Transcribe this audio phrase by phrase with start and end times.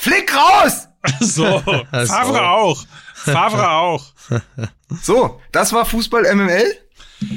[0.00, 0.86] Flick raus!
[1.20, 2.84] So, Favre auch.
[3.14, 4.04] Favre auch.
[5.02, 6.64] So, das war Fußball MML.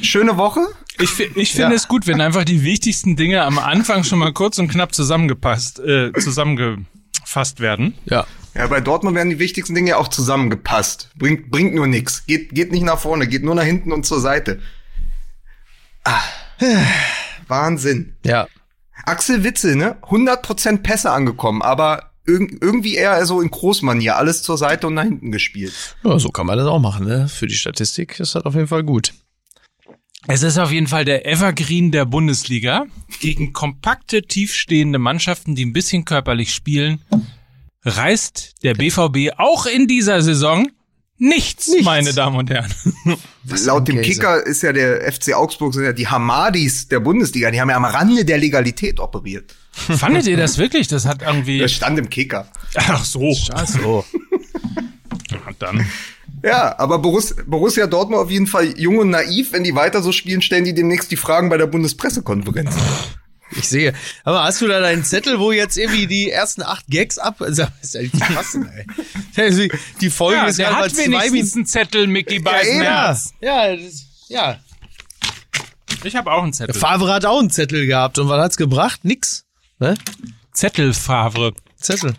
[0.02, 0.62] Schöne Woche.
[1.00, 1.76] Ich, ich finde Ja.
[1.76, 5.80] es gut, wenn einfach die wichtigsten Dinge am Anfang schon mal kurz und knapp zusammengepasst,
[5.80, 7.96] äh, zusammengefasst werden.
[8.06, 8.26] Ja.
[8.56, 11.10] Ja, bei Dortmund werden die wichtigsten Dinge ja auch zusammengepasst.
[11.16, 12.26] Bringt, bringt nur nix.
[12.26, 14.60] Geht, geht nicht nach vorne, geht nur nach hinten und zur Seite.
[16.04, 16.22] Ah.
[17.48, 18.16] Wahnsinn.
[18.26, 18.48] Ja.
[19.06, 19.98] Axel Witzel, ne?
[20.04, 24.16] 100% Pässe angekommen, aber irg irgendwie eher so in Großmanier.
[24.18, 25.74] Alles zur Seite und nach hinten gespielt.
[26.04, 26.18] ja.
[26.20, 27.28] So kann man das auch machen, ne?
[27.28, 29.14] Für die Statistik ist das auf jeden Fall gut.
[30.28, 32.86] Es ist auf jeden Fall der Evergreen der Bundesliga.
[33.20, 37.02] Gegen kompakte, tiefstehende Mannschaften, die ein bisschen körperlich spielen,
[37.84, 40.70] reißt der BVB auch in dieser Saison
[41.18, 41.86] nichts, Nichts.
[41.86, 42.74] meine Damen und Herren.
[43.66, 44.10] Laut dem Käse.
[44.12, 47.52] Kicker ist ja der FC Augsburg sind ja die Hamadis der Bundesliga.
[47.52, 49.54] Die haben ja am Rande der Legalität operiert.
[49.98, 50.88] Fandet ihr das wirklich?
[50.88, 51.60] Das hat irgendwie.
[51.60, 52.48] Das stand im Kicker.
[52.76, 53.36] Ach so.
[53.54, 54.06] Ach so.
[55.32, 55.88] Ja, dann.
[56.44, 59.52] Ja, aber Borussia, Borussia Dortmund auf jeden Fall jung und naiv.
[59.54, 62.76] Wenn die weiter so spielen, stellen die demnächst die Fragen bei der Bundespressekonferenz.
[63.56, 63.94] Ich sehe.
[64.24, 67.38] Aber hast du da deinen Zettel, wo jetzt irgendwie die ersten acht Gags ab...
[67.48, 68.70] Sag, ist ja nicht zu fassen,
[69.36, 69.50] ey.
[69.52, 69.72] Die-
[70.02, 71.58] Die Folge Ja, ist der gerade mal hat zwei wenigstens Minuten.
[71.60, 73.34] einen Zettel, Mickey Ja, Beisenherz.
[73.42, 74.60] ja, das, ja.
[76.04, 76.76] Ich habe auch einen Zettel.
[76.76, 78.20] Favre hat auch einen Zettel gehabt.
[78.20, 79.04] Und was hat's gebracht?
[79.06, 79.43] Nix.
[79.84, 79.96] Ne?
[80.54, 81.54] Zettel Favre.
[81.76, 82.14] Zettel.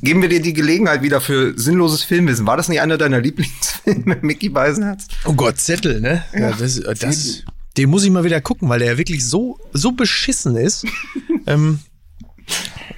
[0.00, 2.46] Geben wir dir die Gelegenheit wieder für sinnloses Filmwissen.
[2.46, 5.08] War das nicht einer deiner Lieblingsfilme, Mickey Beisenherz?
[5.24, 6.22] Oh Gott, Zettel, ne?
[6.32, 7.42] Ja, das, das,
[7.76, 10.86] den muss ich mal wieder gucken, weil der ja wirklich so, so beschissen ist.
[11.48, 11.80] ähm,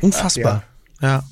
[0.03, 0.65] unfassbar.
[1.01, 1.25] Ja.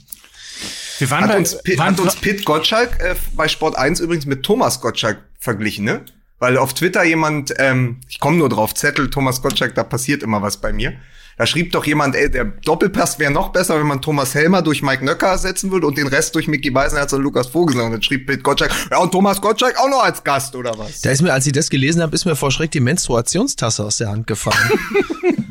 [1.00, 4.00] Wir waren Hat bei, uns, Pitt, waren, hat uns Pitt Gottschalk äh, bei Sport 1
[4.00, 6.00] übrigens mit Thomas Gottschalk verglichen, ne?
[6.38, 10.40] Weil auf Twitter jemand, ähm, ich komme nur drauf, Zettel, Thomas Gottschalk, da passiert immer
[10.40, 10.94] was bei mir.
[11.42, 14.80] Da schrieb doch jemand, ey, der Doppelpass wäre noch besser, wenn man Thomas Helmer durch
[14.80, 17.86] Mike Nöcker ersetzen würde und den Rest durch Mickey Beisenherz und Lukas Vogelsang.
[17.86, 21.00] Und dann schrieb Pitt Gottschalk, ja, und Thomas Gottschalk auch noch als Gast, oder was?
[21.00, 23.96] Da ist mir, als ich das gelesen habe, ist mir vor Schreck die Menstruationstasse aus
[23.96, 24.56] der Hand gefallen.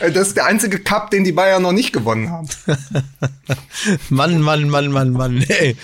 [0.00, 2.48] Äh, Das ist der einzige Cup, den die Bayern noch nicht gewonnen haben.
[4.10, 5.42] Mann, Mann, Mann, Mann, Mann.
[5.48, 5.76] Ey.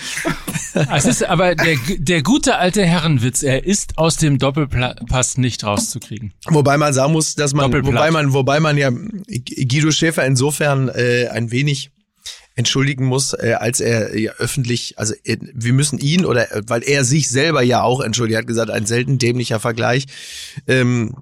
[0.95, 6.33] es ist aber der, der gute alte Herrenwitz, er ist aus dem Doppelpass nicht rauszukriegen.
[6.47, 11.27] Wobei man sagen muss, dass man, wobei man, wobei man ja Guido Schäfer insofern äh,
[11.31, 11.91] ein wenig
[12.55, 16.83] entschuldigen muss, äh, als er ja öffentlich, also äh, wir müssen ihn oder äh, weil
[16.83, 20.05] er sich selber ja auch entschuldigt, er hat gesagt, ein selten dämlicher Vergleich.
[20.67, 21.15] Ähm,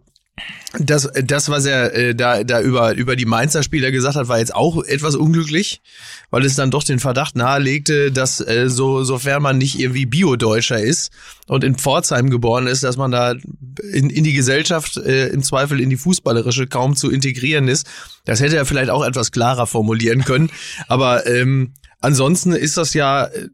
[0.79, 4.39] das, das, was er äh, da, da über, über die Mainzer Spieler gesagt hat, war
[4.39, 5.81] jetzt auch etwas unglücklich,
[6.29, 10.79] weil es dann doch den Verdacht nahelegte, dass äh, so, sofern man nicht irgendwie Bio-Deutscher
[10.79, 11.11] ist
[11.47, 13.35] und in Pforzheim geboren ist, dass man da
[13.91, 17.85] in, in die Gesellschaft, äh, im Zweifel in die fußballerische, kaum zu integrieren ist.
[18.23, 20.49] Das hätte er vielleicht auch etwas klarer formulieren können.
[20.87, 23.47] Aber ähm, ansonsten ist das ja äh,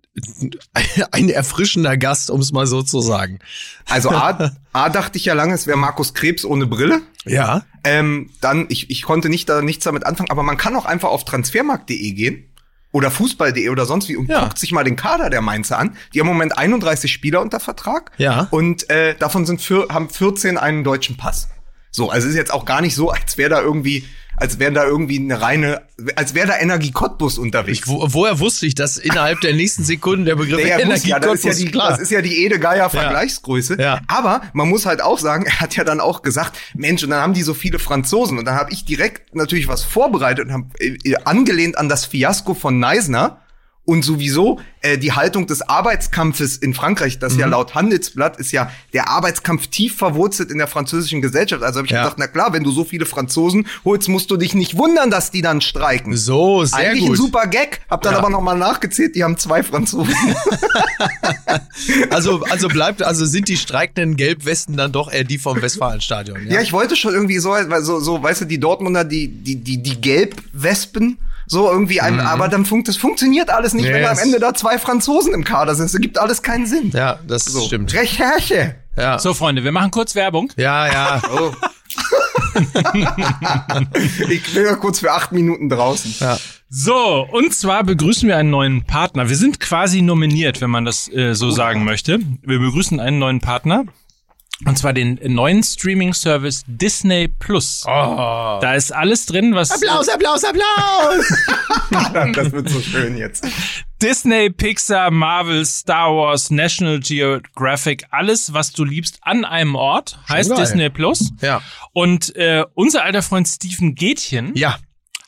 [1.11, 3.39] ein erfrischender Gast, um es mal so zu sagen.
[3.87, 7.01] Also A, A dachte ich ja lange, es wäre Markus Krebs ohne Brille.
[7.25, 7.63] Ja.
[7.83, 11.09] Ähm, dann, ich, ich konnte nicht da nichts damit anfangen, aber man kann auch einfach
[11.09, 12.45] auf transfermarkt.de gehen
[12.91, 14.43] oder fußball.de oder sonst wie und Ja.
[14.43, 15.95] guckt sich mal den Kader der Mainzer an.
[16.13, 18.11] Die haben im Moment 31 Spieler unter Vertrag.
[18.17, 18.47] Ja.
[18.51, 21.49] Und äh, davon sind vier, haben 14 einen deutschen Pass.
[21.91, 24.05] So, also es ist jetzt auch gar nicht so, als wäre da irgendwie,
[24.37, 25.81] als wäre da irgendwie eine reine,
[26.15, 27.79] als wäre da Energie Cottbus unterwegs.
[27.79, 30.83] Ich, wo, woher wusste ich, dass innerhalb der nächsten Sekunden der Begriff Ja, ja, muss,
[30.85, 31.89] Energie ja, das, ist ja Cottbus- die, klar.
[31.89, 33.77] das ist ja die Ede Geier Vergleichsgröße.
[33.79, 33.99] Ja.
[34.07, 37.21] Aber man muss halt auch sagen, er hat ja dann auch gesagt, Mensch, und dann
[37.21, 38.37] haben die so viele Franzosen.
[38.37, 42.53] Und dann habe ich direkt natürlich was vorbereitet und habe äh, angelehnt an das Fiasko
[42.53, 43.41] von Neisner.
[43.87, 47.39] Und sowieso äh, die Haltung des Arbeitskampfes in Frankreich, das Mhm.
[47.39, 51.63] ja laut Handelsblatt ist ja der Arbeitskampf tief verwurzelt in der französischen Gesellschaft.
[51.63, 52.03] Also habe ich Ja.
[52.03, 55.31] gedacht, na klar, wenn du so viele Franzosen holst, musst du dich nicht wundern, dass
[55.31, 56.17] die dann streiken.
[56.17, 57.11] So, sehr Eigentlich gut.
[57.11, 57.79] ein super Gag.
[57.89, 58.19] Hab dann Ja.
[58.19, 60.13] aber noch mal nachgezählt, die haben zwei Franzosen.
[62.09, 66.47] Also, also bleibt, also sind die streikenden Gelbwesten dann doch eher die vom Westfalenstadion.
[66.49, 69.55] Ja, ich wollte schon irgendwie so, weil so, so, weißt du, die Dortmunder, die, die,
[69.55, 74.05] die, die Gelbwespen, so irgendwie, ein, aber dann funkt, das funktioniert alles nicht, wenn Nee,
[74.05, 75.85] am es- Ende da zwei Franzosen im Kader sind.
[75.85, 76.91] Das ergibt alles keinen Sinn.
[76.93, 77.61] ja das so.
[77.61, 77.93] stimmt.
[77.93, 78.75] Recherche.
[78.97, 79.17] Ja.
[79.19, 80.51] So, Freunde, wir machen kurz Werbung.
[80.57, 81.21] ja, ja.
[81.31, 81.51] Oh.
[84.29, 86.15] ich bin ja kurz für acht Minuten draußen.
[86.19, 86.37] ja.
[86.69, 89.29] So, und zwar begrüßen wir einen neuen Partner.
[89.29, 92.19] Wir sind quasi nominiert, wenn man das äh, so sagen möchte.
[92.41, 93.85] Wir begrüßen einen neuen Partner.
[94.65, 97.83] Und zwar den neuen Streaming-Service Disney Plus.
[97.85, 97.89] Oh.
[98.59, 101.25] Da ist alles drin, was Applaus, Applaus, Applaus!
[102.35, 103.45] Das wird so schön jetzt.
[104.01, 110.49] Disney, Pixar, Marvel, Star Wars, National Geographic, alles, was du liebst, an einem Ort, heißt
[110.49, 110.59] geil.
[110.59, 111.31] Disney Plus.
[111.41, 111.61] Ja.
[111.93, 114.77] Und äh, unser alter Freund Steven Gätchen Ja.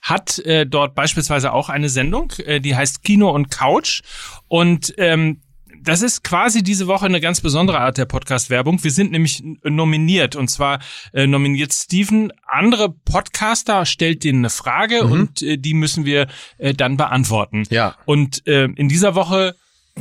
[0.01, 4.01] hat äh, dort beispielsweise auch eine Sendung, äh, die heißt Kino und Couch.
[4.47, 5.41] Und ähm,
[5.83, 8.83] das ist quasi diese Woche eine ganz besondere Art der Podcast-Werbung.
[8.83, 10.79] Wir sind nämlich nominiert und zwar
[11.13, 12.31] äh, nominiert Steven.
[12.47, 15.11] Andere Podcaster stellt denen eine Frage mhm.
[15.11, 16.27] und äh, die müssen wir
[16.57, 17.63] äh, dann beantworten.
[17.69, 17.95] Ja.
[18.05, 19.55] Und äh, in dieser Woche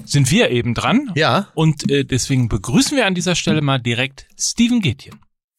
[0.04, 1.10] sind wir eben dran.
[1.14, 1.48] Ja.
[1.54, 5.18] Und äh, deswegen begrüßen wir an dieser Stelle mal direkt Steven Gätjen.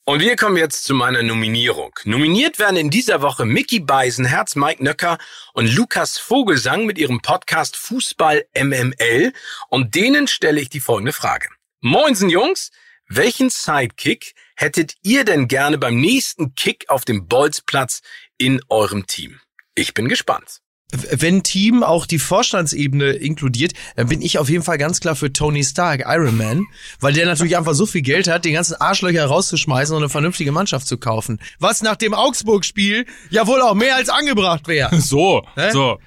[0.10, 1.92] Und wir kommen jetzt zu meiner Nominierung.
[2.04, 5.20] Nominiert werden in dieser Woche Mickey Beisenherz, Mike Nöcker
[5.54, 9.32] und Lukas Vogelsang mit ihrem Podcast Fußball MML.
[9.70, 11.50] Und denen stelle ich die folgende Frage.
[11.82, 12.72] Moinsen Jungs,
[13.08, 18.02] welchen Sidekick hättet ihr denn gerne beim nächsten Kick auf dem Bolzplatz
[18.40, 19.40] in eurem Team?
[19.76, 20.60] Ich bin gespannt
[20.92, 25.32] wenn Team auch die Vorstandsebene inkludiert, dann bin ich auf jeden Fall ganz klar für
[25.32, 26.66] Tony Stark, Iron Man,
[27.00, 30.52] weil der natürlich einfach so viel Geld hat, den ganzen Arschlöcher rauszuschmeißen und eine vernünftige
[30.52, 31.40] Mannschaft zu kaufen.
[31.60, 34.90] Was nach dem Augsburg-Spiel ja wohl auch mehr als angebracht wäre.
[35.10, 35.72] So, Hä?
[35.72, 35.98] so.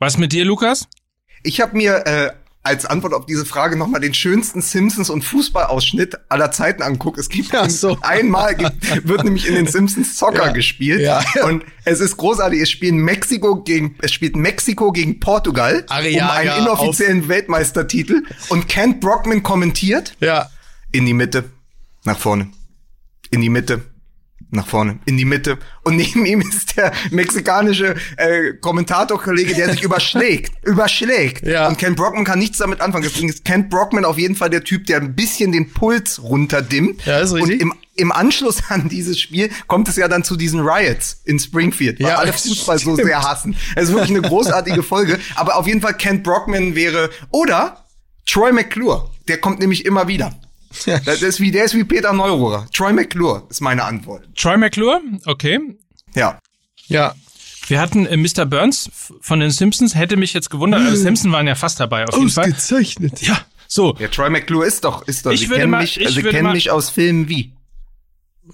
[0.00, 0.86] Was mit dir, Lukas?
[1.42, 2.30] Ich habe mir äh,
[2.68, 7.18] als Antwort auf diese Frage nochmal den schönsten Simpsons und Fußballausschnitt aller Zeiten anguckt.
[7.18, 7.96] Es gibt ja, so.
[8.02, 10.52] einmal gibt, wird nämlich in den Simpsons Soccer ja.
[10.52, 11.24] gespielt ja.
[11.44, 12.60] und es ist großartig.
[12.60, 18.68] Es spielen Mexiko gegen es spielt Mexiko gegen Portugal Ariaga um einen inoffiziellen Weltmeistertitel und
[18.68, 20.14] Kent Brockman kommentiert.
[20.20, 20.50] Ja.
[20.92, 21.44] In die Mitte,
[22.04, 22.50] nach vorne,
[23.30, 23.82] in die Mitte,
[24.50, 25.58] nach vorne, in die Mitte.
[25.82, 30.52] Und neben ihm ist der mexikanische äh, Kommentatorkollege, der sich überschlägt.
[30.66, 31.46] überschlägt.
[31.46, 31.68] Ja.
[31.68, 33.04] Und Ken Brockman kann nichts damit anfangen.
[33.04, 37.04] Deswegen ist Ken Brockman auf jeden Fall der Typ, der ein bisschen den Puls runterdimmt.
[37.04, 37.54] Ja, ist richtig.
[37.54, 41.38] Und im, im Anschluss an dieses Spiel kommt es ja dann zu diesen Riots in
[41.38, 42.98] Springfield, weil ja, alle Fußball stimmt.
[42.98, 43.56] so sehr hassen.
[43.74, 45.18] Es ist wirklich eine großartige Folge.
[45.34, 47.84] Aber auf jeden Fall Ken Brockman wäre, oder
[48.26, 49.10] Troy McClure.
[49.26, 50.34] Der kommt nämlich immer wieder.
[51.04, 52.66] Das ist wie, der ist wie Peter Neururer.
[52.72, 54.28] Troy McClure ist meine Antwort.
[54.36, 55.00] Troy McClure?
[55.26, 55.58] Okay.
[56.14, 56.38] Ja.
[56.88, 57.14] Ja.
[57.66, 58.46] Wir hatten äh, Mr.
[58.46, 62.14] Burns von den Simpsons, hätte mich jetzt gewundert, alle Simpsons waren ja fast dabei auf
[62.16, 62.44] jeden Fall.
[62.44, 63.20] Ausgezeichnet.
[63.22, 63.94] Ja, so.
[63.98, 66.16] Ja, Troy McClure ist doch, ist doch, Ich sie würde kennen mal- mich, ich also
[66.16, 67.52] würde kennen mal- mich aus Filmen wie.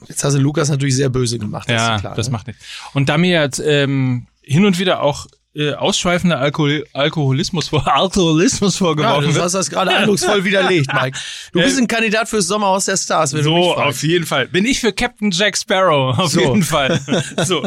[0.08, 1.68] Jetzt hast du Lukas natürlich sehr böse gemacht.
[1.68, 2.32] das Ja, ist klar, das ne?
[2.32, 2.64] macht nichts.
[2.94, 8.74] Und da mir jetzt ähm, hin und wieder auch äh, ausschweifender Alkohol Alkoholismus vor Alkoholismus
[8.74, 9.44] Ja, vorgeworfen du wird.
[9.44, 11.18] hast das gerade eindrucksvoll widerlegt, Mike.
[11.52, 14.48] Du bist ein Kandidat fürs Sommerhaus der Stars, wenn du mich So, auf jeden Fall.
[14.48, 16.40] Bin ich für Captain Jack Sparrow, auf So.
[16.40, 17.00] jeden Fall.
[17.44, 17.64] So.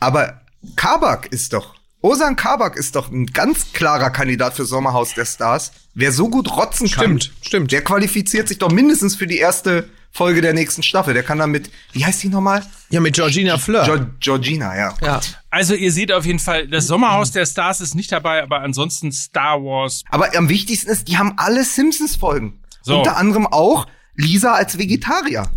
[0.00, 0.40] Aber
[0.76, 5.72] Kabak ist doch, Osan Kabak ist doch ein ganz klarer Kandidat für Sommerhaus der Stars.
[5.94, 7.72] Wer so gut rotzen kann, Stimmt, stimmt.
[7.72, 11.12] der qualifiziert sich doch mindestens für die erste Folge der nächsten Staffel.
[11.12, 12.64] Der kann dann mit, wie heißt die nochmal?
[12.88, 13.84] Ja, mit Georgina Fleur.
[13.86, 14.94] Jo Georgina, ja.
[15.02, 15.20] ja.
[15.50, 19.10] Also ihr seht auf jeden Fall, das Sommerhaus der Stars ist nicht dabei, aber ansonsten
[19.10, 20.04] Star Wars.
[20.10, 22.60] Aber am wichtigsten ist, die haben alle Simpsons-Folgen.
[22.82, 22.98] So.
[22.98, 25.50] Unter anderem auch Lisa als Vegetarier.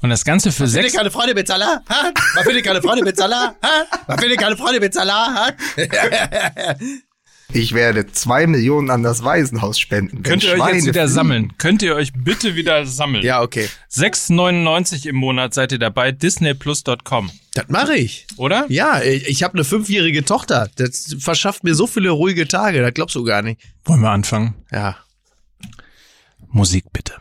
[0.00, 0.92] Und das Ganze für sechs.
[0.92, 1.80] keine Freunde mit Salah?
[1.88, 2.12] Ha?
[2.34, 3.54] Man findet keine Freunde mit Salah?
[3.62, 3.84] Ha?
[4.06, 5.48] Man findet keine Freunde mit Salah?
[7.54, 10.22] Ich werde zwei Millionen an das Waisenhaus spenden.
[10.22, 11.14] Könnt ihr euch Schweine jetzt wieder fliegen.
[11.14, 11.52] sammeln?
[11.58, 13.24] Könnt ihr euch bitte wieder sammeln?
[13.24, 13.68] Ja, okay.
[13.92, 18.26] 6,99 im Monat seid ihr dabei, disneyplus.com, Das mache ich.
[18.36, 18.66] oder?
[18.68, 20.68] Ja, ich habe eine fünfjährige Tochter.
[20.76, 22.82] Das verschafft mir so viele ruhige Tage.
[22.82, 23.60] Das glaubst du gar nicht.
[23.84, 24.54] Wollen wir anfangen?
[24.72, 24.96] Ja.
[26.50, 27.14] Musik bitte.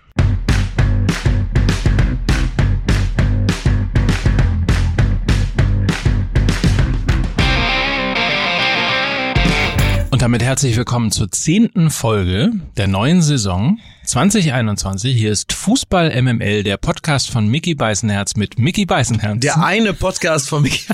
[10.23, 15.13] Damit herzlich willkommen zur zehnten Folge der neuen Saison 2021.
[15.13, 19.41] Hier ist Fußball MML, der Podcast von Mickey Beißenherz mit Mickey Beißenherz.
[19.41, 20.85] Der eine Podcast von Mickey.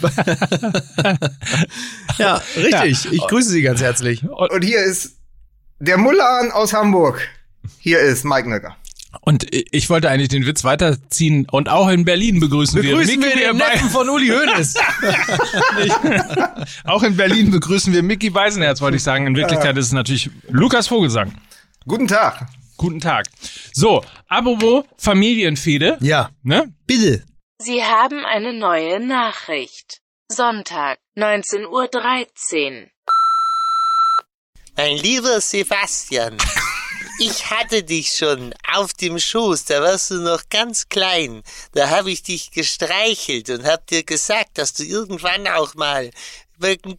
[2.17, 3.11] ja, richtig.
[3.11, 4.27] Ich grüße Sie ganz herzlich.
[4.27, 5.11] Und hier ist
[5.77, 7.21] der Mullan aus Hamburg.
[7.77, 8.77] Hier ist Mike Nöcker.
[9.21, 13.39] Und ich wollte eigentlich den Witz weiterziehen und auch in Berlin begrüßen, Begrüßen wir Mickey
[13.39, 14.75] den bei- Neffen von Uli Hoeneß.
[16.85, 19.27] Auch in Berlin begrüßen wir Mickey Beisenherz, wollte ich sagen.
[19.27, 21.33] In Wirklichkeit ist es natürlich Lukas Vogelsang.
[21.87, 22.47] Guten Tag.
[22.77, 23.25] Guten Tag.
[23.73, 25.97] So, apropos Familienfehde.
[26.01, 26.71] ja, Ne?
[26.85, 27.23] bitte.
[27.61, 29.99] Sie haben eine neue Nachricht.
[30.31, 31.89] Sonntag, 19.13 Uhr.
[34.77, 36.37] Mein lieber Sebastian,
[37.19, 41.43] ich hatte dich schon auf dem Schoß, da warst du noch ganz klein.
[41.73, 46.11] Da habe ich dich gestreichelt und hab dir gesagt, dass du irgendwann auch mal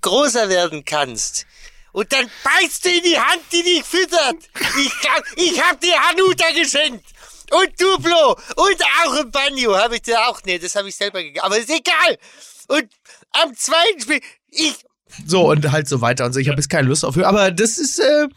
[0.00, 1.46] großer werden kannst.
[1.92, 4.36] Und dann beißt du in die Hand, die dich füttert.
[4.78, 7.04] Ich, glaub, ich hab dir Hanuta geschenkt.
[7.50, 8.38] Und Duplo.
[8.56, 10.40] Und auch ein Banjo habe ich dir auch.
[10.44, 11.44] Nee, das habe ich selber gegeben.
[11.44, 12.18] Aber ist egal.
[12.68, 12.88] Und
[13.32, 14.76] am zweiten Spiel, ich,
[15.26, 16.40] So und halt so weiter und so.
[16.40, 17.16] Ich habe jetzt keine Lust auf.
[17.18, 18.28] Aber das ist, äh,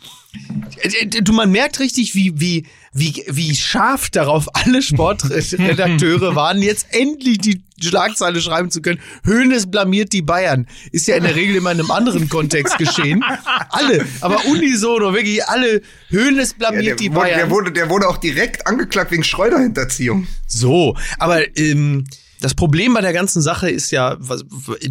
[1.22, 7.40] du man merkt richtig, wie wie wie wie scharf darauf alle Sportredakteure waren, jetzt endlich
[7.40, 9.00] die Schlagzeile schreiben zu können.
[9.24, 10.68] Höhnes blamiert die Bayern.
[10.92, 13.24] Ist ja in der Regel immer in einem anderen Kontext geschehen.
[13.70, 15.82] Alle, aber unisono, wirklich alle.
[16.10, 17.40] Höhnes blamiert der, die wurde, Bayern.
[17.40, 20.28] der, wurde, der wurde auch direkt angeklagt wegen Schreuderhinterziehung.
[20.48, 22.06] So, aber ähm,
[22.44, 24.44] das Problem bei der ganzen Sache ist ja, was,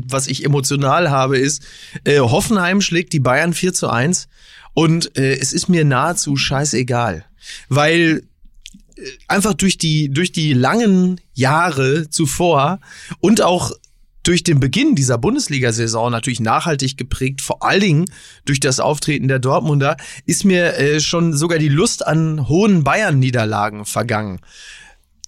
[0.09, 1.63] was ich emotional habe, ist,
[2.05, 4.29] äh, Hoffenheim schlägt die Bayern 4 zu 1
[4.73, 7.27] und äh, es ist mir nahezu scheißegal.
[7.69, 8.23] Weil
[8.97, 12.81] äh, einfach durch die, durch die langen Jahre zuvor
[13.21, 13.73] und auch
[14.23, 18.05] durch den Beginn dieser Bundesliga-Saison natürlich nachhaltig geprägt, vor allen Dingen
[18.47, 23.85] durch das Auftreten der Dortmunder, ist mir äh, schon sogar die Lust an hohen Bayern-Niederlagen
[23.85, 24.41] vergangen.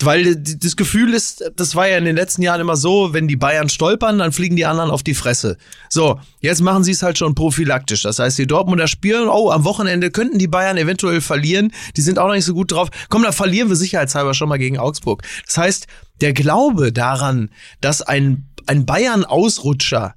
[0.02, 3.36] Weil das Gefühl ist, das war ja in den letzten Jahren immer so, wenn die
[3.36, 5.56] Bayern stolpern, dann fliegen die anderen auf die Fresse.
[5.88, 8.02] So, jetzt machen sie es halt schon prophylaktisch.
[8.02, 11.72] Das heißt, die Dortmunder spielen, oh, am Wochenende könnten die Bayern eventuell verlieren.
[11.96, 12.88] Die sind auch noch nicht so gut drauf.
[13.08, 15.22] Komm, da verlieren wir sicherheitshalber schon mal gegen Augsburg.
[15.46, 15.86] Das heißt,
[16.20, 20.16] der Glaube daran, dass ein, ein Bayern-Ausrutscher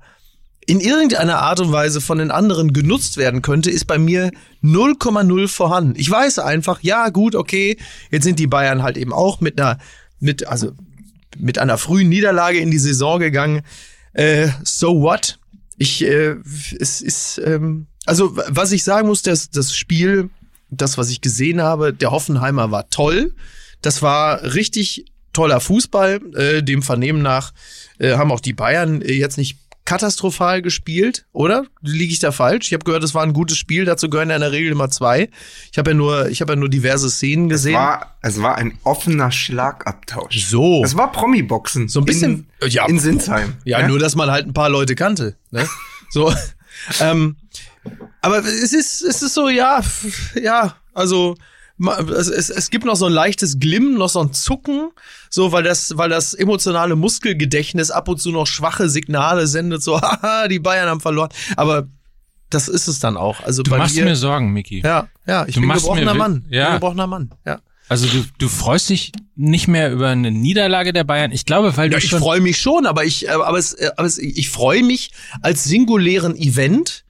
[0.67, 4.31] in irgendeiner Art und Weise von den anderen genutzt werden könnte, ist bei mir
[4.61, 5.93] 0,0 vorhanden.
[5.97, 7.77] Ich weiß einfach, ja, gut, okay,
[8.11, 9.79] jetzt sind die Bayern halt eben auch mit einer,
[10.19, 10.73] mit, also,
[11.37, 13.61] mit einer frühen Niederlage in die Saison gegangen.
[14.11, 15.39] Äh, so what?
[15.77, 16.35] Ich, äh,
[16.77, 20.29] es ist, ähm, also, was ich sagen muss, das, das Spiel,
[20.69, 23.33] das, was ich gesehen habe, der Hoffenheimer war toll.
[23.81, 26.19] Das war richtig toller Fußball.
[26.35, 27.53] Äh, dem Vernehmen nach
[27.99, 31.63] äh, haben auch die Bayern äh, jetzt nicht katastrophal gespielt, oder?
[31.81, 32.67] Liege ich da falsch?
[32.67, 34.89] Ich habe gehört, es war ein gutes Spiel, dazu gehören ja in der Regel immer
[34.89, 35.29] zwei.
[35.71, 37.75] Ich habe ja nur, ich habe ja nur diverse Szenen gesehen.
[37.75, 40.45] Es war, es war ein offener Schlagabtausch.
[40.45, 40.83] So.
[40.83, 41.87] Es war Promi-Boxen.
[41.87, 42.85] So ein bisschen- in, ja.
[42.85, 43.53] in Sinsheim.
[43.63, 45.37] Ja, nur, dass man halt ein paar Leute kannte.
[45.51, 45.65] Ne?
[46.09, 46.33] So.
[46.99, 47.37] ähm,
[48.21, 49.81] aber es ist, es ist so, ja,
[50.35, 51.37] ja, also
[51.79, 54.89] es, es, es gibt noch so ein leichtes Glimmen, noch so ein Zucken,
[55.29, 60.01] so weil das, weil das emotionale Muskelgedächtnis ab und zu noch schwache Signale sendet, so,
[60.01, 61.29] haha, die Bayern haben verloren.
[61.55, 61.87] Aber
[62.49, 63.41] das ist es dann auch.
[63.43, 64.81] Also Du bei machst mir, mir Sorgen, Miki.
[64.83, 66.45] ja, ja, ich Du bin gebrochener Mann.
[66.49, 66.65] Ja.
[66.65, 67.59] bin gebrochener Mann, ja.
[67.89, 71.31] Also du, du freust dich nicht mehr über eine Niederlage der Bayern.
[71.31, 73.91] Ich glaube, weil du Ja, ich freue mich schon, aber ich, äh, aber es, äh,
[73.95, 77.05] aber es, ich freue mich als singulären Event.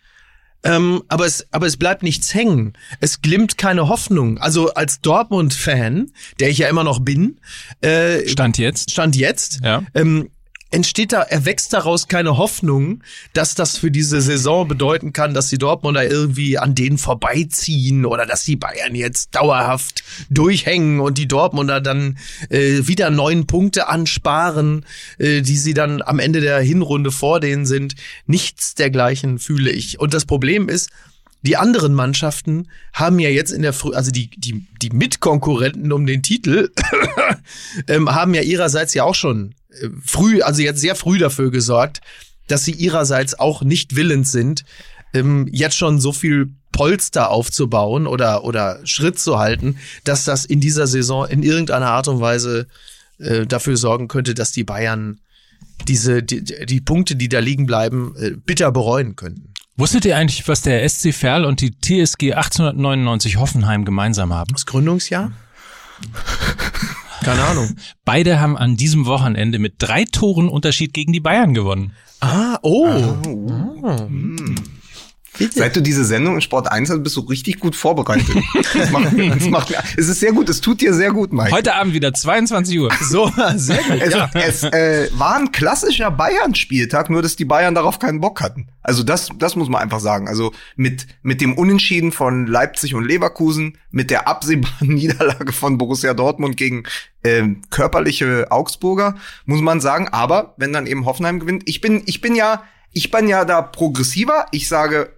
[0.63, 2.73] Ähm, aber es, aber es bleibt nichts hängen.
[2.99, 4.37] Es glimmt keine Hoffnung.
[4.39, 7.39] Also als Dortmund-Fan, der ich ja immer noch bin,
[7.81, 8.91] äh, stand jetzt.
[8.91, 9.83] stand jetzt, Ja.
[9.93, 10.29] ähm,
[10.71, 15.57] entsteht da, erwächst daraus keine Hoffnung, dass das für diese Saison bedeuten kann, dass die
[15.57, 21.79] Dortmunder irgendwie an denen vorbeiziehen oder dass die Bayern jetzt dauerhaft durchhängen und die Dortmunder
[21.79, 22.17] dann
[22.49, 24.85] äh, wieder neun Punkte ansparen,
[25.17, 27.95] äh, die sie dann am Ende der Hinrunde vor denen sind.
[28.25, 29.99] Nichts dergleichen fühle ich.
[29.99, 30.89] Und das Problem ist,
[31.43, 36.05] die anderen Mannschaften haben ja jetzt in der Früh, also die, die, die Mitkonkurrenten um
[36.05, 36.71] den Titel,
[37.87, 39.53] ähm, haben ja ihrerseits ja auch schon
[40.03, 42.01] früh, also jetzt sehr früh dafür gesorgt,
[42.47, 44.63] dass sie ihrerseits auch nicht willens sind,
[45.13, 50.59] ähm, jetzt schon so viel Polster aufzubauen oder, oder Schritt zu halten, dass das in
[50.59, 52.67] dieser Saison in irgendeiner Art und Weise
[53.19, 55.19] äh, dafür sorgen könnte, dass die Bayern
[55.87, 59.53] diese, die, die Punkte, die da liegen bleiben, äh, bitter bereuen könnten.
[59.75, 64.53] Wusstet ihr eigentlich, was der SC Verl und die TSG 1899 Hoffenheim gemeinsam haben?
[64.53, 65.31] Das Gründungsjahr?
[67.23, 67.75] Keine Ahnung.
[68.05, 71.93] Beide haben an diesem Wochenende mit drei Toren Unterschied gegen die Bayern gewonnen.
[72.19, 73.15] Ah, oh.
[75.53, 78.35] Seit du diese Sendung in Sport 1 hast, bist du richtig gut vorbereitet.
[78.73, 81.51] Das macht, das macht, es ist sehr gut, es tut dir sehr gut, Mike.
[81.51, 82.91] Heute Abend wieder 22 Uhr.
[83.01, 84.01] So, sehr gut.
[84.35, 88.67] Es, es äh, war ein klassischer Bayern-Spieltag, nur dass die Bayern darauf keinen Bock hatten.
[88.81, 90.27] Also das, das muss man einfach sagen.
[90.27, 96.13] Also mit, mit dem Unentschieden von Leipzig und Leverkusen, mit der absehbaren Niederlage von Borussia
[96.13, 96.83] Dortmund gegen
[97.23, 99.15] ähm, körperliche Augsburger,
[99.45, 100.07] muss man sagen.
[100.09, 102.63] Aber wenn dann eben Hoffenheim gewinnt, ich bin, ich bin ja,
[102.93, 104.45] ich bin ja da progressiver.
[104.51, 105.16] Ich sage,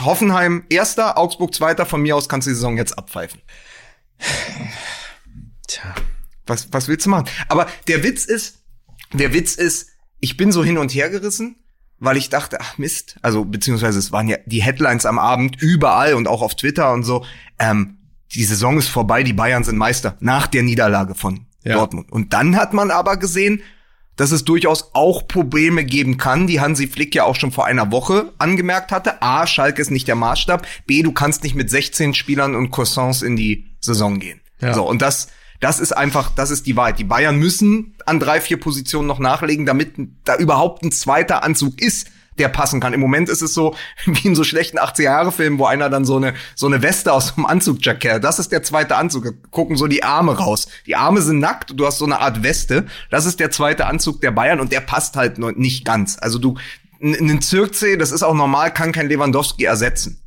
[0.00, 1.86] Hoffenheim erster, Augsburg zweiter.
[1.86, 3.40] Von mir aus kannst du die Saison jetzt abpfeifen.
[5.66, 5.94] Tja.
[6.46, 7.26] Was, was willst du machen?
[7.48, 8.58] Aber der Witz ist,
[9.12, 11.56] der Witz ist, ich bin so hin und her gerissen,
[11.98, 16.14] weil ich dachte, ach Mist, also beziehungsweise es waren ja die Headlines am Abend überall
[16.14, 17.24] und auch auf Twitter und so.
[17.58, 17.98] Ähm,
[18.34, 21.74] die Saison ist vorbei, die Bayern sind Meister nach der Niederlage von Ja.
[21.74, 22.10] Dortmund.
[22.12, 23.62] Und dann hat man aber gesehen,
[24.16, 27.90] dass es durchaus auch Probleme geben kann, die Hansi Flick ja auch schon vor einer
[27.90, 29.22] Woche angemerkt hatte.
[29.22, 30.66] A, Schalke ist nicht der Maßstab.
[30.86, 34.40] B, du kannst nicht mit 16 Spielern und Croissants in die Saison gehen.
[34.60, 34.74] Ja.
[34.74, 35.28] So, und das,
[35.60, 36.98] das ist einfach, das ist die Wahrheit.
[36.98, 39.94] Die Bayern müssen an drei, vier Positionen noch nachlegen, damit
[40.24, 42.08] da überhaupt ein zweiter Anzug ist.
[42.38, 42.92] Der passen kann.
[42.92, 43.74] Im Moment ist es so,
[44.06, 47.46] wie in so schlechten 80er-Jahre-Filmen, wo einer dann so eine, so eine Weste aus dem
[47.46, 50.68] Anzugjacket, das ist der zweite Anzug, gucken so die Arme raus.
[50.86, 54.20] Die Arme sind nackt, du hast so eine Art Weste, das ist der zweite Anzug
[54.20, 56.16] der Bayern und der passt halt nicht ganz.
[56.20, 56.56] Also du,
[57.00, 60.20] einen Zirkzee, das ist auch normal, kann kein Lewandowski ersetzen.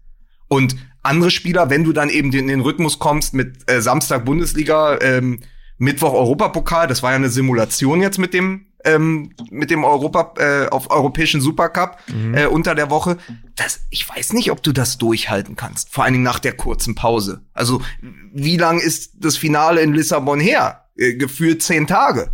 [0.48, 5.00] Und andere Spieler, wenn du dann eben in den Rhythmus kommst mit äh, Samstag Bundesliga,
[5.02, 5.40] ähm,
[5.78, 10.68] Mittwoch Europapokal, das war ja eine Simulation jetzt mit dem ähm, mit dem Europa äh,
[10.70, 12.36] auf europäischen Supercup mhm.
[12.36, 13.18] äh, unter der Woche.
[13.56, 15.92] Das, ich weiß nicht, ob du das durchhalten kannst.
[15.92, 17.42] Vor allen Dingen nach der kurzen Pause.
[17.54, 17.82] Also
[18.34, 20.86] wie lang ist das Finale in Lissabon her?
[20.96, 22.32] Äh, gefühlt zehn Tage.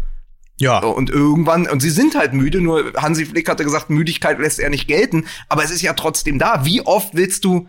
[0.57, 0.79] Ja.
[0.79, 4.69] Und irgendwann, und sie sind halt müde, nur Hansi Flick hatte gesagt, Müdigkeit lässt er
[4.69, 6.65] nicht gelten, aber es ist ja trotzdem da.
[6.65, 7.67] Wie oft willst du,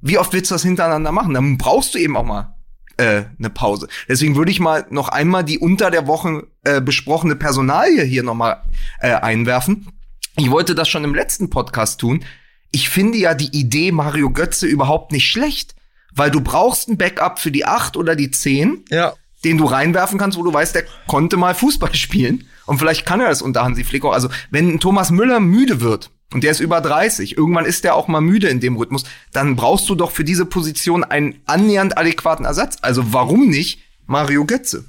[0.00, 1.34] wie oft willst du das hintereinander machen?
[1.34, 2.54] Dann brauchst du eben auch mal
[3.00, 3.88] äh, eine Pause.
[4.08, 8.62] Deswegen würde ich mal noch einmal die unter der Woche äh, besprochene Personalie hier nochmal
[9.00, 9.88] äh, einwerfen.
[10.36, 12.24] Ich wollte das schon im letzten Podcast tun.
[12.72, 15.74] Ich finde ja die Idee Mario Götze überhaupt nicht schlecht,
[16.14, 19.14] weil du brauchst ein Backup für die acht oder die zehn, ja.
[19.44, 23.20] den du reinwerfen kannst, wo du weißt, der konnte mal Fußball spielen und vielleicht kann
[23.20, 24.12] er das unter Hansi Flick auch.
[24.12, 27.36] Also wenn Thomas Müller müde wird, und der ist über 30.
[27.36, 29.04] Irgendwann ist der auch mal müde in dem Rhythmus.
[29.32, 32.78] Dann brauchst du doch für diese Position einen annähernd adäquaten Ersatz.
[32.82, 34.84] Also warum nicht Mario Götze?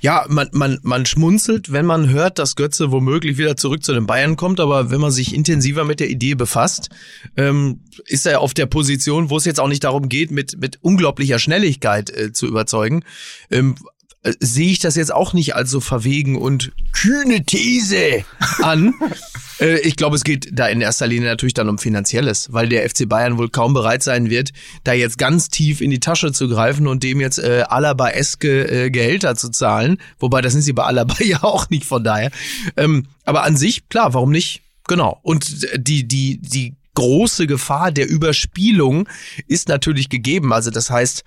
[0.00, 4.06] Ja, man, man, man schmunzelt, wenn man hört, dass Götze womöglich wieder zurück zu den
[4.06, 6.90] Bayern kommt, aber wenn man sich intensiver mit der Idee befasst,
[7.36, 10.78] ähm, ist er auf der Position, wo es jetzt auch nicht darum geht, mit, mit
[10.82, 13.04] unglaublicher Schnelligkeit äh, zu überzeugen.
[13.50, 13.76] Ähm,
[14.22, 18.24] äh, sehe ich das jetzt auch nicht als so verwegen und kühne These
[18.62, 18.94] an.
[19.60, 22.88] äh, ich glaube, es geht da in erster Linie natürlich dann um Finanzielles, weil der
[22.88, 24.50] FC Bayern wohl kaum bereit sein wird,
[24.84, 28.90] da jetzt ganz tief in die Tasche zu greifen und dem jetzt äh, Alaba-eske äh,
[28.90, 29.98] Gehälter zu zahlen.
[30.18, 32.30] Wobei, das sind sie bei Alaba ja auch nicht, von daher.
[32.76, 34.62] Ähm, aber an sich, klar, warum nicht?
[34.86, 35.18] Genau.
[35.22, 39.08] Und die, die, die große Gefahr der Überspielung
[39.46, 40.52] ist natürlich gegeben.
[40.52, 41.22] Also das heißt,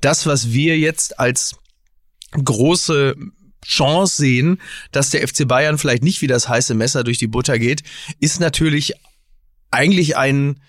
[0.00, 1.56] das, was wir jetzt als
[2.32, 3.14] große
[3.64, 4.60] Chance sehen,
[4.92, 7.82] dass der FC Bayern vielleicht nicht wie das heiße Messer durch die Butter geht,
[8.20, 8.94] ist natürlich
[9.70, 10.60] eigentlich ein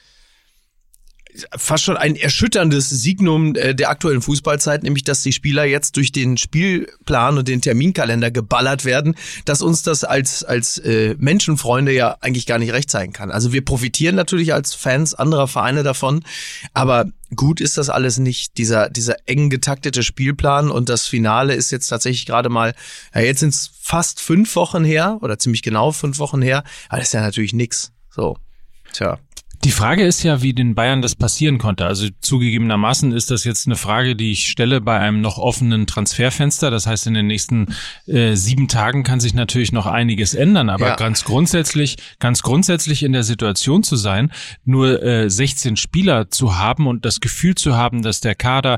[1.55, 6.11] fast schon ein erschütterndes Signum äh, der aktuellen Fußballzeit, nämlich dass die Spieler jetzt durch
[6.11, 12.17] den Spielplan und den Terminkalender geballert werden, dass uns das als als äh, Menschenfreunde ja
[12.21, 13.31] eigentlich gar nicht recht sein kann.
[13.31, 16.23] Also wir profitieren natürlich als Fans anderer Vereine davon,
[16.73, 18.57] aber gut ist das alles nicht.
[18.57, 22.73] Dieser, dieser eng getaktete Spielplan und das Finale ist jetzt tatsächlich gerade mal,
[23.13, 26.99] ja, jetzt sind es fast fünf Wochen her oder ziemlich genau fünf Wochen her, aber
[26.99, 27.91] das ist ja natürlich nix.
[28.09, 28.37] So.
[28.93, 29.19] Tja.
[29.65, 31.87] Die Frage ist ja, wie den Bayern das passieren konnte.
[31.87, 36.69] Also zugegebenermaßen ist das jetzt eine Frage, die ich stelle bei einem noch offenen Transferfenster.
[36.69, 37.73] Das heißt, in den nächsten
[38.05, 40.69] äh, sieben Tagen kann sich natürlich noch einiges ändern.
[40.69, 40.95] Aber ja.
[40.95, 44.31] ganz grundsätzlich, ganz grundsätzlich in der Situation zu sein,
[44.65, 48.77] nur äh, 16 Spieler zu haben und das Gefühl zu haben, dass der Kader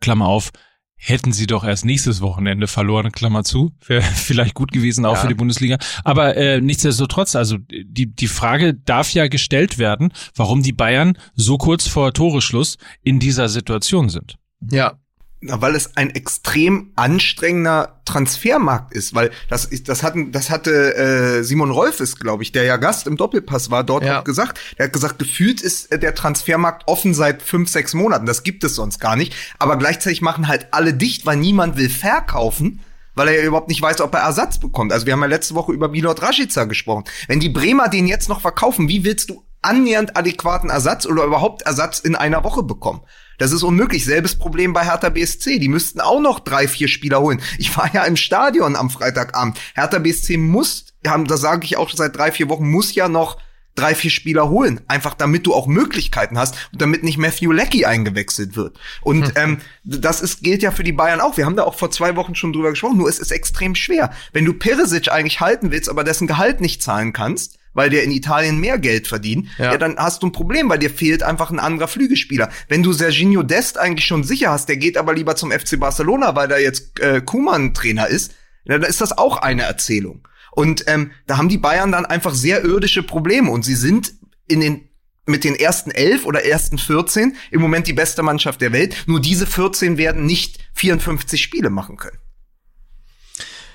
[0.00, 0.50] Klammer auf,
[0.96, 3.72] hätten sie doch erst nächstes Wochenende verloren, Klammer zu.
[3.86, 5.20] Wäre vielleicht gut gewesen auch ja.
[5.20, 5.78] für die Bundesliga.
[6.04, 7.58] Aber äh, nichtsdestotrotz, also
[7.96, 13.18] die, die Frage darf ja gestellt werden, warum die Bayern so kurz vor Toreschluss in
[13.18, 14.36] dieser Situation sind.
[14.70, 14.98] Ja,
[15.40, 20.96] na, weil es ein extrem anstrengender Transfermarkt ist, weil das ist, das hatten, das hatte
[20.96, 24.22] äh, Simon Rolfes, glaube ich, der ja Gast im Doppelpass war, dort ja.
[24.22, 24.58] gesagt.
[24.78, 28.24] Der hat gesagt, gefühlt ist äh, der Transfermarkt offen seit fünf, sechs Monaten.
[28.24, 29.34] Das gibt es sonst gar nicht.
[29.58, 32.80] Aber gleichzeitig machen halt alle dicht, weil niemand will verkaufen
[33.16, 34.92] weil er ja überhaupt nicht weiß, ob er Ersatz bekommt.
[34.92, 37.04] Also wir haben ja letzte Woche über Milot Rashica gesprochen.
[37.26, 41.62] Wenn die Bremer den jetzt noch verkaufen, wie willst du annähernd adäquaten Ersatz oder überhaupt
[41.62, 43.00] Ersatz in einer Woche bekommen?
[43.38, 44.04] Das ist unmöglich.
[44.04, 45.58] Selbes Problem bei Hertha BSC.
[45.58, 47.42] Die müssten auch noch drei, vier Spieler holen.
[47.58, 49.58] Ich war ja im Stadion am Freitagabend.
[49.74, 53.08] Hertha BSC muss, haben, das sage ich auch schon seit drei, vier Wochen, muss ja
[53.08, 53.38] noch
[53.76, 54.80] drei, vier Spieler holen.
[54.88, 58.78] Einfach damit du auch Möglichkeiten hast und damit nicht Matthew Leckie eingewechselt wird.
[59.02, 61.36] Und ähm, das ist, gilt ja für die Bayern auch.
[61.36, 62.98] Wir haben da auch vor zwei Wochen schon drüber gesprochen.
[62.98, 64.10] Nur es ist extrem schwer.
[64.32, 68.10] Wenn du Peresic eigentlich halten willst, aber dessen Gehalt nicht zahlen kannst, weil der in
[68.10, 69.72] Italien mehr Geld verdient, ja.
[69.72, 69.78] ja.
[69.78, 72.48] dann hast du ein Problem, weil dir fehlt einfach ein anderer Flügelspieler.
[72.68, 76.34] Wenn du Serginho Dest eigentlich schon sicher hast, der geht aber lieber zum FC Barcelona,
[76.34, 78.34] weil da jetzt äh, Kuman Trainer ist,
[78.64, 80.26] ja, dann ist das auch eine Erzählung.
[80.56, 84.14] Und ähm, da haben die Bayern dann einfach sehr irdische Probleme und sie sind
[84.48, 84.88] in den
[85.26, 88.94] mit den ersten elf oder ersten 14 im Moment die beste Mannschaft der Welt.
[89.06, 92.18] Nur diese 14 werden nicht 54 Spiele machen können.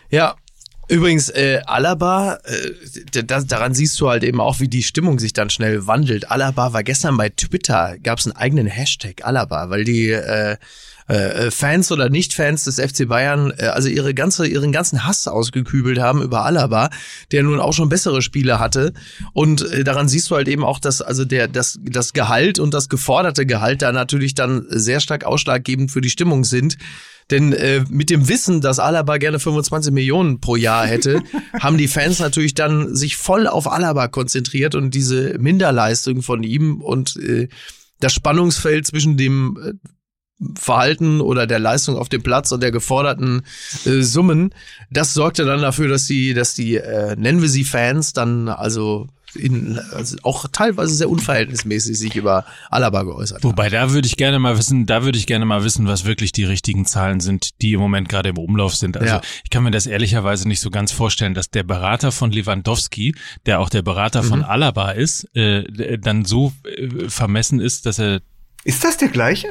[0.10, 0.36] Ja,
[0.88, 5.32] Übrigens, äh, Alaba, äh, da, daran siehst du halt eben auch, wie die Stimmung sich
[5.32, 6.30] dann schnell wandelt.
[6.30, 10.58] Alaba war gestern bei Twitter, gab es einen eigenen Hashtag Alaba, weil die äh,
[11.12, 16.00] äh, Fans oder Nicht-Fans des FC Bayern äh, also ihre ganze, ihren ganzen Hass ausgekübelt
[16.00, 16.90] haben über Alaba,
[17.32, 18.94] der nun auch schon bessere Spiele hatte.
[19.34, 22.74] Und äh, daran siehst du halt eben auch, dass also der, das, das Gehalt und
[22.74, 26.78] das geforderte Gehalt da natürlich dann sehr stark ausschlaggebend für die Stimmung sind.
[27.30, 31.22] Denn äh, mit dem Wissen, dass Alaba gerne 25 Millionen pro Jahr hätte,
[31.60, 36.82] haben die Fans natürlich dann sich voll auf Alaba konzentriert und diese Minderleistung von ihm
[36.82, 37.50] und äh,
[38.00, 39.74] das Spannungsfeld zwischen dem äh,
[40.56, 43.44] Verhalten oder der Leistung auf dem Platz und der geforderten
[43.86, 44.54] äh, Summen,
[44.90, 49.08] das sorgte dann dafür, dass die, dass die, äh, nennen wir sie Fans, dann also
[49.34, 53.44] in, also auch teilweise sehr unverhältnismäßig sich über Alaba geäußert haben.
[53.50, 56.34] Wobei, da würde ich gerne mal wissen, da würde ich gerne mal wissen, was wirklich
[56.34, 58.98] die richtigen Zahlen sind, die im Moment gerade im Umlauf sind.
[58.98, 59.22] Also Ja.
[59.46, 63.62] ich kann mir das ehrlicherweise nicht so ganz vorstellen, dass der Berater von Lewandowski, der
[63.62, 64.28] auch der Berater Mhm.
[64.28, 68.20] von Alaba ist, äh, dann so äh, vermessen ist, dass er
[68.66, 69.48] Ist das der gleiche?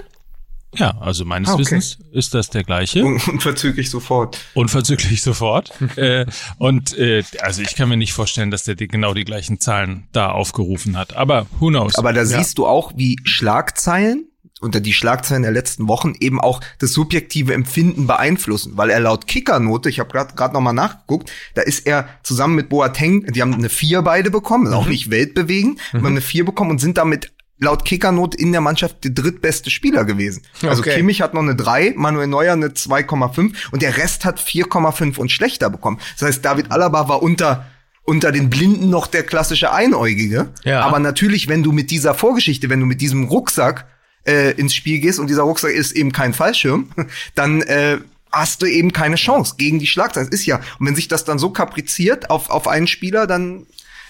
[0.75, 1.63] Ja, also meines Ah, okay.
[1.63, 3.05] Wissens ist das der gleiche.
[3.05, 4.39] Un unverzüglich sofort.
[4.55, 5.73] Unverzüglich sofort.
[5.97, 6.27] äh,
[6.59, 10.09] und äh, also ich kann mir nicht vorstellen, dass der die, genau die gleichen Zahlen
[10.13, 11.17] da aufgerufen hat.
[11.17, 11.97] Aber who knows?
[11.97, 14.27] Aber da siehst du auch, wie Schlagzeilen
[14.61, 19.27] unter die Schlagzeilen der letzten Wochen eben auch das subjektive Empfinden beeinflussen, weil er laut
[19.27, 23.41] Kickernote, ich habe gerade gerade noch mal nachgeguckt, da ist er zusammen mit Boateng, die
[23.41, 26.99] haben eine vier beide bekommen, ist auch nicht weltbewegend, haben eine vier bekommen und sind
[26.99, 30.43] damit laut Kickernote in der Mannschaft der drittbeste Spieler gewesen.
[30.63, 30.97] Also Okay.
[30.97, 35.31] Kimmich hat noch eine 3, Manuel Neuer eine 2,5 und der Rest hat 4,5 und
[35.31, 36.01] schlechter bekommen.
[36.19, 37.67] Das heißt, David Alaba war unter
[38.05, 40.49] unter den Blinden noch der klassische Einäugige.
[40.65, 40.81] Ja.
[40.81, 43.87] Aber natürlich, wenn du mit dieser Vorgeschichte, wenn du mit diesem Rucksack
[44.27, 46.89] äh, ins Spiel gehst und dieser Rucksack ist eben kein Fallschirm,
[47.37, 47.99] dann äh,
[48.33, 50.29] hast du eben keine Chance gegen die Schlagzeilen.
[50.33, 53.67] Es ist ja, und wenn sich das dann so kapriziert auf, auf einen Spieler, dann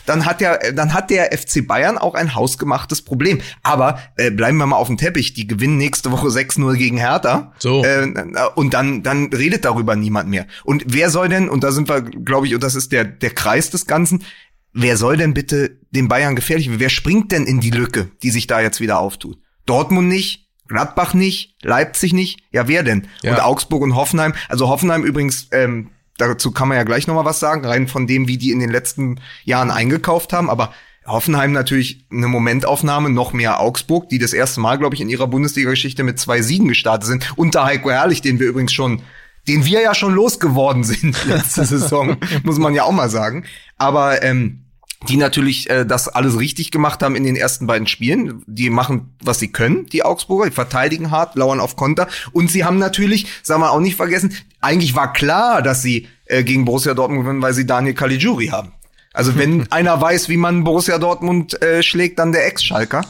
[0.07, 3.41] dann hat der, dann hat der FC Bayern auch ein hausgemachtes Problem.
[3.63, 5.35] Aber äh, bleiben wir mal auf dem Teppich.
[5.35, 7.53] Die gewinnen nächste Woche 6-0 gegen Hertha.
[7.59, 7.85] So.
[7.85, 8.13] Äh,
[8.55, 10.47] und dann, dann redet darüber niemand mehr.
[10.65, 13.31] Und wer soll denn, und da sind wir, glaube ich, und das ist der, der
[13.31, 14.25] Kreis des Ganzen,
[14.73, 16.81] wer soll denn bitte den Bayern gefährlich werden?
[16.81, 19.39] Wer springt denn in die Lücke, die sich da jetzt wieder auftut?
[19.67, 22.41] Dortmund nicht, Gladbach nicht, Leipzig nicht.
[22.53, 23.09] Ja, wer denn?
[23.23, 23.35] Ja.
[23.35, 24.35] Und Augsburg und Hoffenheim.
[24.49, 25.91] Also Hoffenheim übrigens, ähm,
[26.29, 28.61] dazu kann man ja gleich noch mal was sagen, rein von dem, wie die in
[28.61, 30.51] den letzten Jahren eingekauft haben.
[30.51, 30.73] Aber
[31.07, 35.27] Hoffenheim natürlich eine Momentaufnahme, noch mehr Augsburg, die das erste Mal, glaube ich, in ihrer
[35.27, 37.33] Bundesliga-Geschichte mit zwei Siegen gestartet sind.
[37.37, 39.03] Unter Heiko Herrlich, den wir übrigens schon,
[39.49, 43.45] den wir ja schon losgeworden sind letzte Saison, muss man ja auch mal sagen.
[43.77, 44.65] Aber ähm,
[45.09, 48.43] die natürlich äh, das alles richtig gemacht haben in den ersten beiden Spielen.
[48.47, 52.09] Die machen, was sie können, die Augsburger, die verteidigen hart, lauern auf Konter.
[52.33, 56.45] Und sie haben natürlich, sagen wir auch nicht vergessen, eigentlich war klar, dass sie äh,
[56.45, 58.73] gegen Borussia Dortmund gewinnen, weil sie Daniel Caligiuri haben.
[59.13, 63.05] Also wenn einer weiß, wie man Borussia Dortmund äh, schlägt, dann der Ex-Schalker.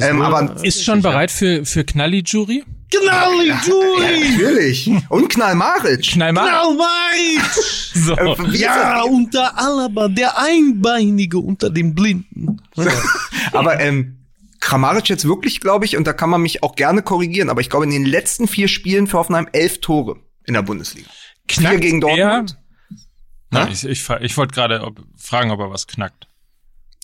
[0.00, 2.64] Ähm, aber ist schon bereit für, für Knalli-Jury?
[2.90, 4.30] Knalli, Juli!
[4.30, 4.90] natürlich.
[5.08, 6.02] Und Knallmaric.
[6.02, 6.48] Knall mal.
[6.48, 7.50] Knallweit!
[7.92, 8.16] So.
[8.16, 12.62] Äh, Ja, unter Alaba, der Einbeinige unter den Blinden.
[13.52, 14.20] Aber ähm,
[14.60, 17.68] Kramaric jetzt wirklich, glaube ich, und da kann man mich auch gerne korrigieren, aber ich
[17.68, 21.08] glaube, in den letzten vier Spielen für Hoffenheim elf Tore in der Bundesliga.
[21.48, 22.20] Vier Knackt gegen Dortmund.
[22.30, 22.96] Er,
[23.50, 26.28] Na, ich ich, ich wollte gerade ob, fragen, ob er was knackt.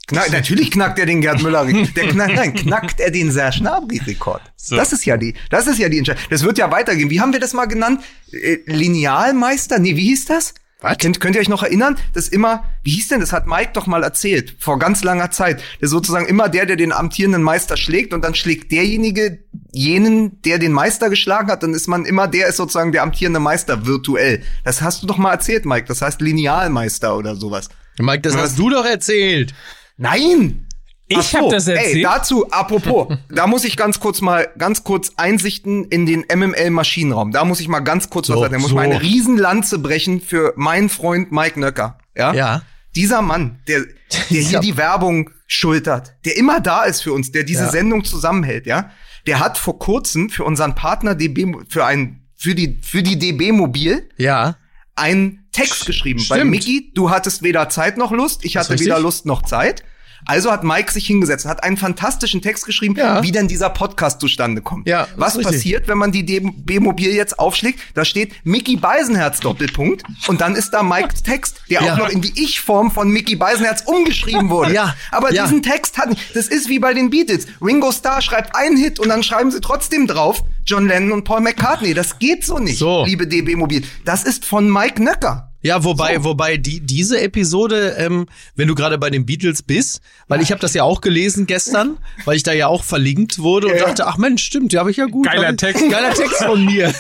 [0.06, 1.64] Knack, natürlich knackt er den Gerd Müller.
[1.64, 4.42] Der knack, nein, knackt er den Serge Gnabry-Rekord.
[4.56, 4.76] So.
[4.76, 6.22] Das ist ja die, das ist ja die Entscheidung.
[6.30, 7.10] Das wird ja weitergehen.
[7.10, 8.02] Wie haben wir das mal genannt?
[8.32, 9.78] Äh, Linealmeister?
[9.78, 10.54] Nee, wie hieß das?
[10.80, 10.98] Was?
[10.98, 11.96] Könnt, könnt ihr euch noch erinnern?
[12.12, 15.62] Das immer, wie hieß denn, das hat Mike doch mal erzählt, vor ganz langer Zeit.
[15.80, 19.38] Der ist sozusagen immer der, der den amtierenden Meister schlägt und dann schlägt derjenige
[19.72, 23.40] jenen, der den Meister geschlagen hat, dann ist man immer, der ist sozusagen der amtierende
[23.40, 24.42] Meister virtuell.
[24.64, 25.86] Das hast du doch mal erzählt, Mike.
[25.86, 27.68] Das heißt Linealmeister oder sowas.
[27.98, 29.54] Mike, das hast du doch erzählt.
[29.96, 30.62] Nein!
[31.08, 31.96] Ich so, hab das erzählt.
[31.96, 37.30] Ey, dazu, apropos, da muss ich ganz kurz mal, ganz kurz Einsichten in den MML-Maschinenraum.
[37.30, 38.52] Da muss ich mal ganz kurz was So, sagen.
[38.54, 38.76] Da muss ich so.
[38.76, 41.98] mal eine Riesenlanze brechen für meinen Freund Mike Nöcker.
[42.16, 42.34] Ja?
[42.34, 42.62] Ja.
[42.96, 43.82] Dieser Mann, der,
[44.30, 47.70] der hier die Werbung schultert, der immer da ist für uns, der diese Ja.
[47.70, 48.90] Sendung zusammenhält, ja,
[49.28, 53.52] der hat vor kurzem für unseren Partner DB, für ein, für die, für die DB
[53.52, 54.56] Mobil Ja.
[54.96, 56.20] einen Text geschrieben.
[56.28, 56.50] Weil Stimmt.
[56.50, 59.82] Mickey, du hattest weder Zeit noch Lust, ich hatte weder Lust noch Zeit.
[60.24, 63.22] Also hat Mike sich hingesetzt und hat einen fantastischen Text geschrieben, Ja.
[63.22, 64.88] wie denn dieser Podcast zustande kommt.
[64.88, 67.80] Ja, Was passiert, wenn man die DB Mobil jetzt aufschlägt?
[67.94, 71.92] Da steht Mickey Beisenherz Doppelpunkt und dann ist da Mikes Text, der Ja.
[71.92, 74.72] auch noch in die Ich-Form von Mickey Beisenherz umgeschrieben wurde.
[74.72, 77.46] Ja, Aber diesen Text hat nicht, das ist wie bei den Beatles.
[77.62, 81.40] Ringo Starr schreibt einen Hit und dann schreiben sie trotzdem drauf John Lennon und Paul
[81.42, 81.94] McCartney.
[81.94, 83.04] Das geht so nicht, So.
[83.04, 83.84] liebe DB Mobil.
[84.04, 85.52] Das ist von Mike Nöcker.
[85.66, 90.40] Ja, wobei, wobei die diese Episode, ähm, wenn du gerade bei den Beatles bist, weil
[90.40, 93.80] ich habe das ja auch gelesen gestern, weil ich da ja auch verlinkt wurde und
[93.80, 95.26] dachte, ach Mensch, stimmt, ja habe ich ja gut.
[95.26, 95.90] Geiler ich- Text.
[95.90, 96.94] geiler Text von mir.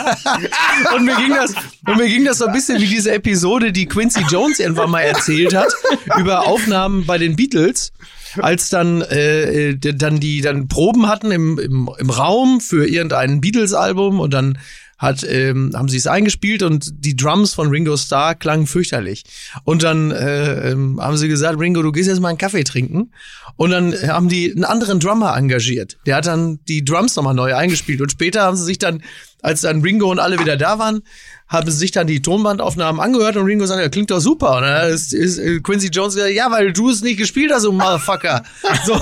[0.96, 1.54] und mir ging das,
[1.86, 5.02] und mir ging das so ein bisschen wie diese Episode, die Quincy Jones irgendwann mal
[5.02, 5.72] erzählt hat
[6.18, 7.92] über Aufnahmen bei den Beatles.
[8.38, 13.40] Als dann äh, äh, dann die dann Proben hatten im, im, im Raum für irgendein
[13.40, 14.58] Beatles-Album und dann
[14.98, 19.24] hat, ähm, haben sie es eingespielt und die Drums von Ringo Starr klangen fürchterlich.
[19.64, 23.12] Und dann äh, ähm, haben sie gesagt, Ringo, du gehst jetzt mal einen Kaffee trinken.
[23.56, 25.98] Und dann haben die einen anderen Drummer engagiert.
[26.06, 28.00] Der hat dann die Drums nochmal neu eingespielt.
[28.00, 29.02] Und später haben sie sich dann,
[29.42, 31.02] als dann Ringo und alle wieder da waren,
[31.48, 34.56] haben sich dann die Tonbandaufnahmen angehört und Ringo sagt, ja, klingt doch super.
[34.56, 37.64] Und dann ist, ist äh, Quincy Jones gesagt, ja, weil du es nicht gespielt hast,
[37.64, 38.42] du Motherfucker.
[38.84, 38.94] So,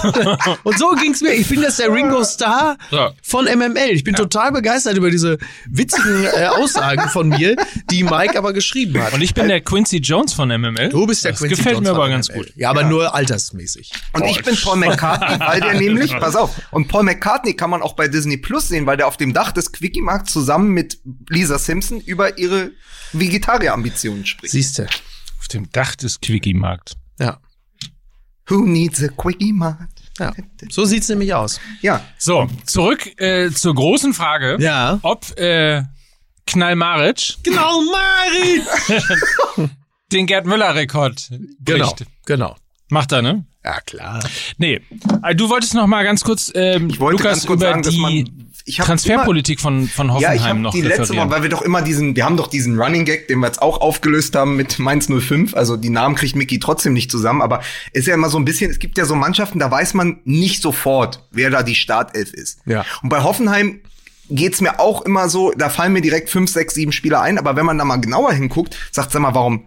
[0.63, 1.33] und so ging's mir.
[1.33, 3.13] Ich bin das der Ringo Starr Ja.
[3.23, 3.91] von MML.
[3.91, 7.57] Ich bin total begeistert über diese witzigen äh, Aussagen von mir,
[7.91, 9.13] die Mike aber geschrieben hat.
[9.15, 10.91] Und ich bin der Quincy Jones von MML.
[10.91, 12.39] du bist der das Quincy gefällt Jones mir aber von ganz MML.
[12.39, 12.53] gut.
[12.57, 13.93] Ja, aber nur altersmäßig.
[14.13, 17.83] Und ich bin Paul McCartney, weil der nämlich, pass auf, und Paul McCartney kann man
[17.83, 21.59] auch bei Disney Plus sehen, weil der auf dem Dach des Quickie-Markt zusammen mit Lisa
[21.59, 22.71] Simpson über ihre
[23.13, 24.53] Vegetarier-Ambitionen spricht.
[24.53, 24.87] Siehste.
[25.41, 26.95] Auf dem Dach des Quickie-Markt.
[27.19, 27.39] Ja.
[28.49, 30.03] Who needs a Quickie-Markt?
[30.21, 30.33] ja.
[30.71, 31.61] So sieht's nämlich aus.
[31.83, 34.99] Ja, So, zurück äh, zur großen Frage, Ja.
[35.03, 35.83] ob äh,
[36.47, 39.69] Knall Maric Genau, Mari!
[40.13, 42.07] den Gerd Müller-Rekord Genau, bricht.
[42.27, 42.57] genau.
[42.91, 43.47] Macht er, ne?
[43.65, 44.23] Ja, klar.
[44.59, 44.83] Nee,
[45.23, 47.83] äh, du wolltest noch mal ganz kurz, ähm, ich wollte Lukas, ganz kurz über sagen,
[47.83, 50.81] dass die man, ich hab Transferpolitik von, von Immer, ja, ich Hoffenheim habe noch die
[50.81, 51.15] letzte.
[51.15, 53.61] Mal, weil wir doch immer diesen, wir haben doch diesen Running Gag, den wir jetzt
[53.61, 55.55] auch aufgelöst haben mit Mainz 05.
[55.55, 57.61] Also die Namen kriegt Mickey trotzdem nicht zusammen, aber
[57.93, 60.63] ist ja immer so ein bisschen, es gibt ja so Mannschaften, da weiß man nicht
[60.63, 62.61] sofort, wer da die Startelf ist.
[62.65, 62.87] Ja.
[63.03, 63.81] Und bei Hoffenheim
[64.31, 67.57] geht's mir auch immer so, da fallen mir direkt fünf, sechs, sieben Spieler ein, aber
[67.57, 69.65] wenn man da mal genauer hinguckt, sagt sag mal, warum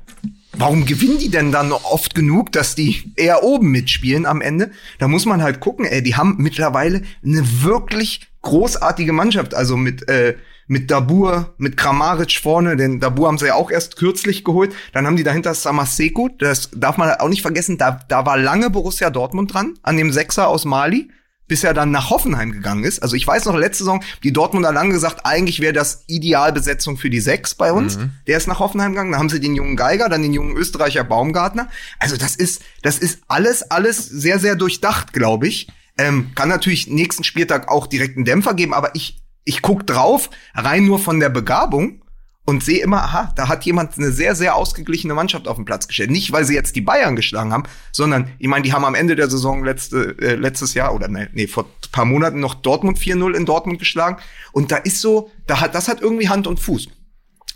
[0.59, 4.71] Warum gewinnen die denn dann oft genug, dass die eher oben mitspielen am Ende?
[4.97, 9.53] Da muss man halt gucken, ey, die haben mittlerweile eine wirklich großartige Mannschaft.
[9.53, 13.97] Also mit, äh, mit Dabur, mit Kramaric vorne, denn Dabur haben sie ja auch erst
[13.97, 14.73] kürzlich geholt.
[14.93, 18.71] Dann haben die dahinter Samaseko, das darf man auch nicht vergessen, da, da war lange
[18.71, 21.11] Borussia Dortmund dran, an dem Sechser aus Mali
[21.47, 23.01] bis er dann nach Hoffenheim gegangen ist.
[23.01, 27.09] Also ich weiß noch, letzte Saison, die Dortmunder lange gesagt, eigentlich wäre das Idealbesetzung für
[27.09, 27.97] die Sechs bei uns.
[28.27, 31.03] Der ist nach Hoffenheim gegangen, dann haben sie den jungen Geiger, dann den jungen Österreicher
[31.03, 31.69] Baumgartner.
[31.99, 35.67] Also das ist, das ist alles, alles sehr, sehr durchdacht, glaube ich.
[35.97, 40.29] Ähm, kann natürlich nächsten Spieltag auch direkt einen Dämpfer geben, aber ich, ich guck drauf,
[40.53, 42.01] rein nur von der Begabung
[42.47, 45.89] und sehe immer, aha, da hat jemand eine sehr, sehr ausgeglichene Mannschaft auf den Platz
[45.89, 46.11] gestellt.
[46.11, 49.17] Nicht, weil sie jetzt die Bayern geschlagen haben, sondern, ich meine, die haben am Ende
[49.17, 52.99] der Saison letzte, äh, letztes Jahr oder nee, nee, vor ein paar Monaten noch Dortmund
[52.99, 54.15] 4-0 in Dortmund geschlagen.
[54.53, 56.87] Und da ist so, da hat, das hat irgendwie Hand und Fuß.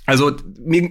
[0.08, 0.36] Also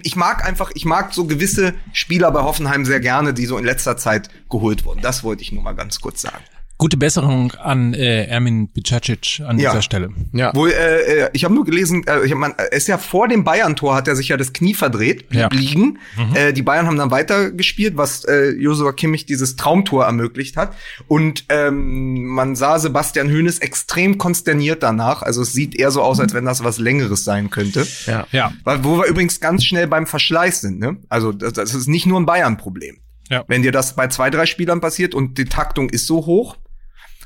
[0.01, 3.65] ich mag einfach, ich mag so gewisse Spieler bei Hoffenheim sehr gerne, die so in
[3.65, 5.01] letzter Zeit geholt wurden.
[5.01, 6.43] Das wollte ich nur mal ganz kurz sagen.
[6.81, 9.69] Gute Besserung an äh, Ermin Bicacic an Ja.
[9.69, 10.09] dieser Stelle.
[10.33, 10.51] Ja.
[10.55, 13.27] Wohl, äh, äh, ich habe nur gelesen, äh, ich hab, man, er ist ja vor
[13.27, 15.49] dem Bayern-Tor, hat er sich ja das Knie verdreht, blieb Ja.
[15.51, 15.99] liegen.
[16.33, 20.73] Äh, die Bayern haben dann weitergespielt, was äh, Josua Kimmich dieses Traumtor ermöglicht hat.
[21.07, 25.21] Und ähm, man sah Sebastian Hoeneß extrem konsterniert danach.
[25.21, 27.85] Also es sieht eher so aus, als wenn das was Längeres sein könnte.
[28.07, 28.25] Ja.
[28.31, 28.53] Ja.
[28.63, 30.79] Weil, wo wir übrigens ganz schnell beim Verschleiß sind.
[30.79, 30.97] Ne?
[31.09, 32.97] Also das, das ist nicht nur ein Bayern-Problem.
[33.29, 33.43] Ja.
[33.47, 36.57] Wenn dir das bei zwei, drei Spielern passiert und die Taktung ist so hoch.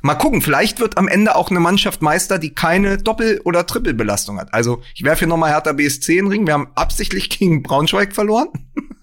[0.06, 4.40] Mal gucken, vielleicht wird am Ende auch eine Mannschaft Meister, die keine Doppel- oder Trippelbelastung
[4.40, 4.54] hat.
[4.54, 6.46] Also ich werfe hier nochmal Hertha BSC in den Ring.
[6.46, 8.50] Wir haben absichtlich gegen Braunschweig verloren.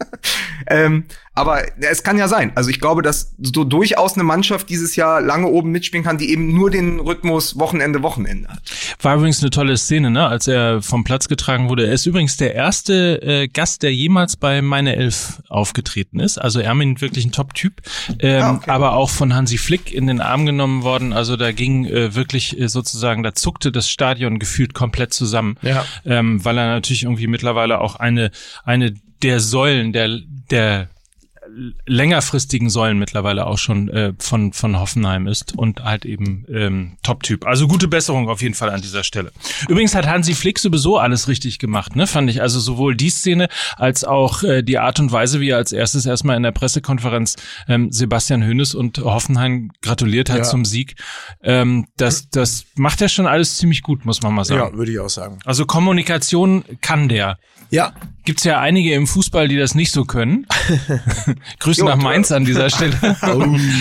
[0.67, 2.53] ähm, aber es kann ja sein.
[2.55, 6.31] Also ich glaube, dass so durchaus eine Mannschaft dieses Jahr lange oben mitspielen kann, die
[6.31, 8.61] eben nur den Rhythmus Wochenende, Wochenende hat.
[9.01, 11.87] War übrigens eine tolle Szene, ne, als er vom Platz getragen wurde.
[11.87, 16.37] Er ist übrigens der erste äh, Gast, der jemals bei Meine Elf aufgetreten ist.
[16.39, 17.81] Also Ermin wirklich ein Top-Typ,
[18.19, 18.71] ähm, Ah, okay.
[18.71, 21.13] aber auch von Hansi Flick in den Arm genommen worden.
[21.15, 25.85] Also da ging äh, wirklich äh, sozusagen, da zuckte das Stadion gefühlt komplett zusammen, Ja.
[26.05, 28.31] ähm, weil er natürlich irgendwie mittlerweile auch eine
[28.65, 30.89] eine der Säulen der der
[31.87, 37.47] längerfristigen Säulen mittlerweile auch schon äh, von von Hoffenheim ist und halt eben ähm, Top-Typ.
[37.47, 39.33] Also gute Besserung auf jeden Fall an dieser Stelle.
[39.69, 42.07] Übrigens hat Hansi Flick sowieso alles richtig gemacht, ne?
[42.07, 45.57] Fand ich also sowohl die Szene als auch äh, die Art und Weise, wie er
[45.59, 47.37] als erstes erstmal in der Pressekonferenz
[47.69, 50.45] ähm, Sebastian Hoeneß und Hoffenheim gratuliert hat Ja.
[50.45, 50.95] zum Sieg.
[51.43, 54.61] Ähm, das das macht er schon alles ziemlich gut, muss man mal sagen.
[54.73, 55.39] Ja, würde ich auch sagen.
[55.45, 57.39] Also Kommunikation kann der.
[57.71, 57.93] Ja.
[58.25, 60.47] Gibt's ja einige im Fußball, die das nicht so können.
[61.59, 61.97] Grüße Jo, nach.
[61.97, 62.97] Mainz an dieser Stelle.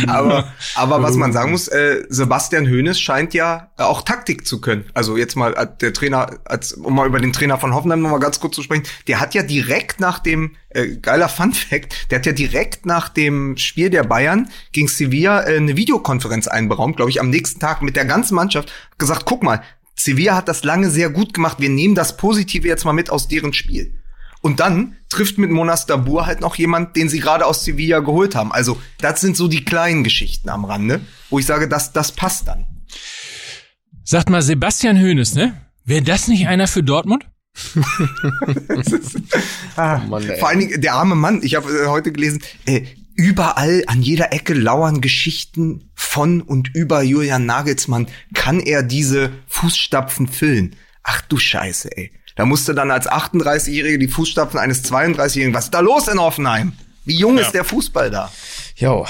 [0.07, 4.61] aber, aber was man sagen muss, äh, Sebastian Hoeneß scheint ja äh, auch Taktik zu
[4.61, 4.85] können.
[4.93, 8.11] Also jetzt mal äh, der Trainer, als, um mal über den Trainer von Hoffenheim noch
[8.11, 12.11] mal ganz kurz zu sprechen, der hat ja direkt nach dem, äh, geiler Fun Fact,
[12.11, 16.95] der hat ja direkt nach dem Spiel der Bayern gegen Sevilla äh, eine Videokonferenz einberaumt,
[16.95, 19.61] glaube ich, am nächsten Tag mit der ganzen Mannschaft, gesagt, guck mal,
[19.95, 23.27] Sevilla hat das lange sehr gut gemacht, wir nehmen das Positive jetzt mal mit aus
[23.27, 24.00] deren Spiel.
[24.41, 28.35] Und dann trifft mit Monas Dabur halt noch jemand, den sie gerade aus Sevilla geholt
[28.35, 28.51] haben.
[28.51, 32.47] Also das sind so die kleinen Geschichten am Rande, wo ich sage, das, das passt
[32.47, 32.65] dann.
[34.03, 35.61] Sagt mal Sebastian Hoeneß, ne?
[35.85, 37.25] Wäre das nicht einer für Dortmund?
[40.07, 40.39] Mann, ey.
[40.39, 42.83] Vor allen Dingen der arme Mann, ich habe äh, heute gelesen, äh,
[43.15, 48.07] überall an jeder Ecke lauern Geschichten von und über Julian Nagelsmann.
[48.33, 50.75] Kann er diese Fußstapfen füllen?
[51.03, 52.11] Ach du Scheiße, ey.
[52.35, 55.53] Da musste dann als 38-Jährige die Fußstapfen eines 32-Jährigen.
[55.53, 56.73] Was ist da los in Hoffenheim?
[57.05, 58.31] Wie jung ist der Fußball da?
[58.75, 59.05] Jo.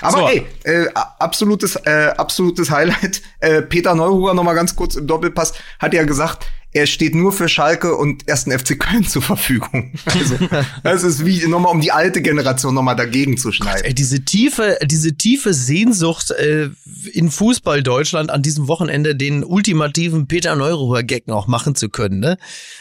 [0.00, 0.28] Aber So.
[0.28, 0.86] ey, äh,
[1.18, 3.22] absolutes, äh, absolutes Highlight.
[3.40, 7.32] Äh, Peter Neururer noch mal ganz kurz im Doppelpass hat ja gesagt, er steht nur
[7.32, 9.92] für Schalke und ersten FC Köln zur Verfügung.
[10.06, 10.36] Also,
[10.82, 13.84] das ist wie nochmal um die alte Generation nochmal dagegen zu schneiden.
[13.84, 16.70] Ey, diese tiefe, diese tiefe Sehnsucht äh,
[17.12, 22.20] in Fußball Deutschland an diesem Wochenende den ultimativen Peter Neururer Gag noch machen zu können,
[22.20, 22.38] ne?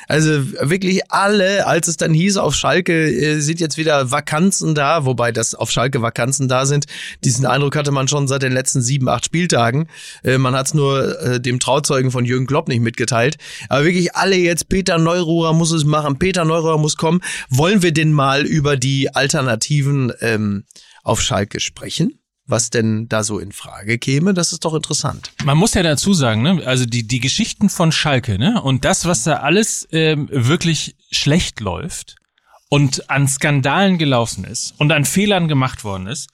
[0.08, 0.30] Also
[0.62, 5.34] wirklich alle, als es dann hieß, auf Schalke äh, sind jetzt wieder Vakanzen da, wobei
[5.34, 6.86] das auf Schalke Vakanzen da sind.
[7.26, 9.88] Diesen Eindruck hatte man schon seit den letzten sieben, acht Spieltagen.
[10.24, 13.38] Äh, man hat es nur äh, dem Trauzeugen von Jürgen Klopp nicht mitgeteilt.
[13.68, 17.22] Aber wirklich alle jetzt, Peter Neururer muss es machen, Peter Neururer muss kommen.
[17.50, 20.66] Wollen wir denn mal über die Alternativen ähm,
[21.04, 22.20] auf Schalke sprechen?
[22.48, 24.34] Was denn da so in Frage käme?
[24.34, 25.32] Das ist doch interessant.
[25.44, 29.06] Man muss ja dazu sagen, ne, also die, die Geschichten von Schalke, ne, und das,
[29.06, 32.16] was da alles ähm, wirklich schlecht läuft
[32.70, 36.30] und an Skandalen gelaufen ist und an Fehlern gemacht worden ist,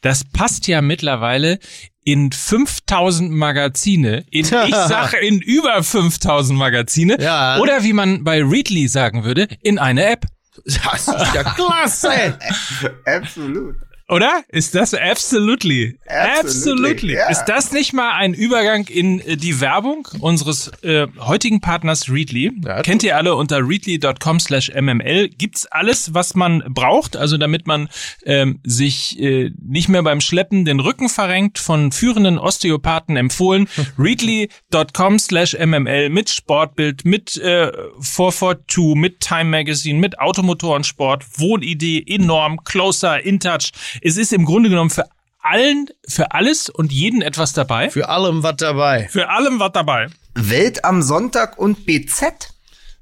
[0.00, 1.58] das passt ja mittlerweile
[2.04, 7.58] in 5000 Magazine, in, ich sage in über 5000 Magazine, Ja.
[7.58, 10.26] oder wie man bei Readly sagen würde, in eine App.
[10.64, 12.38] Das ist ja klasse!
[13.06, 13.76] Absolut.
[14.12, 14.44] Oder?
[14.48, 15.98] Ist das absolutely?
[16.06, 17.30] Absolutely, ja.
[17.30, 22.52] Ist das nicht mal ein Übergang in äh, die Werbung unseres äh, heutigen Partners Readly?
[22.62, 22.82] Ja.
[22.82, 25.30] Kennt ihr alle unter readly.com slash mml.
[25.30, 27.88] Gibt's alles, was man braucht, also damit man
[28.26, 33.66] ähm, sich äh, nicht mehr beim Schleppen den Rücken verrenkt, von führenden Osteopathen empfohlen.
[33.98, 42.62] readly.com slash mml mit Sportbild, mit äh, 442, mit Time Magazine, mit Automotorensport, Wohnidee, enorm,
[42.62, 43.72] closer, InTouch.
[44.04, 45.04] Es ist im Grunde genommen für
[45.40, 47.90] allen, für alles und jeden etwas dabei.
[47.90, 49.08] Für allem was dabei.
[49.08, 50.08] Für allem was dabei.
[50.34, 52.52] Welt am Sonntag und BZ.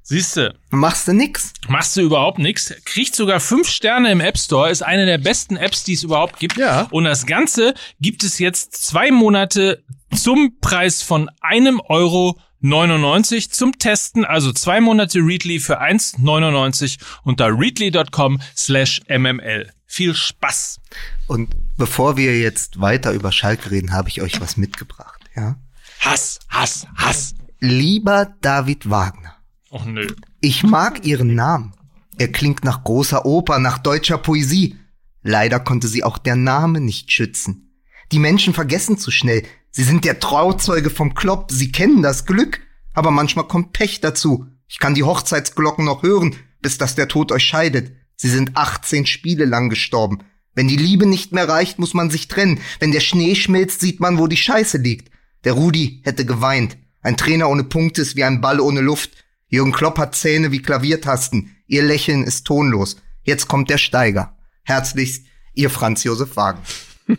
[0.03, 1.53] Siehste, Machst du nix?
[1.69, 5.57] machst du überhaupt nichts, kriegt sogar fünf Sterne im App Store, ist eine der besten
[5.57, 6.57] Apps, die es überhaupt gibt.
[6.57, 6.89] Ja.
[6.91, 9.85] Und das Ganze gibt es jetzt zwei Monate
[10.17, 17.57] zum Preis von einem Euro 99 zum Testen, also zwei Monate Readly für 1,99 unter
[17.57, 19.71] readly.com slash mml.
[19.93, 20.79] Viel Spaß.
[21.27, 25.57] Und bevor wir jetzt weiter über Schalke reden, habe ich euch was mitgebracht, ja?
[25.99, 27.35] Hass, Hass, Hass.
[27.59, 29.35] Lieber David Wagner,
[29.69, 30.07] Och nö.
[30.41, 31.75] ich mag Ihren Namen.
[32.19, 34.77] Er klingt nach großer Oper, nach deutscher Poesie.
[35.25, 37.75] Leider konnte sie auch der Name nicht schützen.
[38.13, 39.43] Die Menschen vergessen zu schnell.
[39.73, 42.61] Sie sind der Trauzeuge vom Klopp, sie kennen das Glück.
[42.95, 44.47] Aber manchmal kommt Pech dazu.
[44.69, 47.93] Ich kann die Hochzeitsglocken noch hören, bis dass der Tod euch scheidet.
[48.21, 50.19] Sie sind 18 Spiele lang gestorben.
[50.55, 52.61] Wenn die Liebe nicht mehr reicht, muss man sich trennen.
[52.79, 55.11] Wenn der Schnee schmilzt, sieht man, wo die Scheiße liegt.
[55.45, 56.77] Der Rudi hätte geweint.
[57.01, 59.13] Ein Trainer ohne Punkte ist wie ein Ball ohne Luft.
[59.49, 61.57] Jürgen Klopp hat Zähne wie Klaviertasten.
[61.67, 62.97] Ihr Lächeln ist tonlos.
[63.23, 64.37] Jetzt kommt der Steiger.
[64.65, 66.61] Herzlichst, ihr Franz Josef Wagen.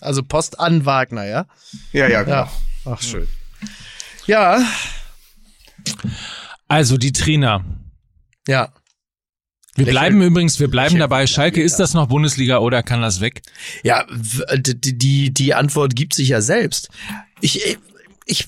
[0.00, 1.46] Also Post an Wagner, ja?
[1.92, 2.36] Ja, ja, genau.
[2.36, 2.50] Ja.
[2.86, 3.28] Ach, schön.
[4.26, 4.62] Ja,
[6.66, 7.62] Also die Trainer.
[8.48, 8.72] ja.
[9.76, 9.92] Wir Lächeln.
[9.92, 11.26] bleiben übrigens, wir bleiben dabei.
[11.26, 13.42] Schalke, ist das noch Bundesliga oder kann das weg?
[13.84, 14.04] Ja,
[14.56, 16.88] die, die Antwort gibt sich ja selbst.
[17.40, 17.78] Ich,
[18.26, 18.46] ich,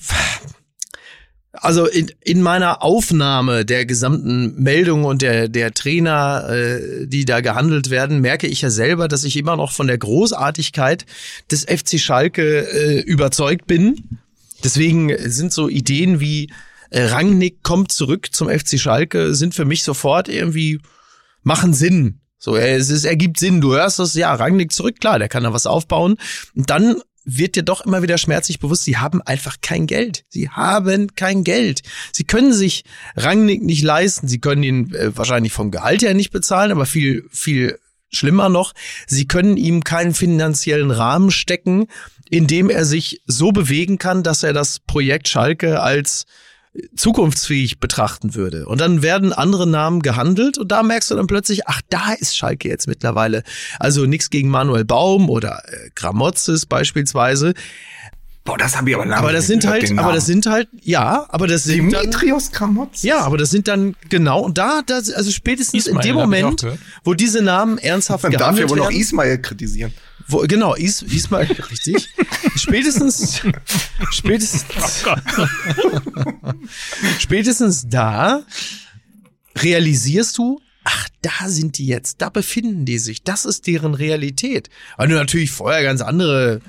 [1.53, 7.39] also in, in meiner Aufnahme der gesamten Meldung und der, der Trainer, äh, die da
[7.39, 11.05] gehandelt werden, merke ich ja selber, dass ich immer noch von der Großartigkeit
[11.49, 14.19] des FC Schalke äh, überzeugt bin.
[14.63, 16.51] Deswegen sind so Ideen wie
[16.89, 20.79] äh, Rangnick kommt zurück zum FC Schalke, sind für mich sofort irgendwie
[21.43, 22.21] machen Sinn.
[22.37, 23.61] So, es ist, ergibt Sinn.
[23.61, 26.17] Du hörst das, ja, Rangnick zurück, klar, der kann da was aufbauen.
[26.55, 30.25] Und dann wird dir doch immer wieder schmerzlich bewusst, sie haben einfach kein Geld.
[30.27, 31.81] Sie haben kein Geld.
[32.11, 32.83] Sie können sich
[33.15, 34.27] Rangnick nicht leisten.
[34.27, 37.79] Sie können ihn äh, wahrscheinlich vom Gehalt her nicht bezahlen, aber viel, viel
[38.15, 38.73] schlimmer noch,
[39.07, 41.87] sie können ihm keinen finanziellen Rahmen stecken,
[42.29, 46.25] in dem er sich so bewegen kann, dass er das Projekt Schalke als
[46.95, 48.65] zukunftsfähig betrachten würde.
[48.65, 52.35] Und dann werden andere Namen gehandelt und da merkst du dann plötzlich, ach, da ist
[52.35, 53.43] Schalke jetzt mittlerweile.
[53.79, 57.53] Also nichts gegen Manuel Baum oder äh, Gramozis beispielsweise.
[58.45, 60.67] Boah, das habe ich aber lange Aber das sind gehört, halt, aber das sind halt,
[60.81, 63.01] ja, aber das sind dann, Dimitrios Kramotz.
[63.03, 66.21] ja, aber das sind dann genau und da, das, also spätestens Ismail, in dem ich
[66.21, 66.65] Moment,
[67.05, 69.93] wo diese Namen ernsthaft Man darf ja gehandelt wohl noch werden, Ismail kritisieren.
[70.27, 72.09] Wo, genau, Is, Ismail, richtig,
[72.55, 73.41] spätestens,
[74.11, 75.03] spätestens,
[77.19, 78.43] spätestens da
[79.57, 84.69] realisierst du, ach, da sind die jetzt, da befinden die sich, das ist deren Realität.
[84.97, 86.61] Weil du natürlich vorher ganz andere,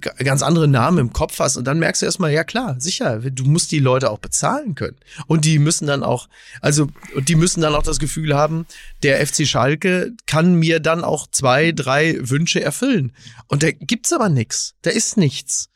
[0.00, 3.44] ganz andere Namen im Kopf hast und dann merkst du erstmal, ja klar, sicher, du
[3.44, 4.96] musst die Leute auch bezahlen können.
[5.26, 6.28] Und die müssen dann auch,
[6.60, 8.66] also, und die müssen dann auch das Gefühl haben,
[9.02, 13.12] der FC Schalke kann mir dann auch zwei, drei Wünsche erfüllen.
[13.48, 14.74] Und da gibt's aber nix.
[14.82, 15.68] Da ist nichts.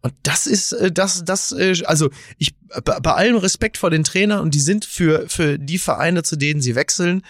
[0.00, 2.54] Und das ist äh, das das äh, also ich
[2.84, 6.36] bei, bei allem Respekt vor den Trainern und die sind für für die Vereine zu
[6.36, 7.22] denen sie wechseln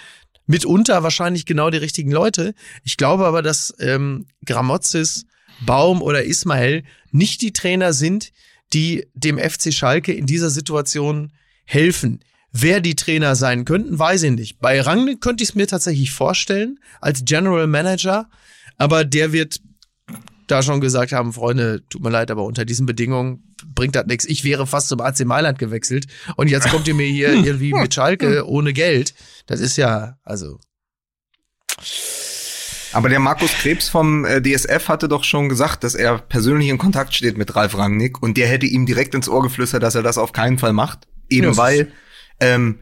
[0.49, 2.55] mitunter wahrscheinlich genau die richtigen Leute.
[2.82, 5.26] Ich glaube aber, dass ähm, Gramozis,
[5.61, 8.33] Baum oder Ismail nicht die Trainer sind,
[8.73, 11.33] die dem FC Schalke in dieser Situation
[11.65, 12.21] helfen.
[12.53, 14.61] Wer die Trainer sein könnten, weiß ich nicht.
[14.61, 18.29] Bei Rangnick könnte ich es mir tatsächlich vorstellen als General Manager,
[18.79, 19.61] aber der wird
[20.47, 24.25] da schon gesagt haben, Freunde, tut mir leid, aber unter diesen Bedingungen bringt das nichts.
[24.25, 26.07] Ich wäre fast zum AC Mailand gewechselt
[26.37, 29.15] und jetzt kommt ihr mir hier irgendwie mit Schalke ohne Geld.
[29.47, 30.59] Das ist ja, also,
[32.93, 36.78] Aber der Markus Krebs vom äh, DSF hatte doch schon gesagt, dass er persönlich in
[36.78, 40.03] Kontakt steht mit Ralf Rangnick und der hätte ihm direkt ins Ohr geflüstert, dass er
[40.03, 41.07] das auf keinen Fall macht.
[41.28, 41.93] Eben Ja, weil,
[42.41, 42.80] ähm,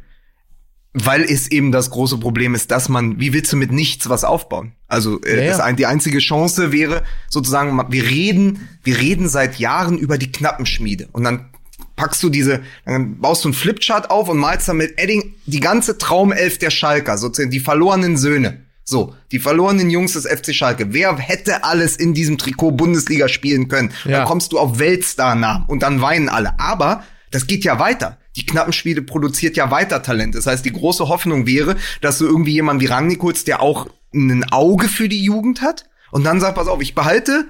[0.92, 4.24] weil es eben das große Problem ist, dass man, wie willst du mit nichts was
[4.24, 4.72] aufbauen?
[4.86, 5.72] Also äh, Ja, ja.
[5.72, 11.24] Die einzige Chance wäre sozusagen, wir reden, wir reden seit Jahren über die Knappenschmiede und
[11.24, 11.50] dann
[11.96, 15.61] packst du diese, dann baust du einen Flipchart auf und malst dann mit Edding die
[15.61, 18.66] ganze Traumelf der Schalker, sozusagen die verlorenen Söhne.
[18.89, 20.95] So, die verlorenen Jungs des FC Schalke.
[20.95, 23.93] Wer hätte alles in diesem Trikot Bundesliga spielen können?
[24.05, 24.18] Ja.
[24.18, 26.59] Dann kommst du auf Weltstar-Namen und dann weinen alle.
[26.61, 28.18] Aber das geht ja weiter.
[28.37, 30.37] Die Knappenspiele produziert ja weiter Talent.
[30.37, 33.89] Das heißt, die große Hoffnung wäre, dass du irgendwie jemanden wie Rangnick holst, der auch
[34.14, 37.47] ein Auge für die Jugend hat und dann sagt, pass auf, ich behalte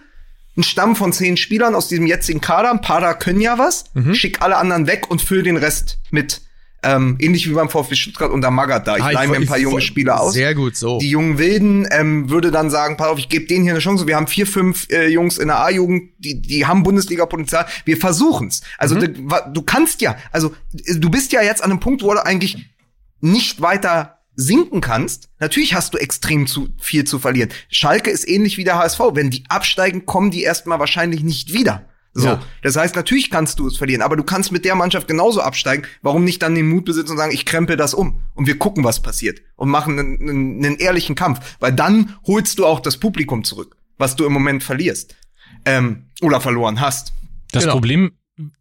[0.57, 2.71] einen Stamm von zehn Spielern aus diesem jetzigen Kader.
[2.71, 3.85] Ein paar da können ja was.
[3.93, 4.15] Mhm.
[4.15, 6.41] Schick alle anderen weg und füll den Rest mit.
[6.87, 10.21] Ähm, ähnlich wie beim VfB Stuttgart unter Magath Ich leih mir ein paar junge Spieler
[10.21, 10.35] aus.
[10.35, 10.99] Sehr gut, so.
[10.99, 14.07] Die jungen Wilden ähm, würde dann sagen, pass auf, ich gebe denen hier eine Chance.
[14.07, 17.67] Wir haben vier, fünf äh, Jungs in der A-Jugend, die, die haben Bundesliga-Potenzial.
[17.85, 18.63] Wir versuchen's.
[18.79, 19.29] Also Mhm.
[19.29, 22.67] du, du kannst ja, also du bist ja jetzt an einem Punkt, wo du eigentlich
[23.21, 25.31] nicht weiter sinken kannst.
[25.41, 27.51] Natürlich hast du extrem zu viel zu verlieren.
[27.71, 29.01] Schalke ist ähnlich wie der HSV.
[29.15, 31.89] Wenn die absteigen, kommen die erstmal wahrscheinlich nicht wieder.
[32.19, 32.43] So, Ja.
[32.63, 35.85] das heißt, natürlich kannst du es verlieren, aber du kannst mit der Mannschaft genauso absteigen.
[36.01, 38.85] Warum nicht dann den Mut besitzen und sagen, ich krempel das um und wir gucken,
[38.85, 42.97] was passiert und machen einen, einen, einen ehrlichen Kampf, weil dann holst du auch das
[42.97, 45.15] Publikum zurück, was du im Moment verlierst
[45.67, 47.13] ähm, oder verloren hast.
[47.53, 47.75] Das Genau.
[47.75, 48.13] Problem,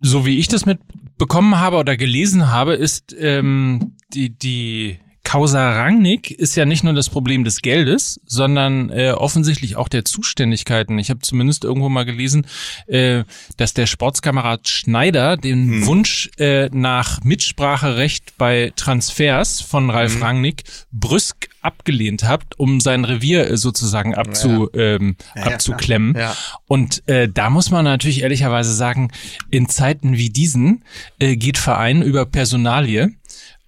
[0.01, 6.29] so wie ich das mitbekommen habe oder gelesen habe, ist ähm, die die Causa Rangnick
[6.29, 10.99] ist ja nicht nur das Problem des Geldes, sondern äh, offensichtlich auch der Zuständigkeiten.
[10.99, 12.45] Ich habe zumindest irgendwo mal gelesen,
[12.85, 13.23] äh,
[13.57, 21.49] dass der Sportskamerad Schneider den Wunsch äh, nach Mitspracherecht bei Transfers von Ralf Rangnick brüsk
[21.65, 26.15] abgelehnt hat, um sein Revier äh, sozusagen abzu, ähm, ja, abzuklemmen.
[26.15, 26.35] Ja.
[26.67, 29.11] Und äh, da muss man natürlich ehrlicherweise sagen,
[29.49, 30.83] in Zeiten wie diesen
[31.19, 33.09] äh, geht Verein über Personalie.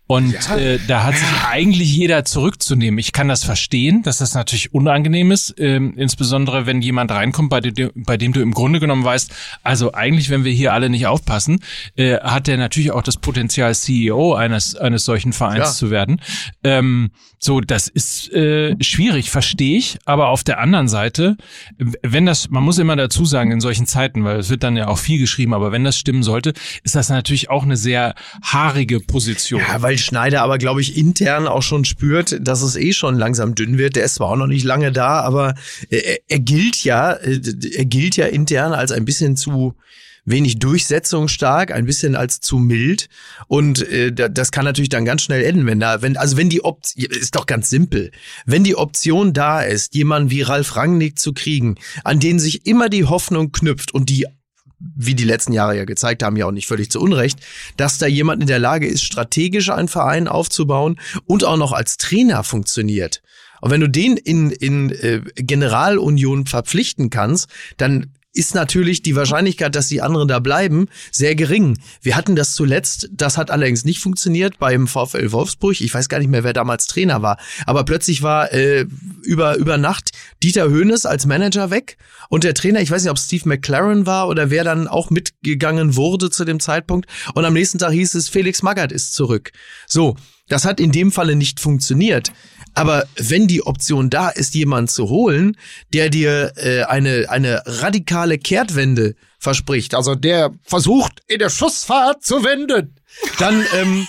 [0.07, 2.97] Und äh, da hat sich eigentlich jeder zurückzunehmen.
[2.97, 7.59] Ich kann das verstehen, dass das natürlich unangenehm ist, ähm, insbesondere wenn jemand reinkommt, bei
[7.59, 9.33] dem, bei dem du im Grunde genommen weißt,
[9.63, 11.59] also eigentlich, wenn wir hier alle nicht aufpassen,
[11.97, 15.71] äh, hat der natürlich auch das Potenzial, CEO eines eines solchen Vereins Ja.
[15.73, 16.21] zu werden.
[16.63, 19.99] Ähm, so, das ist äh, schwierig, verstehe ich.
[20.05, 21.37] Aber auf der anderen Seite,
[21.77, 24.87] wenn das, man muss immer dazu sagen, in solchen Zeiten, weil es wird dann ja
[24.87, 26.53] auch viel geschrieben, aber wenn das stimmen sollte,
[26.83, 29.61] ist das natürlich auch eine sehr haarige Position.
[29.61, 33.55] Ja, weil Schneider aber, glaube ich, intern auch schon spürt, dass es eh schon langsam
[33.55, 33.95] dünn wird.
[33.95, 35.55] Der ist zwar auch noch nicht lange da, aber
[35.89, 37.39] er, er gilt ja, äh,
[37.75, 39.73] er gilt ja intern als ein bisschen zu
[40.29, 43.07] wenig durchsetzungsstark, ein bisschen als zu mild
[43.47, 46.49] und äh, da- das kann natürlich dann ganz schnell enden, wenn da, wenn also wenn
[46.49, 48.11] die Option ist doch ganz simpel,
[48.45, 52.89] wenn die Option da ist, jemanden wie Ralf Rangnick zu kriegen, an den sich immer
[52.89, 54.25] die Hoffnung knüpft und die
[54.79, 57.39] wie die letzten Jahre ja gezeigt haben, ja auch nicht völlig zu Unrecht,
[57.77, 61.97] dass da jemand in der Lage ist, strategisch einen Verein aufzubauen und auch noch als
[61.97, 63.21] Trainer funktioniert.
[63.61, 69.75] Und wenn du den in, in äh, Generalunion verpflichten kannst, dann ist natürlich die Wahrscheinlichkeit,
[69.75, 71.77] dass die anderen da bleiben, sehr gering.
[72.01, 75.81] Wir hatten das zuletzt, das hat allerdings nicht funktioniert beim VfL Wolfsburg.
[75.81, 77.37] Ich weiß gar nicht mehr, wer damals Trainer war.
[77.65, 78.85] Aber plötzlich war äh,
[79.23, 80.11] über, über Nacht
[80.43, 81.97] Dieter Höhnes als Manager weg
[82.29, 85.95] und der Trainer, ich weiß nicht, ob Steve McLaren war oder wer dann auch mitgegangen
[85.95, 87.09] wurde zu dem Zeitpunkt.
[87.33, 89.51] Und am nächsten Tag hieß es, Felix Magath ist zurück.
[89.87, 90.15] So,
[90.47, 92.31] das hat in dem Falle nicht funktioniert.
[92.77, 95.57] Aber wenn die Option da ist, jemanden zu holen,
[95.93, 102.43] der dir äh, eine, eine radikale Kehrtwende verspricht, also der versucht, in der Schussfahrt zu
[102.43, 102.95] wenden,
[103.39, 104.07] dann, ähm,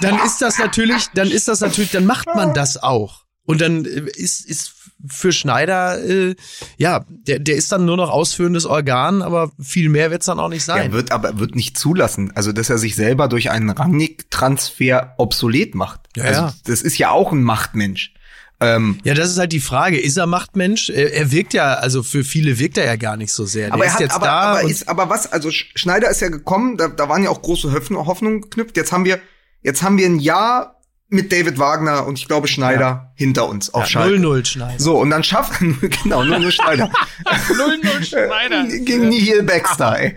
[0.00, 3.24] dann ist das natürlich, dann ist das natürlich, dann macht man das auch.
[3.44, 4.72] Und dann äh, ist, ist
[5.06, 6.34] für Schneider, äh,
[6.78, 10.48] ja, der, der ist dann nur noch ausführendes Organ, aber viel mehr wird's dann auch
[10.48, 10.86] nicht sein.
[10.86, 15.74] Er wird aber wird nicht zulassen, also dass er sich selber durch einen Rangnick-Transfer obsolet
[15.74, 16.00] macht.
[16.16, 16.54] Ja, also, ja.
[16.64, 18.12] Das ist ja auch ein Machtmensch.
[18.58, 20.00] Ähm, Ja, das ist halt die Frage.
[20.00, 20.88] Ist er Machtmensch?
[20.88, 23.66] Er, er wirkt ja, also für viele wirkt er ja gar nicht so sehr.
[23.66, 24.40] Der aber ist er hat, jetzt aber, da.
[24.40, 27.42] aber, ist, aber was, also Sch- Schneider ist ja gekommen, da, da waren ja auch
[27.42, 28.76] große Hoffnung- Hoffnungen geknüpft.
[28.78, 29.18] Jetzt haben wir,
[29.62, 30.75] jetzt haben wir ein Jahr
[31.08, 34.16] mit David Wagner und ich glaube Schneider hinter uns auf ja, Schalke.
[34.16, 34.80] 0-0 Schneider.
[34.80, 36.90] So, und dann schaffen, genau, nur, nur Schneider.
[37.24, 38.66] 0-0 Schneider.
[38.66, 40.16] Gegen Nihil Baxter, ey.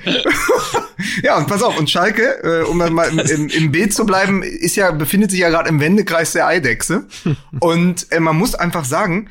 [1.23, 4.05] ja, und pass auf, und Schalke, äh, um dann mal im, im, im Bild zu
[4.05, 7.07] bleiben, ist ja, befindet sich ja gerade im Wendekreis der Eidechse.
[7.59, 9.29] Und äh, man muss einfach sagen,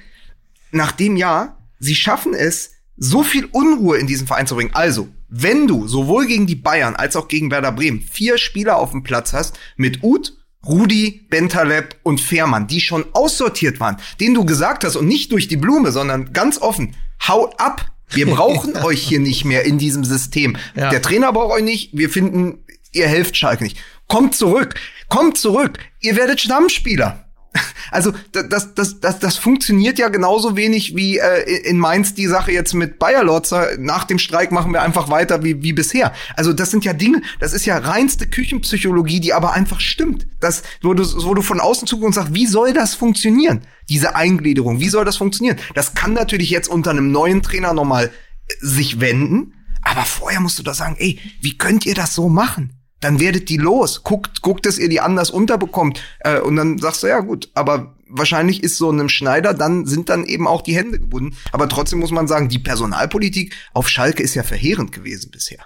[0.71, 4.75] nach dem Jahr, sie schaffen es, so viel Unruhe in diesen Verein zu bringen.
[4.75, 8.91] Also, wenn du sowohl gegen die Bayern als auch gegen Werder Bremen vier Spieler auf
[8.91, 10.33] dem Platz hast, mit Uth,
[10.69, 15.49] Rudi, Bentaleb und Fährmann, die schon aussortiert waren, denen du gesagt hast und nicht durch
[15.49, 16.95] die Blume, sondern ganz offen,
[17.27, 17.91] haut ab.
[18.11, 20.57] Wir brauchen euch hier nicht mehr in diesem System.
[20.75, 20.91] Ja.
[20.91, 21.97] Der Trainer braucht euch nicht.
[21.97, 23.79] Wir finden, ihr helft Schalke nicht.
[24.07, 24.75] Kommt zurück.
[25.09, 25.79] Kommt zurück.
[26.01, 27.28] Ihr werdet Stammspieler.
[27.91, 32.27] Also da- das, das, das, das funktioniert ja genauso wenig wie äh, in Mainz die
[32.27, 33.79] Sache jetzt mit Bayer Lorzer.
[33.79, 36.13] Nach dem Streik machen wir einfach weiter wie, wie bisher.
[36.37, 40.27] Also das sind ja Dinge, das ist ja reinste Küchenpsychologie, die aber einfach stimmt.
[40.39, 43.63] Das, wo, du, wo du von außen zuguckst und sagst, wie soll das funktionieren?
[43.89, 45.57] Diese Eingliederung, wie soll das funktionieren?
[45.75, 48.07] Das kann natürlich jetzt unter einem neuen Trainer nochmal
[48.49, 49.55] äh, sich wenden.
[49.81, 52.75] Aber vorher musst du doch sagen, ey, wie könnt ihr das so machen?
[53.01, 54.03] Dann werdet die los.
[54.03, 56.01] Guckt, guckt, dass ihr die anders unterbekommt.
[56.21, 60.09] Äh, und dann sagst du, ja gut, aber wahrscheinlich ist so einem Schneider, dann sind
[60.09, 61.37] dann eben auch die Hände gebunden.
[61.53, 65.61] Aber trotzdem muss man sagen, die Personalpolitik auf Schalke ist ja verheerend gewesen bisher.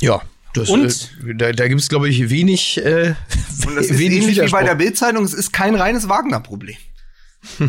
[0.00, 0.22] Ja.
[0.54, 0.84] Das, Und?
[1.26, 3.14] äh, da, da gibt's glaube ich, wenig, äh,
[3.66, 6.76] Und das ist wenig ähnlich wie bei der Bildzeitung, es ist kein reines Wagner-Problem.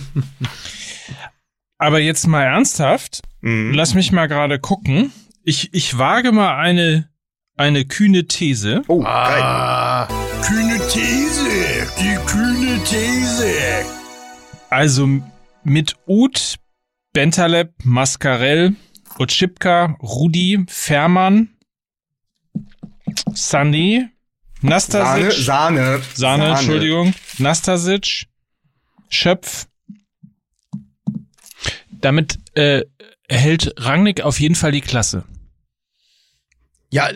[1.78, 3.74] Aber jetzt mal ernsthaft, Mhm.
[3.74, 5.12] lass mich mal gerade gucken.
[5.44, 7.10] Ich, ich wage mal eine,
[7.56, 8.82] eine kühne These.
[8.88, 9.42] Oh, geil.
[9.42, 10.08] Ah,
[10.44, 13.86] kühne These, die kühne These.
[14.70, 15.08] Also
[15.64, 16.56] mit Uth,
[17.14, 18.76] Bentaleb, Mascarell,
[19.20, 21.50] Otschipka, Rudi, Fährmann,
[23.34, 24.10] Sané, Sahne,
[24.62, 26.02] Nastasic, Sahne.
[26.16, 28.28] Sahne, Entschuldigung, Nastasic,
[29.10, 29.68] Schöpf.
[31.92, 32.82] Damit äh,
[33.28, 35.24] erhält Rangnick auf jeden Fall die Klasse.
[36.94, 37.10] Ja,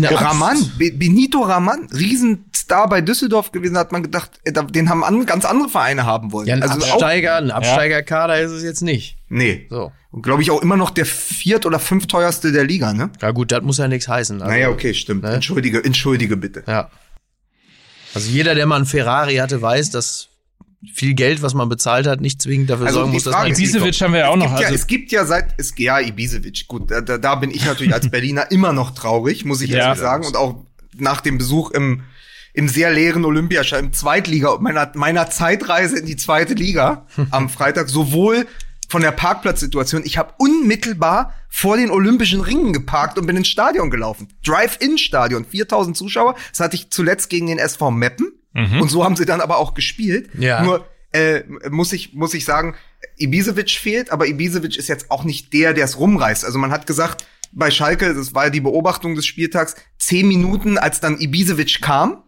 [0.00, 5.24] Raman, Be- Benito Raman, Riesenstar bei Düsseldorf gewesen, hat man gedacht, äh, den haben an,
[5.26, 6.46] ganz andere Vereine haben wollen.
[6.46, 9.16] Ja, ein also auch, Absteiger, ein Absteigerkader ist es jetzt nicht.
[9.28, 9.66] nee.
[9.70, 9.92] So.
[10.10, 13.10] Und glaube ich auch immer noch der viert- oder fünfteuerste der Liga, ne?
[13.20, 14.40] Ja gut, das muss ja nichts heißen.
[14.40, 15.24] Also, naja, okay, stimmt.
[15.24, 15.30] ne?
[15.32, 16.62] Entschuldige, entschuldige bitte.
[16.68, 16.88] Ja.
[18.14, 20.28] Also jeder, der mal einen Ferrari hatte, weiß, dass
[20.92, 23.52] viel Geld, was man bezahlt hat, nicht zwingend dafür Also sorgen muss, dass Frage man
[23.52, 24.50] ist, wie Ibisevic haben wir ja auch noch.
[24.60, 27.64] ja, Also, es gibt ja seit, es, ja, Ibisevic, gut, da, da, da bin ich
[27.64, 29.78] natürlich als Berliner immer noch traurig, muss ich Ja.
[29.86, 30.26] ehrlich sagen.
[30.26, 30.64] Und auch
[30.96, 32.02] nach dem Besuch im,
[32.52, 37.88] im sehr leeren Olympiastadion, im Zweitliga, meiner, meiner Zeitreise in die zweite Liga am Freitag,
[37.88, 38.46] sowohl
[38.88, 43.90] von der Parkplatzsituation, ich habe unmittelbar vor den Olympischen Ringen geparkt und bin ins Stadion
[43.90, 44.28] gelaufen.
[44.44, 46.34] Drive-In-Stadion, 4000 Zuschauer.
[46.50, 48.32] Das hatte ich zuletzt gegen den SV Meppen.
[48.54, 50.30] Und so haben sie dann aber auch gespielt.
[50.38, 50.62] Ja.
[50.62, 52.74] Nur äh, muss ich muss ich sagen,
[53.18, 56.44] Ibisevic fehlt, aber Ibisevic ist jetzt auch nicht der, der es rumreißt.
[56.44, 60.78] Also man hat gesagt, bei Schalke, das war ja die Beobachtung des Spieltags, zehn Minuten,
[60.78, 62.22] als dann Ibisevic kam,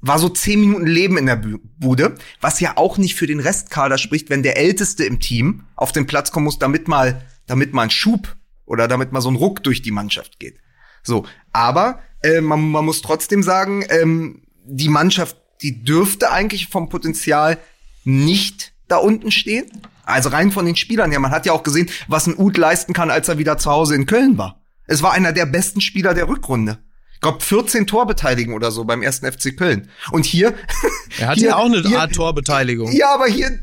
[0.00, 3.40] war so zehn Minuten Leben in der Bu- Bude, was ja auch nicht für den
[3.40, 7.72] Restkader spricht, wenn der Älteste im Team auf den Platz kommen muss, damit mal, damit
[7.72, 10.58] mal ein Schub oder damit mal so ein Ruck durch die Mannschaft geht.
[11.02, 16.88] So, aber äh, man, man muss trotzdem sagen, ähm, die Mannschaft, die dürfte eigentlich vom
[16.88, 17.58] Potenzial
[18.04, 19.66] nicht da unten stehen.
[20.04, 21.18] Also rein von den Spielern her.
[21.20, 23.94] Man hat ja auch gesehen, was ein Uth leisten kann, als er wieder zu Hause
[23.94, 24.60] in Köln war.
[24.86, 26.78] Es war einer der besten Spieler der Rückrunde.
[27.14, 29.88] Ich glaube 14 Torbeteiligung oder so beim ersten FC Köln.
[30.12, 30.52] Und hier
[31.18, 32.92] Er hatte hier- ja auch eine hier- Art Torbeteiligung.
[32.92, 33.58] Ja, aber hier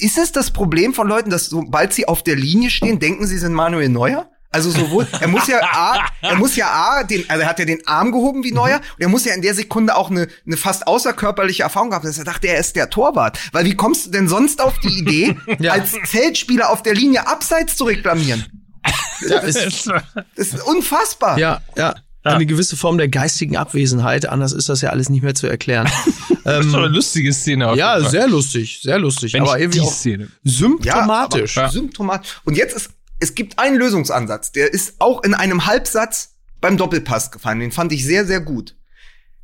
[0.00, 3.38] ist es das Problem von Leuten, dass sobald sie auf der Linie stehen, denken sie
[3.38, 4.30] sind Manuel Neuer?
[4.56, 7.66] Also sowohl, er muss ja A, er muss ja A, den, also er hat ja
[7.66, 10.56] den Arm gehoben wie Neuer und er muss ja in der Sekunde auch eine, eine
[10.56, 13.38] fast außerkörperliche Erfahrung gehabt, dass er dachte, er ist der Torwart.
[13.52, 15.36] Weil wie kommst du denn sonst auf die Idee,
[15.68, 18.46] als Feldspieler auf der Linie abseits zu reklamieren?
[19.28, 19.90] Ja, ist,
[20.36, 21.38] Das ist unfassbar.
[21.38, 21.94] ja, ja.
[22.22, 25.88] Eine gewisse Form der geistigen Abwesenheit, anders ist das ja alles nicht mehr zu erklären.
[26.46, 27.68] Das ist ähm, schon eine lustige Szene.
[27.70, 28.10] auf ja, jeden Fall.
[28.12, 29.32] sehr lustig, sehr lustig.
[29.32, 30.28] Wenn aber irgendwie die auch Szene.
[30.44, 31.56] symptomatisch.
[31.56, 32.40] Ja, aber Symptomatisch.
[32.44, 37.30] Und jetzt ist, es gibt einen Lösungsansatz, der ist auch in einem Halbsatz beim Doppelpass
[37.30, 37.60] gefallen.
[37.60, 38.76] Den fand ich sehr, sehr gut.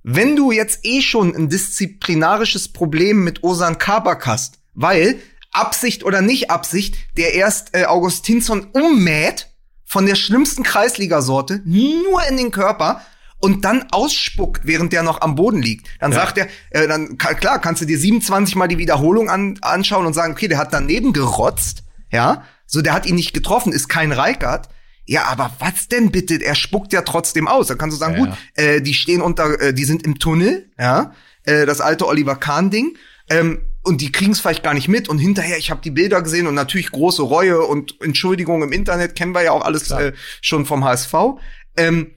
[0.03, 5.21] Wenn du jetzt eh schon ein disziplinarisches Problem mit Osan Kabak hast, weil
[5.53, 9.49] Absicht oder nicht Absicht, der erst äh, Augustinsson ummäht
[9.85, 13.03] von der schlimmsten Kreisligasorte nur in den Körper
[13.39, 15.89] und dann ausspuckt, während der noch am Boden liegt.
[16.01, 20.07] Dann sagt er, äh, dann klar, kannst du dir 27 mal die Wiederholung an, anschauen
[20.07, 23.89] und sagen, okay, der hat daneben gerotzt, ja, so der hat ihn nicht getroffen, ist
[23.89, 24.69] kein Reikert.
[25.05, 26.43] Ja, aber was denn bitte?
[26.43, 27.67] Er spuckt ja trotzdem aus.
[27.67, 30.71] Dann kannst du sagen, Ja, gut, äh, die stehen unter, äh, die sind im Tunnel,
[30.79, 31.13] ja,
[31.45, 32.97] äh, das alte Oliver Kahn-Ding.
[33.29, 35.09] Ähm, und die kriegen es vielleicht gar nicht mit.
[35.09, 39.17] Und hinterher, ich habe die Bilder gesehen und natürlich große Reue und Entschuldigung im Internet,
[39.17, 41.15] kennen wir ja auch alles äh, schon vom HSV.
[41.77, 42.13] Ähm,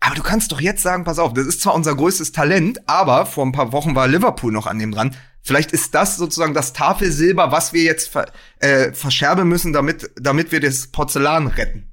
[0.00, 3.24] aber du kannst doch jetzt sagen, pass auf, das ist zwar unser größtes Talent, aber
[3.24, 5.14] vor ein paar Wochen war Liverpool noch an dem dran.
[5.42, 8.26] Vielleicht ist das sozusagen das Tafelsilber, was wir jetzt ver
[8.60, 11.92] äh, verscherben müssen, damit, damit wir das Porzellan retten.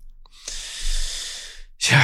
[1.80, 1.98] Tja,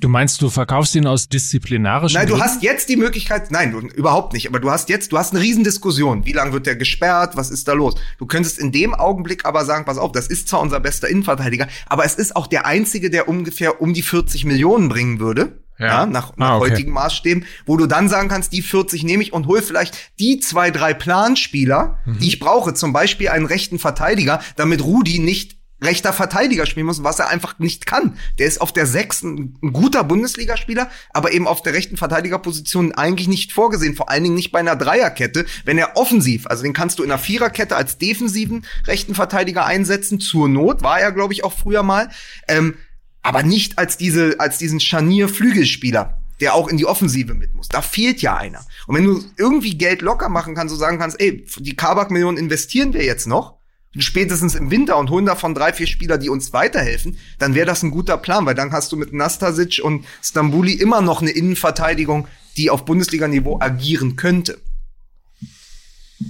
[0.00, 2.48] du meinst, du verkaufst ihn aus disziplinarischen Nein, du Gründen?
[2.48, 5.42] hast jetzt die Möglichkeit, nein, du, überhaupt nicht, aber du hast jetzt, du hast eine
[5.42, 6.24] Riesendiskussion.
[6.24, 7.36] Wie lange wird der gesperrt?
[7.36, 7.96] Was ist da los?
[8.18, 11.68] Du könntest in dem Augenblick aber sagen, pass auf, das ist zwar unser bester Innenverteidiger,
[11.86, 15.61] aber es ist auch der einzige, der ungefähr um die 40 Millionen bringen würde.
[15.78, 15.86] Ja.
[15.86, 16.70] Ja, nach, nach Ah, okay.
[16.70, 20.38] heutigen Maßstäben, wo du dann sagen kannst, die 40 nehme ich und hol vielleicht die
[20.38, 22.18] zwei, drei Planspieler, Mhm.
[22.18, 27.02] die ich brauche, zum Beispiel einen rechten Verteidiger, damit Rudi nicht rechter Verteidiger spielen muss,
[27.02, 28.16] was er einfach nicht kann.
[28.38, 33.26] Der ist auf der sechsten ein guter Bundesligaspieler, aber eben auf der rechten Verteidigerposition eigentlich
[33.26, 37.00] nicht vorgesehen, vor allen Dingen nicht bei einer Dreierkette, wenn er offensiv, also den kannst
[37.00, 41.42] du in einer Viererkette als defensiven rechten Verteidiger einsetzen, zur Not, war er, glaube ich,
[41.42, 42.10] auch früher mal,
[42.46, 42.74] ähm,
[43.22, 47.68] aber nicht als diese, als diesen Scharnier-Flügelspieler, der auch in die Offensive mit muss.
[47.68, 48.64] Da fehlt ja einer.
[48.86, 52.92] Und wenn du irgendwie Geld locker machen kannst, so sagen kannst, ey, die Kabak-Millionen investieren
[52.92, 53.58] wir jetzt noch,
[53.96, 57.82] spätestens im Winter und holen davon drei, vier Spieler, die uns weiterhelfen, dann wäre das
[57.82, 62.26] ein guter Plan, weil dann hast du mit Nastasic und Stambuli immer noch eine Innenverteidigung,
[62.56, 64.58] die auf Bundesliga-Niveau agieren könnte.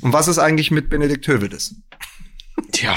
[0.00, 1.76] Und was ist eigentlich mit Benedikt Hövedes?
[2.72, 2.96] Tja.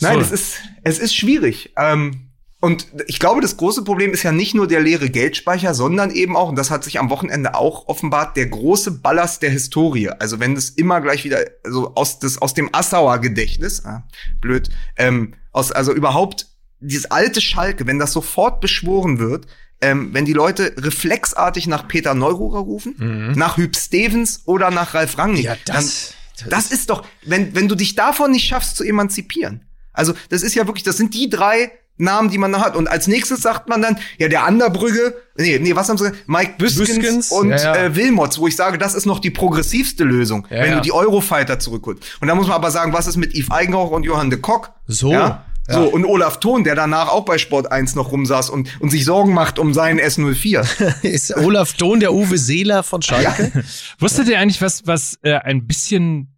[0.00, 0.20] Nein, So.
[0.20, 1.72] es ist, es ist schwierig.
[1.76, 2.28] Ähm,
[2.60, 6.34] und ich glaube, das große Problem ist ja nicht nur der leere Geldspeicher, sondern eben
[6.34, 10.08] auch, und das hat sich am Wochenende auch offenbart, der große Ballast der Historie.
[10.08, 14.04] Also wenn das immer gleich wieder, also aus, des, aus dem Assauer Gedächtnis, ah,
[14.40, 16.46] blöd, ähm, aus, also überhaupt
[16.80, 19.46] dieses alte Schalke, wenn das sofort beschworen wird,
[19.82, 25.18] ähm, wenn die Leute reflexartig nach Peter Neururer rufen, nach Hüb Stevens oder nach Ralf
[25.18, 28.84] Rangnick, Ja, das- dann, das ist doch, wenn, wenn du dich davon nicht schaffst zu
[28.84, 29.66] emanzipieren.
[29.94, 32.74] Also, das ist ja wirklich, das sind die drei Namen, die man da hat.
[32.74, 36.28] Und als nächstes sagt man dann, ja, der Anderbrügge, nee, nee, was haben sie gesagt?
[36.28, 37.76] Mike Büskens, Büskens, und ja, ja.
[37.76, 40.74] Äh, Wilmots, wo ich sage, das ist noch die progressivste Lösung, Ja, wenn ja.
[40.76, 42.02] du die Eurofighter zurückholst.
[42.20, 44.72] Und da muss man aber sagen, was ist mit Yves Eigenrauch und Johann de Kock?
[44.88, 45.18] So, Ja?
[45.20, 45.44] ja.
[45.68, 49.04] So, und Olaf Thon, der danach auch bei Sport 1 noch rumsaß und, und sich
[49.04, 51.02] Sorgen macht um seinen S04.
[51.02, 53.64] Ist Olaf Dohn der Uwe Seeler von Schalke?
[54.00, 56.34] Wusstet ihr eigentlich, was, was äh, ein bisschen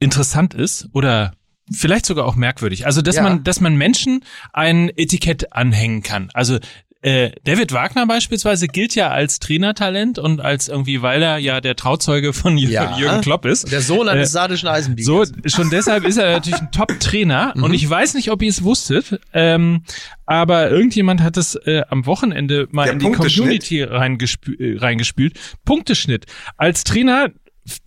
[0.00, 1.32] interessant ist oder
[1.70, 2.86] vielleicht sogar auch merkwürdig?
[2.86, 3.22] Also, dass Ja.
[3.22, 6.30] man, dass man Menschen ein Etikett anhängen kann.
[6.34, 6.58] Also
[7.02, 11.74] äh, David Wagner beispielsweise gilt ja als Trainertalent und als irgendwie, weil er ja der
[11.74, 12.98] Trauzeuge von Jürgen, Ja.
[12.98, 13.72] Jürgen Klopp ist.
[13.72, 15.32] Der Sohn eines Äh, sardischen So, Eisenbiegers.
[15.46, 19.18] schon deshalb ist er natürlich ein Top-Trainer und ich weiß nicht, ob ihr es wusstet,
[19.32, 19.84] ähm,
[20.26, 23.10] aber irgendjemand hat es äh, am Wochenende mal Der in die.
[23.12, 25.38] Community reingespü äh, reingespült.
[25.64, 26.26] Punkteschnitt.
[26.58, 27.30] Als Trainer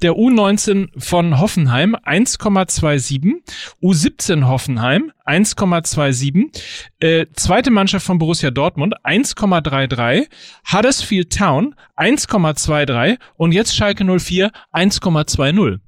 [0.02, 3.42] der U19 von Hoffenheim 1,27,
[3.82, 6.62] U17 Hoffenheim 1,27,
[7.00, 10.28] äh, zweite Mannschaft von Borussia Dortmund 1,33,
[10.72, 15.80] Huddersfield Town 1,23 und jetzt Schalke 04 1,20.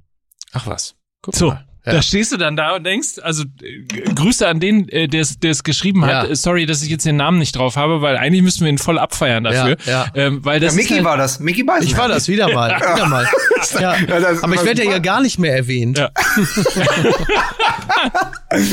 [0.53, 0.95] Ach was.
[1.21, 1.65] Guck So, mal.
[1.85, 3.81] Da stehst du dann da und denkst, also äh,
[4.13, 6.25] Grüße an den, äh, der es geschrieben hat.
[6.25, 6.29] Ja.
[6.31, 8.77] Äh, Sorry, dass ich jetzt den Namen nicht drauf habe, weil eigentlich müssten wir ihn
[8.77, 9.77] voll abfeiern dafür.
[9.85, 10.05] Ja, ja.
[10.15, 11.39] Ähm, weil Ja, das Mickey ist halt, war das.
[11.39, 11.91] Mickey Beisenherz.
[11.91, 12.75] Ich war das wieder mal.
[12.95, 13.27] Wieder mal.
[13.79, 13.95] Ja.
[13.97, 15.97] Ja, das Aber ich werde ja hier gar nicht mehr erwähnt.
[15.97, 16.09] Ja.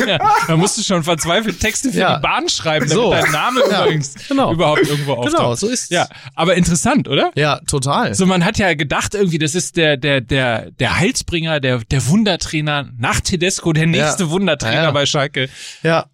[0.07, 2.17] ja, da musst du schon verzweifelt Texte für Ja.
[2.17, 3.11] die Bahn schreiben, damit So.
[3.13, 4.53] dein Name Ja, übrigens genau.
[4.53, 5.37] überhaupt irgendwo auftaucht.
[5.37, 5.91] Genau, so ist's.
[5.91, 7.31] Ja, aber interessant, oder?
[7.35, 8.15] Ja, total.
[8.15, 12.07] So, man hat ja gedacht irgendwie, das ist der, der, der, der Heilsbringer, der, der
[12.09, 14.31] Wundertrainer nach Tedesco, der nächste Ja.
[14.31, 14.91] Wundertrainer Ja, ja.
[14.93, 15.49] bei Schalke.
[15.83, 16.07] Ja.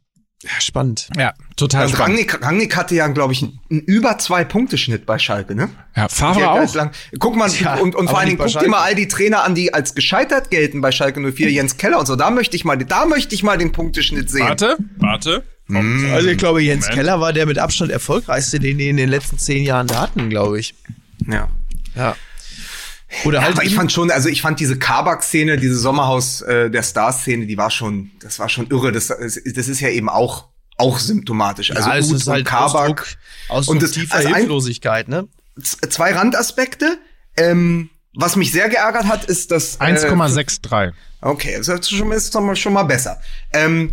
[0.42, 1.08] ja spannend.
[1.16, 2.18] Ja, total Also spannend.
[2.18, 5.68] Rangnick, Rangnick hatte ja, glaube ich, einen, einen über zwei Punkteschnitt bei Schalke, ne?
[5.94, 6.74] Ja, Favre auch.
[6.74, 6.90] Lang.
[7.18, 7.50] Guck mal,
[7.82, 10.50] und, und vor allen Dingen guck dir mal all die Trainer an, die als gescheitert
[10.50, 12.16] gelten bei Schalke 04, Jens Keller und so.
[12.16, 14.48] Da möchte ich mal, da möchte ich mal den Punkteschnitt sehen.
[14.48, 15.44] Warte, warte.
[15.70, 16.98] Also ich glaube, Jens Moment.
[16.98, 20.30] Keller war der mit Abstand erfolgreichste, den die in den letzten zehn Jahren da hatten,
[20.30, 20.74] glaube ich.
[21.26, 21.48] Ja.
[21.94, 22.16] Ja.
[23.24, 26.82] Oder halt Aber ich fand schon, also ich fand diese Kabak-Szene, diese Sommerhaus äh, der
[26.82, 28.92] Stars-Szene, die war schon, das war schon irre.
[28.92, 30.48] Das, das ist ja eben auch
[30.78, 31.72] auch symptomatisch.
[31.72, 32.74] Also ja, es ist halt und Kabak.
[32.74, 33.06] Ausdruck,
[33.48, 35.26] Ausdruck Und das- tiefer also Hilflosigkeit, ne?
[35.60, 36.98] Zwei Randaspekte.
[37.36, 40.92] Ähm, was mich sehr geärgert hat, ist, dass äh, 1,63.
[41.20, 43.20] Okay, das ist schon, ist schon, mal, schon mal besser.
[43.52, 43.92] Ähm,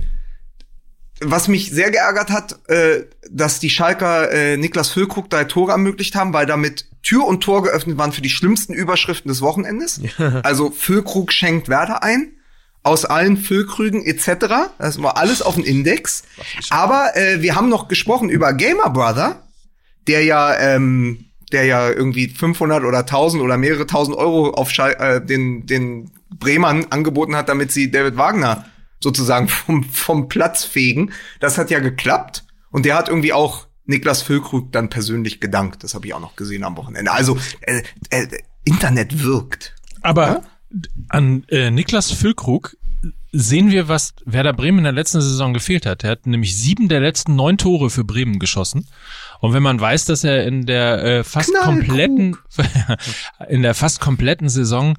[1.22, 6.16] was mich sehr geärgert hat, äh, dass die Schalker äh, Niklas Füllkrug drei Tore ermöglicht
[6.16, 10.02] haben, weil damit Tür und Tor geöffnet waren für die schlimmsten Überschriften des Wochenendes.
[10.44, 12.34] Also Füllkrug schenkt Werder ein,
[12.84, 14.74] aus allen Füllkrügen etc.
[14.80, 16.24] Das war alles auf dem Index.
[16.70, 19.48] Aber äh, wir haben noch gesprochen über Gamer Brother,
[20.08, 24.94] der ja ähm, der ja irgendwie 500 oder 1000 oder mehrere tausend Euro auf Schal
[25.00, 28.66] äh, den den Bremern angeboten hat, damit sie David Wagner
[29.00, 31.12] sozusagen vom vom Platz fegen.
[31.40, 35.84] Das hat ja geklappt und der hat irgendwie auch Niklas Füllkrug dann persönlich gedankt.
[35.84, 37.12] Das habe ich auch noch gesehen am Wochenende.
[37.12, 38.28] Also äh, äh,
[38.64, 39.76] Internet wirkt.
[40.02, 40.44] Aber
[41.10, 42.76] an äh, Niklas Füllkrug
[43.32, 46.04] sehen wir, was Werder Bremen in der letzten Saison gefehlt hat.
[46.04, 48.88] Er hat nämlich sieben der letzten neun Tore für Bremen geschossen.
[49.42, 51.76] Und wenn man weiß, dass er in der äh, fast Knallkrug.
[51.76, 52.38] kompletten
[53.50, 54.96] in der fast kompletten Saison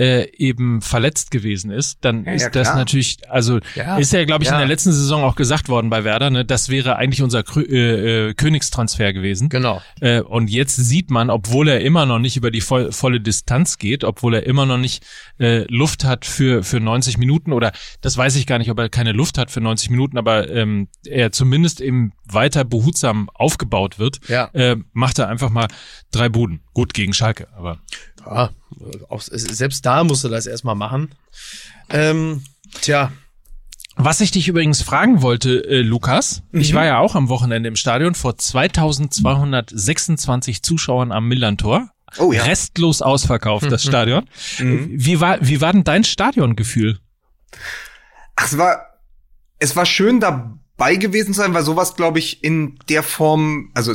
[0.00, 2.76] äh, eben verletzt gewesen ist, dann Ja, ist ja, das klar.
[2.76, 3.98] natürlich, also Ja.
[3.98, 6.70] ist ja, glaube ich, in der letzten Saison auch gesagt worden bei Werder, ne, das
[6.70, 9.50] wäre eigentlich unser Krö äh, äh, Königstransfer gewesen.
[9.50, 9.82] Genau.
[10.00, 13.76] Äh, und jetzt sieht man, obwohl er immer noch nicht über die voll, volle Distanz
[13.76, 15.04] geht, obwohl er immer noch nicht
[15.38, 18.88] äh, Luft hat für, für 90 Minuten oder das weiß ich gar nicht, ob er
[18.88, 24.20] keine Luft hat für 90 Minuten, aber ähm, er zumindest eben weiter behutsam aufgebaut wird,
[24.28, 24.48] Ja.
[24.54, 25.66] äh, macht er einfach mal
[26.10, 26.60] drei Buden.
[26.74, 27.78] Gut gegen Schalke, aber
[28.24, 28.50] Ja,
[29.08, 31.14] auch, selbst da musst du das erstmal machen.
[31.88, 32.44] Ähm,
[32.80, 33.10] tja,
[33.96, 36.60] Was ich dich übrigens fragen wollte, äh, Lukas, Mhm.
[36.60, 41.90] ich war ja auch am Wochenende im Stadion vor 2226 Zuschauern am Millantor.
[42.18, 42.42] Oh ja.
[42.44, 44.28] Restlos ausverkauft, das Stadion.
[44.58, 44.88] Mhm.
[44.92, 46.98] Wie war, wie war denn dein Stadiongefühl?
[48.36, 48.86] Ach, es war,
[49.58, 53.94] es war schön dabei gewesen zu sein, weil sowas, glaube ich, in der Form, also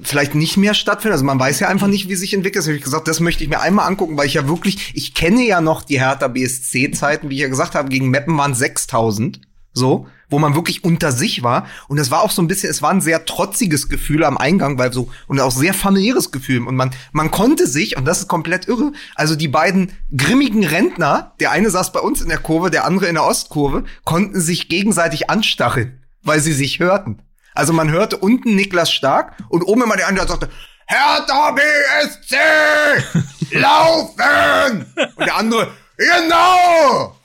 [0.00, 1.14] vielleicht nicht mehr stattfindet.
[1.14, 2.62] Also man weiß ja einfach nicht, wie sich entwickelt.
[2.62, 5.14] Das habe ich gesagt, das möchte ich mir einmal angucken, weil ich ja wirklich, ich
[5.14, 9.40] kenne ja noch die Hertha BSC-Zeiten, wie ich ja gesagt habe, gegen Meppen waren 6000,
[9.72, 11.66] so, wo man wirklich unter sich war.
[11.88, 14.78] Und es war auch so ein bisschen, es war ein sehr trotziges Gefühl am Eingang,
[14.78, 16.66] weil so, und auch sehr familiäres Gefühl.
[16.66, 21.34] Und man, man konnte sich, und das ist komplett irre, also die beiden grimmigen Rentner,
[21.40, 24.68] der eine saß bei uns in der Kurve, der andere in der Ostkurve, konnten sich
[24.68, 27.22] gegenseitig anstacheln, weil sie sich hörten.
[27.56, 30.50] Also man hörte unten Niklas Stark und oben immer der andere der sagte,
[30.86, 32.36] Hertha BSC,
[33.58, 34.86] laufen!
[35.16, 37.16] Und der andere, genau!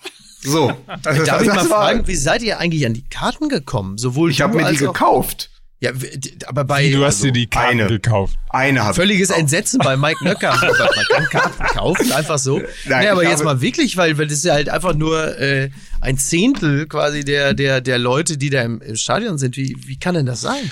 [0.43, 0.73] So.
[1.03, 3.99] Also, darf ich das mal war- fragen, wie seid ihr eigentlich an die Karten gekommen?
[3.99, 5.50] Sowohl Ich habe mir die gekauft.
[5.81, 5.91] Ja,
[6.45, 7.87] aber bei Du hast also, dir die Karten eine.
[7.87, 8.37] gekauft.
[8.49, 10.51] Eine habe völliges Entsetzen bei Mike Nöcker.
[10.61, 12.61] Man kann Karten kaufen, einfach so.
[12.85, 15.71] Nein, nee, aber jetzt mal wirklich, weil, weil das ist ja halt einfach nur äh,
[15.99, 19.57] ein Zehntel quasi der, der, der Leute, die da im, im Stadion sind.
[19.57, 20.69] Wie, wie kann denn das sein?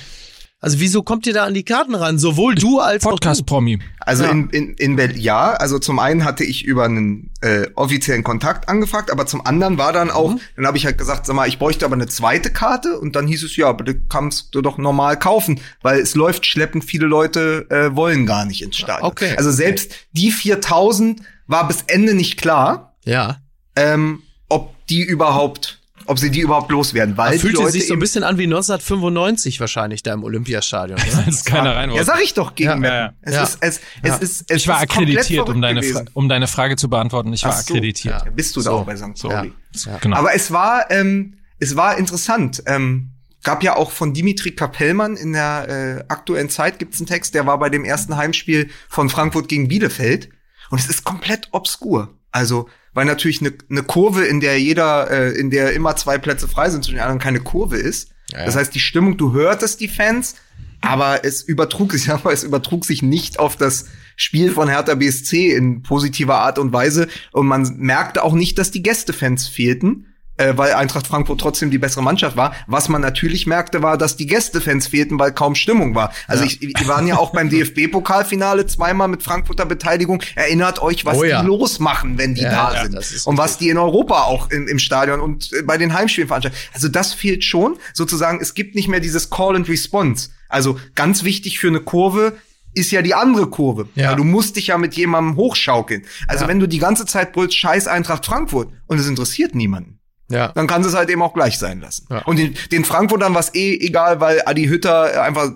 [0.61, 2.19] Also wieso kommt ihr da an die Karten ran?
[2.19, 3.03] Sowohl du als.
[3.03, 3.79] Podcast-Promi.
[4.01, 4.31] Also Ja.
[4.31, 8.67] in, in, in Berlin, ja, also zum einen hatte ich über einen äh, offiziellen Kontakt
[8.67, 10.39] angefragt, aber zum anderen war dann auch, Mhm.
[10.57, 13.25] dann habe ich halt gesagt, sag mal, ich bräuchte aber eine zweite Karte und dann
[13.25, 17.05] hieß es, ja, aber du kannst du doch normal kaufen, weil es läuft schleppend, viele
[17.07, 19.09] Leute äh, wollen gar nicht ins Stadion.
[19.09, 19.35] Okay.
[19.37, 23.37] Also selbst die 4000 war bis Ende nicht klar, Ja.
[23.77, 27.93] ähm, ob die überhaupt, ob sie die überhaupt loswerden, weil die Fühlte Leute sich so
[27.93, 30.99] ein bisschen an wie 1995 wahrscheinlich da im Olympiastadion.
[31.25, 32.93] Als keiner rein Ja, sag ich doch gegen Ja, Meppen.
[32.95, 33.13] ja, ja.
[33.21, 33.43] Es Ja.
[33.43, 34.15] ist, es, es Ja.
[34.17, 37.31] ist, es Ich war akkreditiert, um deine, Fra um deine Frage zu beantworten.
[37.33, 37.73] Ich war so.
[37.73, 38.25] akkreditiert.
[38.25, 38.77] Ja, bist du da So.
[38.77, 39.23] auch bei St.
[39.23, 39.29] Ja.
[39.29, 39.53] Pauli.
[40.01, 40.17] Genau.
[40.17, 42.63] Aber es war, ähm, es war interessant.
[42.65, 43.11] Ähm,
[43.43, 45.67] gab ja auch von Dimitri Kapellmann in der
[46.07, 49.67] äh, aktuellen Zeit gibt's einen Text, der war bei dem ersten Heimspiel von Frankfurt gegen
[49.67, 50.29] Bielefeld.
[50.71, 52.15] Und es ist komplett obskur.
[52.31, 56.47] Also, weil natürlich eine ne Kurve, in der jeder, äh, in der immer zwei Plätze
[56.47, 58.11] frei sind, zwischen den anderen keine Kurve ist.
[58.31, 58.45] Ja, ja.
[58.45, 60.35] Das heißt, die Stimmung, du hörtest die Fans,
[60.81, 65.51] aber es übertrug sich, aber es übertrug sich nicht auf das Spiel von Hertha BSC
[65.53, 67.07] in positiver Art und Weise.
[67.31, 70.08] Und man merkte auch nicht, dass die Gästefans fehlten
[70.39, 72.55] äh, weil Eintracht Frankfurt trotzdem die bessere Mannschaft war.
[72.65, 76.11] Was man natürlich merkte, war, dass die Gästefans fehlten, weil kaum Stimmung war.
[76.27, 77.49] Also ich, die waren ja auch beim
[77.93, 80.23] DFB-Pokalfinale zweimal mit Frankfurter Beteiligung.
[80.35, 81.41] Erinnert euch, was Oh ja.
[81.41, 82.93] die losmachen, wenn die Ja, da ja, sind.
[82.95, 85.93] das ist Und was die in Europa auch im, im Stadion und äh, bei den
[85.93, 86.57] Heimspielen veranstalten.
[86.73, 87.77] Also das fehlt schon.
[87.93, 90.29] Sozusagen, es gibt nicht mehr dieses Call and Response.
[90.47, 92.37] Also ganz wichtig für eine Kurve
[92.73, 93.89] ist ja die andere Kurve.
[93.95, 94.11] Ja.
[94.11, 96.05] Weil du musst dich ja mit jemandem hochschaukeln.
[96.27, 96.47] Also Ja.
[96.49, 99.98] wenn du die ganze Zeit brüllst, scheiß Eintracht Frankfurt und es interessiert niemanden
[100.29, 100.49] Ja.
[100.49, 102.07] dann kann es halt eben auch gleich sein lassen.
[102.09, 102.19] Ja.
[102.19, 105.51] Und den, den Frankfurtern war es eh egal, weil Adi Hütter äh, einfach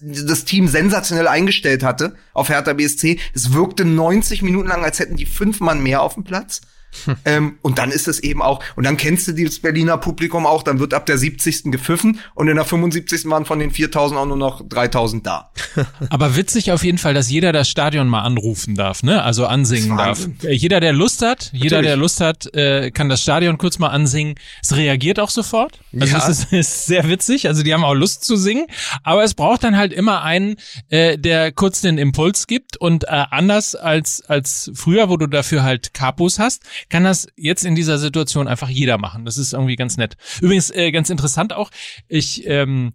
[0.00, 3.18] das Team sensationell eingestellt hatte auf Hertha BSC.
[3.34, 6.62] Es wirkte 90 Minuten lang, als hätten die fünf Mann mehr auf dem Platz.
[7.24, 10.62] ähm, und dann ist es eben auch, und dann kennst du das Berliner Publikum auch,
[10.62, 11.64] dann wird ab der 70.
[11.64, 13.28] gepfiffen und in der 75.
[13.30, 15.50] waren von den 4000 auch nur noch 3000 da.
[16.10, 19.22] Aber witzig auf jeden Fall, dass jeder das Stadion mal anrufen darf, ne?
[19.22, 20.26] Also ansingen darf.
[20.42, 21.86] Äh, Jeder, der Lust hat, jeder, Natürlich.
[21.86, 24.34] der Lust hat, äh, kann das Stadion kurz mal ansingen.
[24.62, 25.80] Es reagiert auch sofort.
[25.98, 26.18] Also Ja.
[26.18, 27.48] es ist, ist sehr witzig.
[27.48, 28.66] Also die haben auch Lust zu singen.
[29.02, 30.56] Aber es braucht dann halt immer einen,
[30.88, 32.76] äh, der kurz den Impuls gibt.
[32.76, 37.64] Und äh, anders als als früher, wo du dafür halt Capos hast, kann das jetzt
[37.64, 39.24] in dieser Situation einfach jeder machen.
[39.24, 40.16] Das ist irgendwie ganz nett.
[40.40, 41.70] Übrigens äh, ganz interessant auch.
[42.08, 42.92] Ich ähm,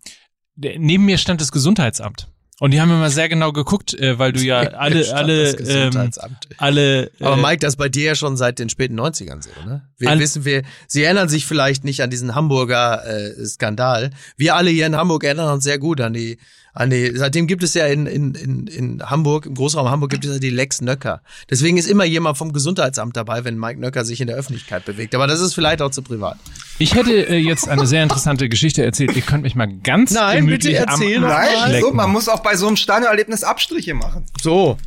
[0.57, 2.27] neben mir stand das Gesundheitsamt.
[2.59, 6.47] Und die haben immer sehr genau geguckt, äh, weil du ja alle, alle, ähm, Gesundheitsamt.
[6.57, 7.11] alle.
[7.19, 9.87] Aber äh, Mike, das ist bei dir ja schon seit den späten 90ern so, ne?
[9.99, 14.09] Wir wissen, wir, Sie erinnern sich vielleicht nicht an diesen Hamburger äh, Skandal.
[14.37, 16.39] Wir alle hier in Hamburg erinnern uns sehr gut an die,
[16.77, 20.25] an die, seitdem gibt es ja in, in, in, in Hamburg, im Großraum Hamburg gibt
[20.25, 21.21] es ja die Lex Nöcker.
[21.49, 25.15] Deswegen ist immer jemand vom Gesundheitsamt dabei, wenn Mike Nöcker sich in der Öffentlichkeit bewegt.
[25.15, 26.37] Aber das ist vielleicht auch zu privat.
[26.77, 29.15] Ich hätte äh, jetzt eine sehr interessante Geschichte erzählt.
[29.15, 31.71] Ihr könnt mich mal ganz Nein, gemütlich bitte erzähl am doch Arsch mal.
[31.71, 34.25] Nein, so, man muss auch bei so einem Stadionerlebnis Abstriche machen.
[34.39, 34.77] So.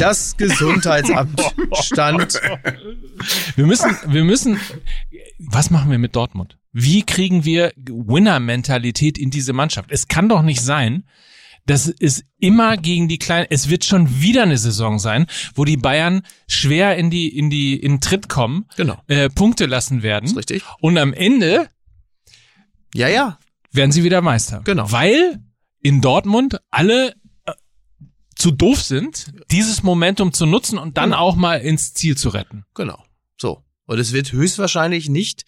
[0.00, 1.40] Das Gesundheitsamt
[1.82, 2.40] stand.
[3.54, 4.58] Wir müssen, wir müssen,
[5.38, 6.56] was machen wir mit Dortmund?
[6.72, 9.90] Wie kriegen wir Winner-Mentalität in diese Mannschaft?
[9.90, 11.04] Es kann doch nicht sein,
[11.66, 15.76] dass es immer gegen die kleinen, es wird schon wieder eine Saison sein, wo die
[15.76, 19.00] Bayern schwer in die, in die, in den Tritt kommen, Genau.
[19.08, 20.24] äh, Punkte lassen werden.
[20.26, 20.62] Ist richtig.
[20.80, 21.68] Und am Ende
[22.94, 23.38] Ja, ja.
[23.72, 24.62] werden sie wieder Meister.
[24.64, 24.90] Genau.
[24.90, 25.40] Weil
[25.82, 27.14] in Dortmund alle
[27.46, 27.52] äh,
[28.36, 31.18] zu doof sind, dieses Momentum zu nutzen und dann Genau.
[31.22, 32.64] auch mal ins Ziel zu retten.
[32.74, 33.04] Genau.
[33.36, 33.62] So.
[33.86, 35.44] Und es wird höchstwahrscheinlich nicht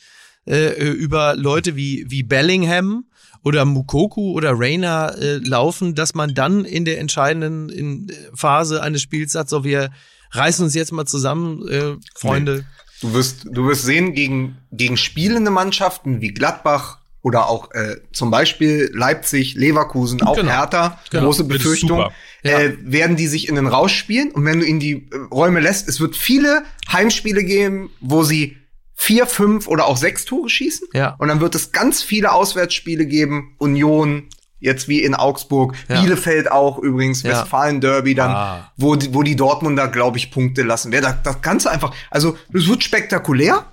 [0.46, 3.04] äh, über Leute wie, wie Bellingham
[3.44, 8.82] oder Mukoku oder Reina äh, laufen, dass man dann in der entscheidenden in, äh, Phase
[8.82, 9.90] eines Spiels sagt, so wir
[10.32, 12.64] reißen uns jetzt mal zusammen, äh, Freunde.
[13.00, 18.30] Du wirst, du wirst sehen, gegen, gegen spielende Mannschaften wie Gladbach oder auch äh, zum
[18.30, 20.50] Beispiel Leipzig, Leverkusen, auch Genau.
[20.50, 21.24] Hertha, Genau.
[21.26, 22.12] große Befürchtung, super.
[22.42, 25.88] äh, werden die sich in den rausspielen und wenn du ihnen die äh, Räume lässt,
[25.88, 28.56] es wird viele Heimspiele geben, wo sie
[29.02, 30.86] vier, fünf oder auch sechs Tore schießen.
[30.94, 31.16] Ja.
[31.18, 34.28] Und dann wird es ganz viele Auswärtsspiele geben, Union,
[34.60, 36.00] jetzt wie in Augsburg, Ja.
[36.00, 37.30] Bielefeld auch übrigens, Ja.
[37.30, 38.72] Westfalen-Derby dann, Ah.
[38.76, 40.92] wo, die, wo die Dortmunder, glaube ich, Punkte lassen.
[40.92, 43.64] Wer das, das Ganze einfach, also es wird spektakulär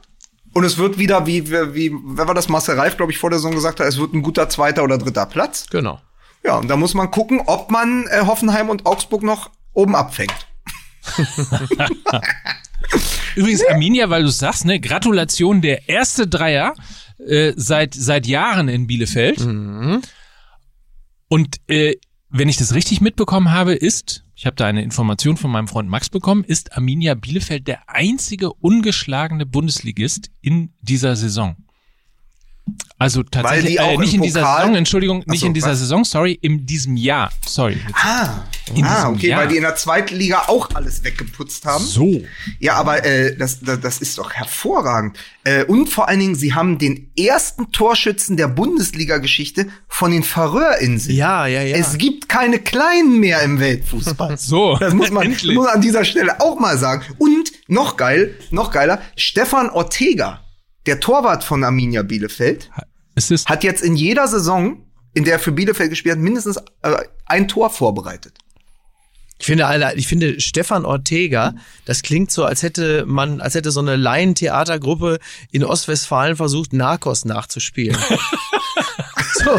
[0.55, 3.29] und es wird wieder, wie, wie, wie wer war das, Marcel Reif, glaube ich, vor
[3.29, 5.67] der Saison gesagt hat, es wird ein guter zweiter oder dritter Platz.
[5.69, 6.01] Genau.
[6.43, 10.33] Ja, und da muss man gucken, ob man äh, Hoffenheim und Augsburg noch oben abfängt.
[13.39, 16.73] Übrigens, Arminia, weil du sagst, ne, Gratulation, der erste Dreier
[17.25, 19.39] äh, seit, seit Jahren in Bielefeld.
[19.39, 20.01] Mhm.
[21.29, 21.95] Und äh,
[22.29, 25.87] wenn ich das richtig mitbekommen habe, ist, ich habe da eine Information von meinem Freund
[25.87, 31.55] Max bekommen, ist Arminia Bielefeld der einzige ungeschlagene Bundesligist in dieser Saison.
[32.97, 35.79] Also tatsächlich, äh, nicht in dieser Pokal- Saison, Entschuldigung, nicht so, in dieser was?
[35.79, 37.77] Saison, sorry, in diesem Jahr, sorry.
[37.93, 38.41] Ah,
[38.75, 39.41] In ah okay, Jahr.
[39.41, 41.83] weil die in der zweiten Liga auch alles weggeputzt haben.
[41.83, 42.21] So.
[42.59, 45.17] Ja, aber äh, das, das, das ist doch hervorragend.
[45.45, 51.15] Äh, und vor allen Dingen, sie haben den ersten Torschützen der Bundesliga-Geschichte von den Färöerinseln.
[51.15, 51.77] Ja, ja, ja.
[51.77, 54.37] Es gibt keine Kleinen mehr im Weltfußball.
[54.37, 57.03] So, Das muss man, muss man an dieser Stelle auch mal sagen.
[57.17, 60.41] Und noch geil, noch geiler, Stefan Ortega,
[60.85, 62.69] der Torwart von Arminia Bielefeld,
[63.45, 67.47] hat jetzt in jeder Saison, in der er für Bielefeld gespielt hat, mindestens äh, ein
[67.47, 68.37] Tor vorbereitet.
[69.39, 71.55] Ich finde, Alter, ich finde Stefan Ortega,
[71.85, 75.19] das klingt so, als hätte man, als hätte so eine Laientheatergruppe
[75.51, 77.97] in Ostwestfalen versucht, Narcos nachzuspielen.
[79.43, 79.57] So,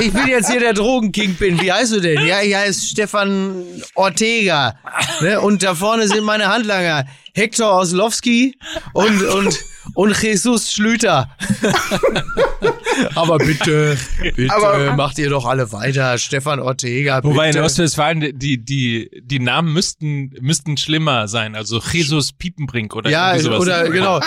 [0.00, 1.60] ich bin jetzt hier der Drogenkingpin.
[1.60, 2.24] Wie heißt du denn?
[2.26, 3.64] Ja, ich heiße Stefan
[3.94, 4.78] Ortega.
[5.20, 5.40] Ne?
[5.40, 7.06] Und da vorne sind meine Handlanger.
[7.36, 8.56] Hector Oslowski
[8.92, 9.58] und, und,
[9.94, 11.28] und Jesus Schlüter.
[13.16, 13.98] Aber bitte,
[14.36, 16.16] bitte, Aber- macht ihr doch alle weiter.
[16.18, 17.34] Stefan Ortega, bitte.
[17.34, 21.56] Wobei in Ostwestfalen die, die, die Namen müssten, müssten schlimmer sein.
[21.56, 23.60] Also Jesus Piepenbrink oder Ja, irgendwie sowas.
[23.60, 24.20] oder genau.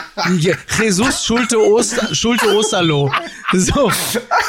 [0.81, 3.09] Jesus Schulte, Oster, Schulte Osterloh.
[3.53, 3.89] So,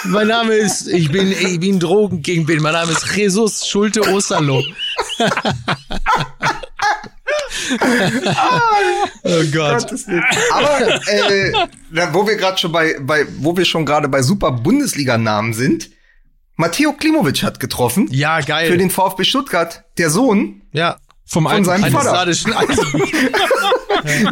[0.07, 2.61] mein Name ist, ich bin, ich bin Drogenkingpin.
[2.61, 4.65] Mein Name ist Jesus Schulte Osterloh.
[9.24, 9.86] oh Gott.
[10.53, 11.53] Aber äh,
[12.12, 15.90] wo wir gerade schon bei, bei, wo wir schon gerade bei super Bundesliga-Namen sind,
[16.57, 18.70] Matteo Klimovic hat getroffen Ja, geil.
[18.70, 20.99] für den VfB Stuttgart, der Sohn, ja.
[21.29, 22.24] Vom von seinem Vater.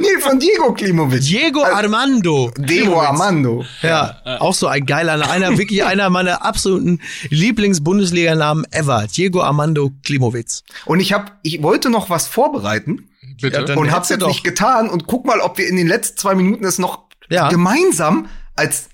[0.01, 1.20] nee, von Diego Klimovic.
[1.20, 2.51] Diego Armando.
[2.57, 3.64] Diego Armando.
[3.82, 9.07] Ja, auch so ein geiler, einer, wirklich einer meiner absoluten Lieblings-Bundesliga-Namen ever.
[9.14, 10.64] Diego Armando Klimowitz.
[10.86, 13.66] Und ich hab, ich wollte noch was vorbereiten Bitte.
[13.68, 14.28] Ja, und hab's jetzt doch.
[14.28, 17.49] nicht getan und guck mal, ob wir in den letzten zwei Minuten es noch Ja.
[17.49, 18.88] gemeinsam als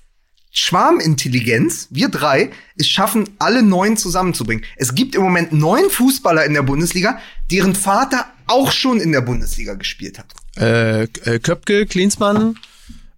[0.51, 4.63] Schwarmintelligenz, wir drei, es schaffen, alle neun zusammenzubringen.
[4.75, 7.17] Es gibt im Moment neun Fußballer in der Bundesliga,
[7.53, 10.25] deren Vater auch schon in der Bundesliga gespielt hat.
[10.57, 12.55] Äh, äh, Köpke, Klinsmann.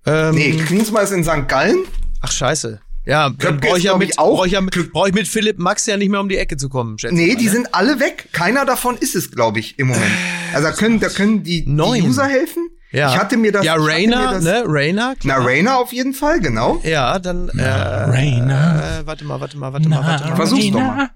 [0.05, 1.47] Ähm, Nee, Klinsmann ist in St.
[1.47, 1.79] Gallen.
[2.21, 2.79] Ach scheiße.
[3.07, 5.13] Ja, dann Köpke brauche ich ja mit, ich, auch- brauch ich ja mit, brauch ich
[5.13, 7.45] mit Philipp Max ja nicht mehr um die Ecke zu kommen, schätze Nee, mal, die
[7.45, 7.51] ne?
[7.51, 8.29] sind alle weg.
[8.31, 10.11] Keiner davon ist es, glaube ich, im Moment.
[10.53, 11.71] Also da können, da können die, die.
[12.01, 12.67] User helfen.
[12.91, 13.11] Ja.
[13.13, 13.65] Ich hatte mir das.
[13.65, 14.63] Ja, Rainer, ne?
[14.65, 15.15] Rainer.
[15.23, 16.79] Na, Rainer auf jeden Fall, genau.
[16.83, 18.99] Ja, dann, äh, Rainer.
[19.01, 20.35] äh, warte mal, warte mal, warte mal, warte mal.
[20.35, 21.09] Versuch's doch mal.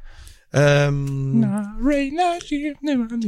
[0.51, 2.39] Ähm, Na, Rainer,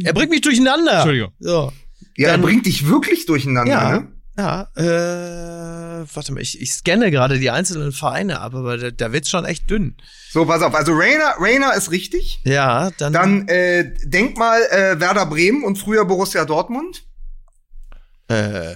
[0.03, 0.93] er bringt mich durcheinander.
[0.93, 1.31] Entschuldigung.
[1.39, 1.71] So.
[2.17, 3.91] Ja, er Dann- bringt dich wirklich durcheinander, Ja.
[3.99, 4.07] ne?
[4.37, 9.11] Ja, äh, warte mal, ich, ich scanne gerade die einzelnen Vereine ab, aber da, da
[9.11, 9.95] wird's schon echt dünn.
[10.31, 10.73] So, pass auf.
[10.73, 12.39] Also Rainer, Rainer ist richtig.
[12.45, 17.03] Ja, dann, Dann äh, denk mal äh, Werder Bremen und früher Borussia Dortmund.
[18.29, 18.73] äh,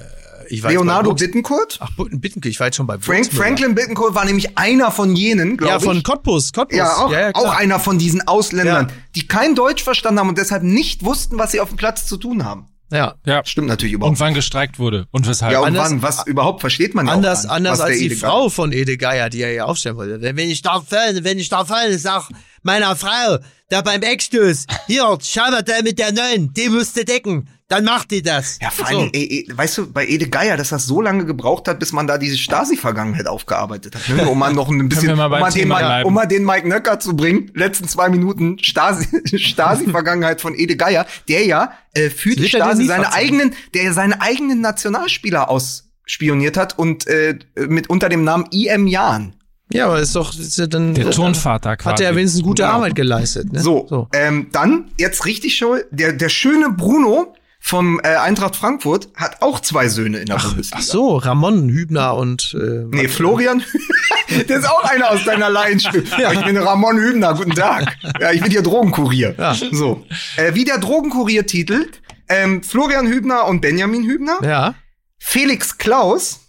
[0.49, 1.79] ich war Leonardo Bittencourt.
[1.81, 3.31] Ach, Bittenkirch, ich war jetzt schon bei Frank.
[3.33, 5.83] Franklin Bittencourt war nämlich einer von jenen, glaube Ja, ich.
[5.83, 6.77] von Cottbus, Cottbus.
[6.77, 7.31] ja, auch, klar.
[7.35, 8.93] auch einer von diesen Ausländern, Ja.
[9.15, 12.17] die kein Deutsch verstanden haben und deshalb nicht wussten, was sie auf dem Platz zu
[12.17, 12.67] tun haben.
[12.91, 13.15] Ja.
[13.25, 13.41] Ja.
[13.45, 14.11] Stimmt natürlich überhaupt.
[14.13, 15.51] Und wann gestreikt wurde und weshalb.
[15.51, 18.05] ja, und anders- wann, was überhaupt versteht man ja auch Anders, nicht, anders als die
[18.05, 20.21] Ede Frau von Ede Geier, die er ja aufstellen wollte.
[20.21, 22.29] Wenn ich da fall, wenn ich da fall, sag
[22.61, 23.39] meiner Frau,
[23.69, 27.47] da beim Eckstoß, hier, schau mal da mit der Neuen, die musste decken.
[27.67, 28.59] Dann macht die das.
[28.61, 31.67] Ja, vor allem, ey, ey, weißt du, bei Ede Geier, dass das so lange gebraucht
[31.67, 34.07] hat, bis man da diese Stasi-Vergangenheit aufgearbeitet hat.
[34.15, 34.27] Ne?
[34.29, 35.71] Um mal noch ein bisschen, mal um, mal den,
[36.05, 39.07] um mal den Mike Nöcker zu bringen, letzten zwei Minuten Stasi,
[39.37, 43.25] Stasi-Vergangenheit von Ede Geier, der ja äh, für die Stasi seine verzeihen?
[43.25, 48.85] eigenen, der ja seine eigenen Nationalspieler ausspioniert hat und äh, mit unter dem Namen IM
[48.85, 49.35] Jahn.
[49.73, 51.93] Ja, aber ist doch, ist ja dann, der äh, Turnvater quasi.
[51.93, 52.75] hat er wenigstens gute Genau.
[52.75, 53.59] Arbeit geleistet, ne?
[53.59, 54.07] So, so.
[54.13, 57.33] Ähm, dann jetzt richtig schon, der, der schöne Bruno
[57.67, 60.77] vom äh, Eintracht Frankfurt hat auch zwei Söhne in der Bundesliga.
[60.77, 63.63] Ach so, Ramon Hübner und, äh, Nee, Florian,
[64.47, 66.03] der ist auch einer aus deiner Laienspiel.
[66.19, 66.31] Ja.
[66.31, 67.97] Ich bin Ramon Hübner, guten Tag.
[68.21, 69.33] Ja, ich bin hier Drogenkurier.
[69.39, 69.55] Ja.
[69.71, 70.05] So,
[70.37, 74.37] äh, wie der Drogenkurier titelt, ähm, Florian Hübner und Benjamin Hübner.
[74.43, 74.75] ja.
[75.17, 76.41] Felix Klaus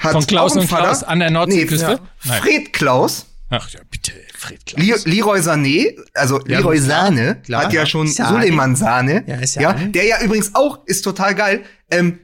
[0.00, 1.08] hat Von Klaus und Klaus Vater.
[1.10, 2.00] an der Nordseeküste?
[2.00, 2.40] Nee, Nein.
[2.42, 3.26] Fred Klaus.
[3.50, 5.04] Ach, Ja, bitte, Fred Klaus.
[5.04, 7.64] Leroy Sané, also Ja, Leroy Sahne, klar.
[7.64, 8.40] hat ja schon Sahne.
[8.42, 12.18] Suleiman Sahne, Ja, ist ja ja, der ja übrigens auch, ist total geil, ähm,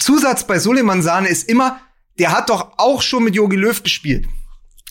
[0.00, 1.80] Zusatz bei Suleiman Sahne ist immer,
[2.18, 4.26] der hat doch auch schon mit Jogi Löw gespielt.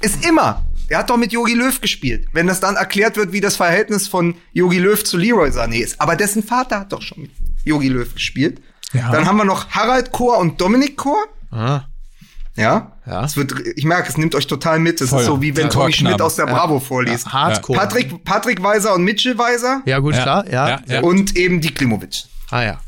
[0.02, 0.64] Ist immer.
[0.90, 2.28] Der hat doch mit Jogi Löw gespielt.
[2.32, 6.00] Wenn das dann erklärt wird, wie das Verhältnis von Jogi Löw zu Leroy Sané ist.
[6.00, 7.32] Aber dessen Vater hat doch schon mit
[7.66, 8.62] Jogi Löw gespielt.
[8.94, 9.12] Ja.
[9.12, 11.22] Dann haben wir noch Harald Kohr und Dominik Kohr.
[11.52, 11.82] Ah,
[12.58, 12.92] Ja.
[13.06, 13.24] Ja.
[13.24, 15.00] Es wird, ich merke, es nimmt euch total mit.
[15.00, 15.20] Es Voll.
[15.22, 15.70] ist so, wie wenn Ja.
[15.70, 15.94] Tommy.
[15.94, 17.28] Schmidt aus der Bravo vorliest.
[17.28, 17.80] ja, Hardcore.
[17.80, 20.24] Patrick, Patrick Weiser und Mitchell Weiser Ja, gut, Ja.
[20.24, 20.70] klar, ja.
[20.70, 21.02] Ja, ja.
[21.02, 22.24] und eben die Klimovic.
[22.50, 22.80] Ah, ja.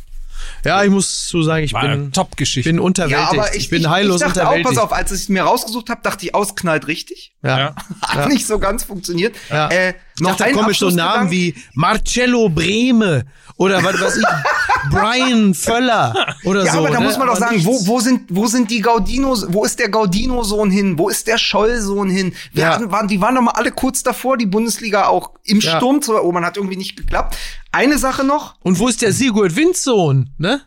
[0.66, 2.70] Ja, ich muss zu sagen, ich War bin, Top-Geschichte.
[2.70, 3.34] bin unterwältigt.
[3.34, 4.76] Ja, aber ich, ich bin ich, heillos ich dachte auch, unterwältigt.
[4.76, 7.32] pass auf, als ich es mir rausgesucht habe, dachte ich, ausknallt richtig.
[7.44, 7.58] Ja.
[7.60, 7.76] Ja.
[8.02, 9.36] Hat nicht so ganz funktioniert.
[9.50, 9.70] Ja.
[9.70, 14.18] Äh, Ich noch dachte, ein da kommen so Namen wie Marcello Brehme oder was weiß
[14.18, 14.24] ich,
[14.92, 16.80] Brian Völler oder Ja, so.
[16.80, 17.06] aber da ne?
[17.06, 19.90] muss man doch Aber sagen, wo, wo sind, wo sind die Gaudinos, wo ist der
[19.90, 20.98] Gaudino-Sohn hin?
[20.98, 22.34] Wo ist der Scholl-Sohn hin?
[22.54, 22.70] Wir Ja.
[22.76, 25.78] hatten, waren, die waren doch mal alle kurz davor, die Bundesliga auch im Ja.
[25.78, 27.36] Sturm zu erobern, hat irgendwie nicht geklappt.
[27.72, 30.62] Eine Sache noch, Und wo ist der Sigurd Windsohn, ne?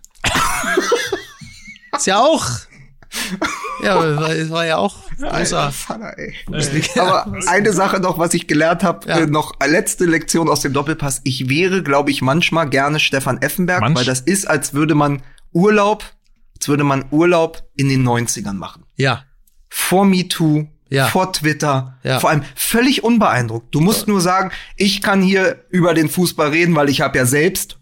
[1.97, 2.47] ist ja auch.
[3.83, 4.97] Ja, war, war ja auch
[5.31, 5.73] großer.
[5.73, 6.35] Vater, ey.
[6.99, 9.19] Aber eine Sache noch, was ich gelernt habe, Ja.
[9.21, 11.21] äh, noch letzte Lektion aus dem Doppelpass.
[11.25, 13.97] Ich wäre, glaube ich, manchmal gerne Stefan Effenberg, Manch?
[13.99, 16.05] weil das ist, als würde man Urlaub,
[16.59, 18.85] als würde man Urlaub in den 90ern machen.
[18.97, 19.25] Ja,
[19.69, 21.07] Vor MeToo, Ja.
[21.09, 22.21] vor Twitter, Ja.
[22.21, 23.75] vor allem völlig unbeeindruckt.
[23.75, 27.25] Du musst nur sagen, ich kann hier über den Fußball reden, weil ich habe ja
[27.25, 27.79] selbst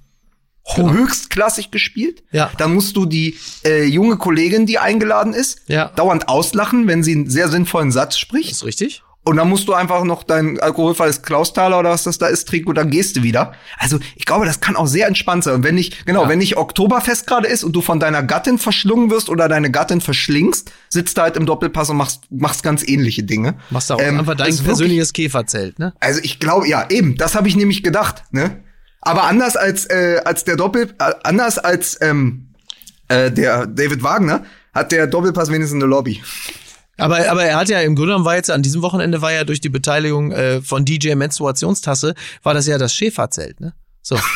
[0.77, 2.23] höchstklassig gespielt.
[2.31, 2.45] Genau.
[2.45, 2.51] Ja.
[2.59, 5.89] Dann musst du die äh, junge Kollegin, die eingeladen ist, Ja.
[5.97, 8.51] dauernd auslachen, wenn sie einen sehr sinnvollen Satz spricht.
[8.51, 9.03] Ist richtig?
[9.23, 12.71] Und dann musst du einfach noch dein alkoholfreies Klausthaler oder was das da ist trinken
[12.71, 13.53] und dann gehst du wieder.
[13.77, 15.57] Also ich glaube, das kann auch sehr entspannt sein.
[15.57, 19.11] Und wenn nicht, genau, wenn nicht Oktoberfest gerade ist und du von deiner Gattin verschlungen
[19.11, 23.23] wirst oder deine Gattin verschlingst, sitzt du halt im Doppelpass und machst, machst ganz ähnliche
[23.23, 23.57] Dinge.
[23.69, 25.93] Machst du auch Ähm, einfach dein das ist wirklich- persönliches Käferzelt, ne?
[26.01, 28.63] Also ich glaube, ja, eben, das habe ich nämlich gedacht, ne?
[29.03, 32.49] Aber anders als, äh, als der Doppel, äh, anders als ähm,
[33.09, 34.45] äh, der David Wagner,
[34.75, 36.23] hat der Doppelpass wenigstens eine Lobby.
[36.99, 39.45] Aber, aber er hat ja im Grunde genommen war jetzt an diesem Wochenende war ja
[39.45, 43.73] durch die Beteiligung äh, von DJ Menstruationstasse war das ja das Schäferzelt, ne?
[44.03, 44.19] So.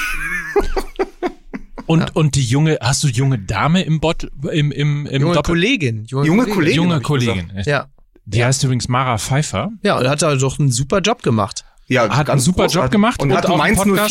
[1.87, 5.53] Und, und die junge, hast du junge Dame im Bot, im, im, im Junge Doppel-
[5.53, 6.05] Kollegin.
[6.07, 6.55] Junge, Junge Kollegin.
[6.55, 6.83] Kollegin.
[6.83, 7.63] Junge ich Kollegin.
[7.67, 7.87] Ja.
[8.25, 9.71] Die heißt übrigens Mara Pfeiffer.
[9.83, 11.67] Ja, und hat da doch einen super Job gemacht.
[11.87, 14.11] Ja, Hat einen super Job gemacht und, und hat auch einen Mainz einen Podcast.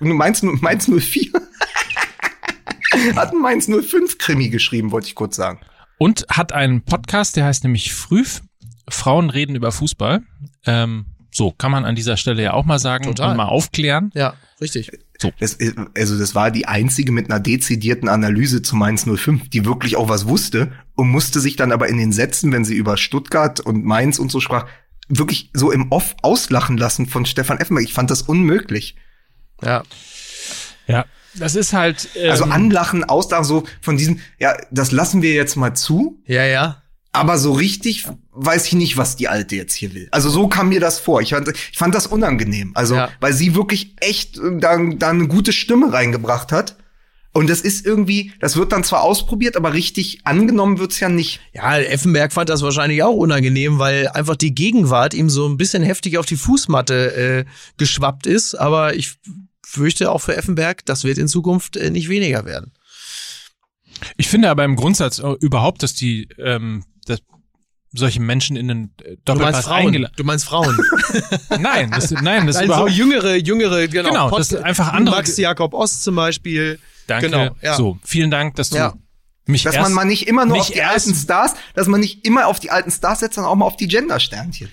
[0.00, 1.30] 04, Mainz, Mainz 04,
[3.16, 5.60] hat Mainz 05 Krimi geschrieben, wollte ich kurz sagen.
[5.98, 8.24] Und hat einen Podcast, der heißt nämlich Früh.
[8.88, 10.22] Frauen reden über Fußball.
[10.66, 13.30] Ähm, so, kann man an dieser Stelle ja auch mal sagen Total.
[13.30, 14.10] und mal aufklären.
[14.14, 14.90] Ja, richtig.
[15.38, 19.64] Das, ist- also das war die einzige mit einer dezidierten Analyse zu Mainz 05, die
[19.64, 22.96] wirklich auch was wusste und musste sich dann aber in den Sätzen, wenn sie über
[22.96, 24.66] Stuttgart und Mainz und so sprach,
[25.18, 27.86] wirklich so im Off auslachen lassen von Stefan Effenberg.
[27.86, 28.96] Ich fand das unmöglich.
[29.62, 29.82] Ja.
[30.86, 31.04] Ja,
[31.34, 32.08] das ist halt.
[32.16, 36.44] Ähm, Also anlachen, auslachen, so von diesem, ja, das lassen wir jetzt mal zu, Ja,
[36.44, 36.82] ja.
[37.12, 40.08] aber so richtig weiß ich nicht, was die Alte jetzt hier will.
[40.10, 41.20] Also so kam mir das vor.
[41.20, 42.72] Ich fand, ich fand das unangenehm.
[42.74, 43.10] Also, Ja.
[43.20, 46.76] weil sie wirklich echt äh, da, da eine gute Stimme reingebracht hat.
[47.34, 51.40] Und das ist irgendwie, das wird dann zwar ausprobiert, aber richtig angenommen wird's ja nicht.
[51.54, 55.82] Ja, Effenberg fand das wahrscheinlich auch unangenehm, weil einfach die Gegenwart ihm so ein bisschen
[55.82, 57.44] heftig auf die Fußmatte äh,
[57.78, 58.54] geschwappt ist.
[58.54, 59.14] Aber ich
[59.64, 62.72] fürchte auch für Effenberg, das wird in Zukunft äh, nicht weniger werden.
[64.16, 67.20] Ich finde aber im Grundsatz äh, überhaupt, dass die ähm, dass
[67.94, 69.86] solche Menschen in den äh, Du meinst Doppelpass Frauen.
[69.86, 70.14] eingeladen.
[70.16, 70.78] Du meinst Frauen.
[71.60, 72.90] Nein, das, nein, das ist Also überhaupt.
[72.92, 74.08] jüngere, jüngere, genau.
[74.10, 76.78] Genau, Pod- das sind einfach andere- Max Jakob Ost zum Beispiel.
[77.20, 77.30] Danke.
[77.30, 77.74] Genau, ja.
[77.76, 78.94] So, vielen Dank, dass du Ja.
[79.46, 82.26] mich Dass erst, man mal nicht immer nur auf die alten Stars, dass man nicht
[82.26, 84.68] immer auf die alten Stars setzt, sondern auch mal auf die Gender-Sternchen.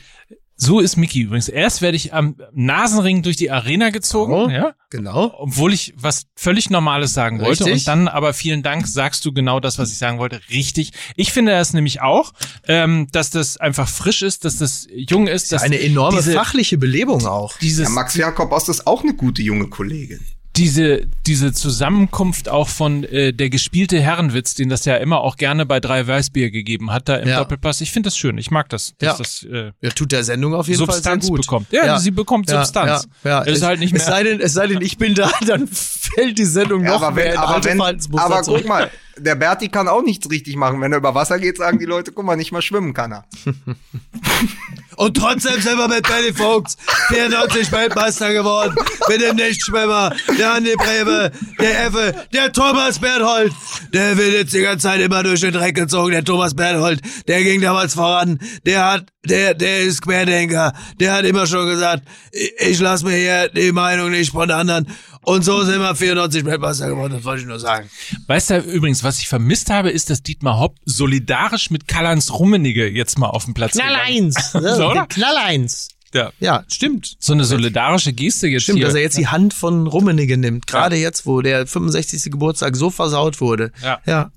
[0.62, 1.48] So ist Mickey übrigens.
[1.48, 4.50] Erst werde ich am Nasenring durch die Arena gezogen, Oh.
[4.50, 5.34] ja, Genau.
[5.38, 7.64] obwohl ich was völlig Normales sagen wollte.
[7.64, 7.74] Richtig.
[7.84, 10.92] Und dann aber vielen Dank, sagst du genau das, was ich sagen wollte, richtig.
[11.16, 12.34] Ich finde das nämlich auch,
[12.68, 16.78] ähm, dass das einfach frisch ist, dass das jung ist, dass Eine enorme diese, fachliche
[16.78, 17.58] Belebung auch.
[17.60, 20.20] dieses, Ja, Max Jakob Ost ist auch eine gute junge Kollegin.
[20.60, 25.66] Diese, diese Zusammenkunft auch von äh, der gespielte Herrenwitz, den das ja immer auch gerne
[25.66, 27.40] bei drei Weißbier gegeben hat, da im Ja.
[27.40, 27.80] Doppelpass.
[27.80, 28.38] Ich finde das schön.
[28.38, 29.18] Ich mag das, dass Ja.
[29.18, 31.42] das äh, Ja, tut der Sendung auf jeden Substanz Fall sehr gut.
[31.42, 31.72] bekommt.
[31.72, 33.08] Ja, sie bekommt Substanz.
[33.24, 33.44] Ja, ja.
[33.44, 35.68] Es ist halt nicht Es mehr- sei denn, es sei denn, ich bin da, dann
[35.68, 38.60] fällt die Sendung Ja, noch aber mehr wenn, aber, wenn, aber zurück.
[38.62, 40.82] guck mal, der Berti kann auch nichts richtig machen.
[40.82, 43.26] Wenn er über Wasser geht, sagen die Leute, guck mal, nicht mal schwimmen kann er.
[45.00, 46.76] Und trotzdem sind wir mit Benny Vogts
[47.08, 48.76] 94 Weltmeister geworden.
[49.08, 53.54] Mit dem Nichtschwimmer, der Andi Brebe, der Effe, der Thomas Berthold.
[53.94, 57.00] Der wird jetzt die ganze Zeit immer durch den Dreck gezogen, der Thomas Berthold.
[57.30, 58.40] Der ging damals voran.
[58.66, 60.74] Der hat, der, der ist Querdenker.
[61.00, 64.86] Der hat immer schon gesagt, ich, ich lasse mir hier die Meinung nicht von anderen.
[65.22, 67.90] Und so sind wir 94 Weltmeister geworden, das wollte ich nur sagen.
[68.28, 72.88] Weißt du übrigens, was ich vermisst habe, ist, dass Dietmar Hopp solidarisch mit Karl-Heinz Rummenigge
[72.88, 74.52] jetzt mal auf dem Platz Knall eins.
[74.60, 75.06] So, oder?
[75.08, 75.90] Knall eins.
[76.14, 76.32] Ja.
[76.40, 77.18] Ja, stimmt.
[77.20, 78.88] So eine solidarische Geste jetzt Stimmt, hier.
[78.88, 80.66] dass er jetzt die Hand von Rummenigge nimmt.
[80.68, 82.32] Gerade jetzt, wo der 65.
[82.32, 83.72] Geburtstag so versaut wurde.
[83.84, 84.00] Ja.
[84.06, 84.32] Ja.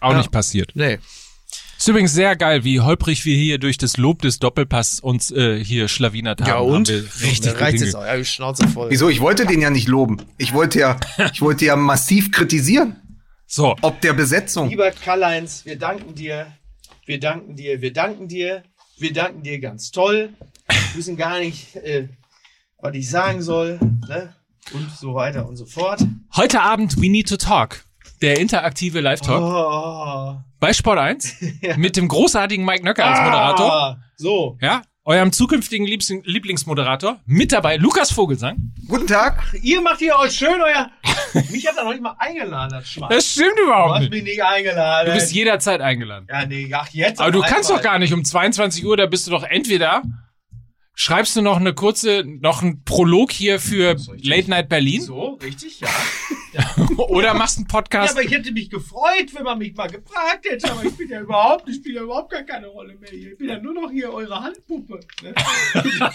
[0.00, 0.18] auch ja.
[0.18, 0.72] nicht passiert.
[0.74, 0.98] Nee.
[1.86, 5.62] Ist übrigens sehr geil, wie holprig wir hier durch das Lob des Doppelpass uns äh,
[5.62, 6.50] hier schlawinert haben.
[6.74, 8.04] Haben wir richtig gut reicht jetzt hinge- auch.
[8.04, 8.90] Ja, Schnauze voll.
[8.90, 9.08] Wieso?
[9.08, 10.20] Ich wollte den ja nicht loben.
[10.36, 10.96] Ich wollte ja,
[11.32, 12.96] ich wollte ja massiv kritisieren.
[13.46, 14.68] So, Ob der Besetzung.
[14.68, 16.48] Lieber Karl-Heinz, wir danken dir.
[17.04, 17.80] Wir danken dir.
[17.80, 18.64] Wir danken dir.
[18.98, 20.30] Wir danken dir ganz toll.
[20.66, 22.08] Wir wissen gar nicht, äh,
[22.80, 23.78] was ich sagen soll.
[24.08, 24.34] Ne?
[24.72, 26.04] Und so weiter und so fort.
[26.34, 27.84] heute Abend We Need to Talk.
[28.22, 30.40] Der interaktive Live-Talk Oh.
[30.60, 31.36] Bei Sport 1
[31.76, 33.72] mit dem großartigen Mike Nöcker als Moderator.
[33.72, 34.56] Ah, so.
[34.60, 37.20] Ja, eurem zukünftigen Liebs Lieblingsmoderator.
[37.26, 38.72] Mit dabei Lukas Vogelsang.
[38.88, 39.42] Guten Tag.
[39.62, 40.90] Ihr macht hier euch schön euer.
[41.50, 43.08] Mich hat er noch nicht mal eingeladen, das Schwein.
[43.10, 44.10] Das stimmt Du überhaupt hast nicht.
[44.12, 45.06] mich nicht eingeladen.
[45.08, 46.26] Du bist jederzeit eingeladen.
[46.30, 47.20] ja, nee, ach, jetzt.
[47.20, 47.82] Aber du auf kannst einmal.
[47.82, 50.02] doch gar nicht um 22 Uhr, da bist du doch entweder
[50.98, 55.02] schreibst du noch eine kurze, noch ein Prolog hier für Late Night Berlin.
[55.02, 55.88] So, richtig, ja.
[56.96, 58.14] Oder machst einen Ja, Podcast.
[58.14, 61.20] aber ich hätte mich gefreut, wenn man mich mal gefragt hätte, aber ich bin ja
[61.20, 63.32] überhaupt, ich spiele ja überhaupt gar keine Rolle mehr hier.
[63.32, 65.00] Ich bin ja nur noch hier eure Handpuppe.
[65.22, 65.34] Ne?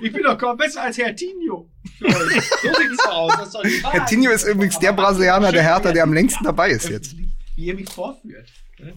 [0.00, 1.70] ich bin doch kaum besser als Herr Tinho.
[2.00, 3.32] So sieht's doch aus.
[3.36, 3.92] Das Wahrheit.
[3.92, 7.16] Herr Tinho ist übrigens der Brasilianer der Hertha, der am längsten dabei ist jetzt.
[7.54, 8.48] Wie ihr mich vorführt.
[8.80, 8.94] Ne?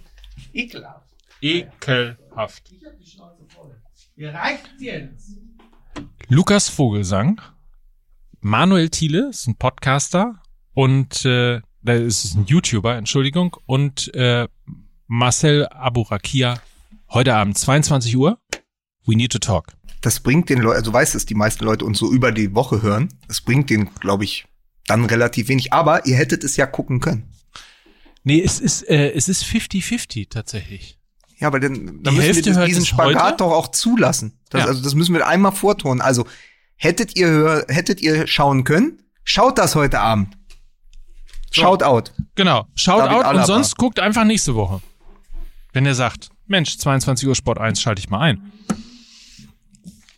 [0.54, 1.08] Ekelhaft.
[1.42, 2.64] Ekelhaft.
[2.72, 3.39] Ich hab die Schnauze
[4.20, 4.26] voll.
[4.26, 5.38] Ihr reicht jetzt.
[6.28, 7.42] Lukas Vogelsang,
[8.42, 10.42] Manuel Thiele ist ein Podcaster
[10.74, 14.48] und äh, da ist es ein YouTuber, Entschuldigung, und äh,
[15.08, 16.62] Marcel Aburakia
[17.10, 18.40] heute Abend 22 Uhr.
[19.06, 19.74] We need to talk.
[20.02, 22.82] Das bringt den Leuten, also weiß es die meisten Leute uns so über die Woche
[22.82, 23.10] hören.
[23.28, 24.46] Das bringt denen, glaube ich,
[24.86, 25.74] dann relativ wenig.
[25.74, 27.34] Aber ihr hättet es ja gucken können.
[28.24, 30.99] Nee, es ist äh, es ist 50-50 tatsächlich.
[31.40, 33.38] Ja, aber dann, dann müssen wir diesen es Spagat heute.
[33.38, 34.38] doch auch zulassen.
[34.50, 34.68] Das, Ja.
[34.68, 36.02] Also das müssen wir einmal vortun.
[36.02, 36.26] Also
[36.76, 40.36] hättet ihr hör, hättet ihr schauen können, schaut das heute Abend.
[41.52, 42.14] Schaut out.
[42.36, 42.68] Genau.
[42.76, 43.46] Shoutout David und Alaba.
[43.46, 44.82] sonst guckt einfach nächste Woche.
[45.74, 48.52] Wenn ihr sagt, Mensch, 22 Uhr Sport 1 schalte ich mal ein.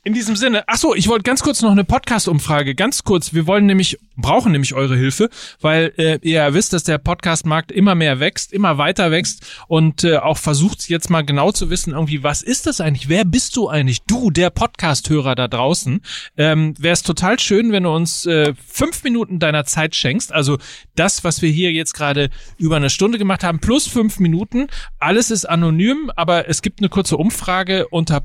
[0.04, 3.36] In diesem Sinne, ach so, ich wollte ganz kurz noch eine Podcast-Umfrage, ganz kurz.
[3.36, 5.30] Wir wollen nämlich, brauchen nämlich eure Hilfe,
[5.60, 10.04] weil äh, ihr ja wisst, dass der Podcast-Markt immer mehr wächst, immer weiter wächst und
[10.04, 13.10] äh, auch versucht jetzt mal genau zu wissen, irgendwie, was ist das eigentlich?
[13.10, 14.02] Wer bist du eigentlich?
[14.02, 16.02] Du, der Podcast-Hörer da draußen.
[16.36, 20.34] Ähm, Wäre es total schön, wenn du uns äh, fünf Minuten deiner Zeit schenkst.
[20.34, 20.58] Also
[20.96, 24.66] das, was wir hier jetzt gerade über eine Stunde gemacht haben, plus fünf Minuten.
[24.98, 28.20] Alles ist anonym, aber es gibt eine kurze Umfrage unter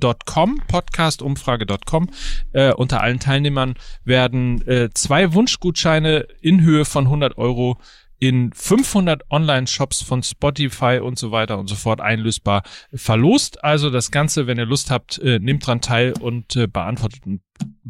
[0.00, 2.10] podcastumfrage.com, podcastumfrage.com.
[2.52, 7.78] Äh, unter allen Teilnehmern werden äh, zwei Wunschgutscheine in Höhe von 100 Euro
[8.20, 12.62] in 500 Online-Shops von Spotify und so weiter und so fort einlösbar
[12.94, 13.62] verlost.
[13.62, 17.40] Also das Ganze, wenn ihr Lust habt, äh, nehmt dran teil und äh, beantwortet ein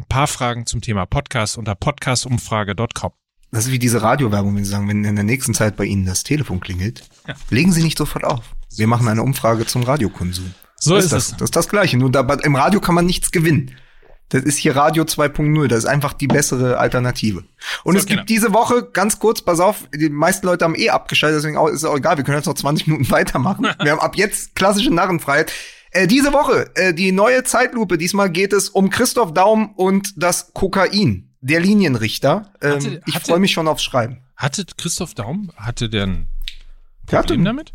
[0.09, 3.13] paar Fragen zum Thema Podcast unter podcastumfrage.com.
[3.53, 6.07] Das ist wie diese Radiowerbung, wenn Sie sagen, wenn in der nächsten Zeit bei Ihnen
[6.07, 7.09] das Telefon klingelt,
[7.51, 8.57] legen Sie nicht sofort auf.
[8.77, 10.53] Wir machen eine Umfrage zum Radiokonsum.
[10.85, 11.24] So das ist das.
[11.27, 11.31] es.
[11.32, 11.97] Das ist das Gleiche.
[11.98, 13.73] Nur da, im Radio kann man nichts gewinnen.
[14.31, 15.69] Das ist hier Radio 2.0.
[15.69, 17.44] Das ist einfach die bessere Alternative.
[17.85, 18.24] Und So, es gibt genau.
[18.27, 21.85] diese Woche, ganz kurz, pass auf, die meisten Leute haben eh abgeschaltet, deswegen ist es
[21.85, 22.16] auch egal.
[22.16, 23.66] Wir können jetzt noch 20 Minuten weitermachen.
[23.82, 25.52] Wir haben ab jetzt klassische Narrenfreiheit.
[25.90, 27.98] Äh, diese Woche, äh, die neue Zeitlupe.
[27.98, 31.31] Diesmal geht es um Christoph Daum und das Kokain.
[31.40, 32.51] Der Linienrichter.
[32.62, 34.19] Ähm, Hatte- ich freue mich schon aufs Schreiben.
[34.36, 36.28] Hatte Christoph Daum, hatte der ein
[37.11, 37.73] Der hatte, Problem damit?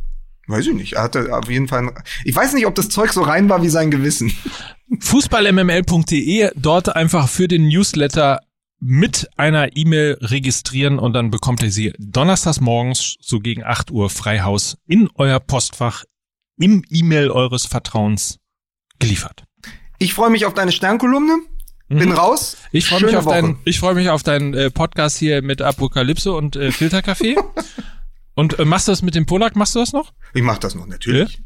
[0.50, 0.94] Weiß ich nicht.
[0.94, 1.94] Er hatte auf jeden Fall.
[2.26, 4.32] Ich weiß nicht, ob das Zeug so rein war wie sein Gewissen.
[5.00, 8.40] Fußballmml.de, dort einfach für den Newsletter
[8.82, 14.10] mit einer E-Mail registrieren und dann bekommt ihr sie donnerstags morgens so gegen 8 Uhr
[14.10, 16.06] Freihaus in euer Postfach
[16.58, 18.40] im E-Mail eures Vertrauens
[19.00, 19.44] geliefert.
[19.98, 21.40] Ich freue mich auf deine Sternkolumne.
[21.90, 22.56] Bin raus.
[22.72, 26.32] Ich freue mich auf deinen, ich freue mich auf deinen äh, Podcast hier mit Apokalypse
[26.32, 27.36] und äh, Filterkaffee.
[28.40, 29.58] und äh, machst du das mit dem Polak?
[29.58, 30.14] Machst du das noch?
[30.34, 31.42] Ich mach das noch, natürlich.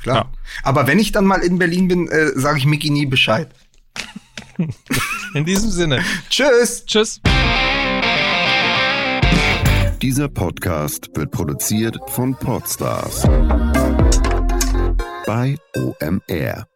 [0.00, 0.16] Klar.
[0.16, 0.32] Ja.
[0.62, 3.48] Aber wenn ich dann mal in Berlin bin, äh, sage ich Mickey nie Bescheid.
[5.34, 6.04] In diesem Sinne.
[6.30, 6.86] Tschüss.
[6.86, 7.20] Tschüss.
[10.00, 13.22] Dieser Podcast wird produziert von Podstars
[15.26, 16.68] bei OMR.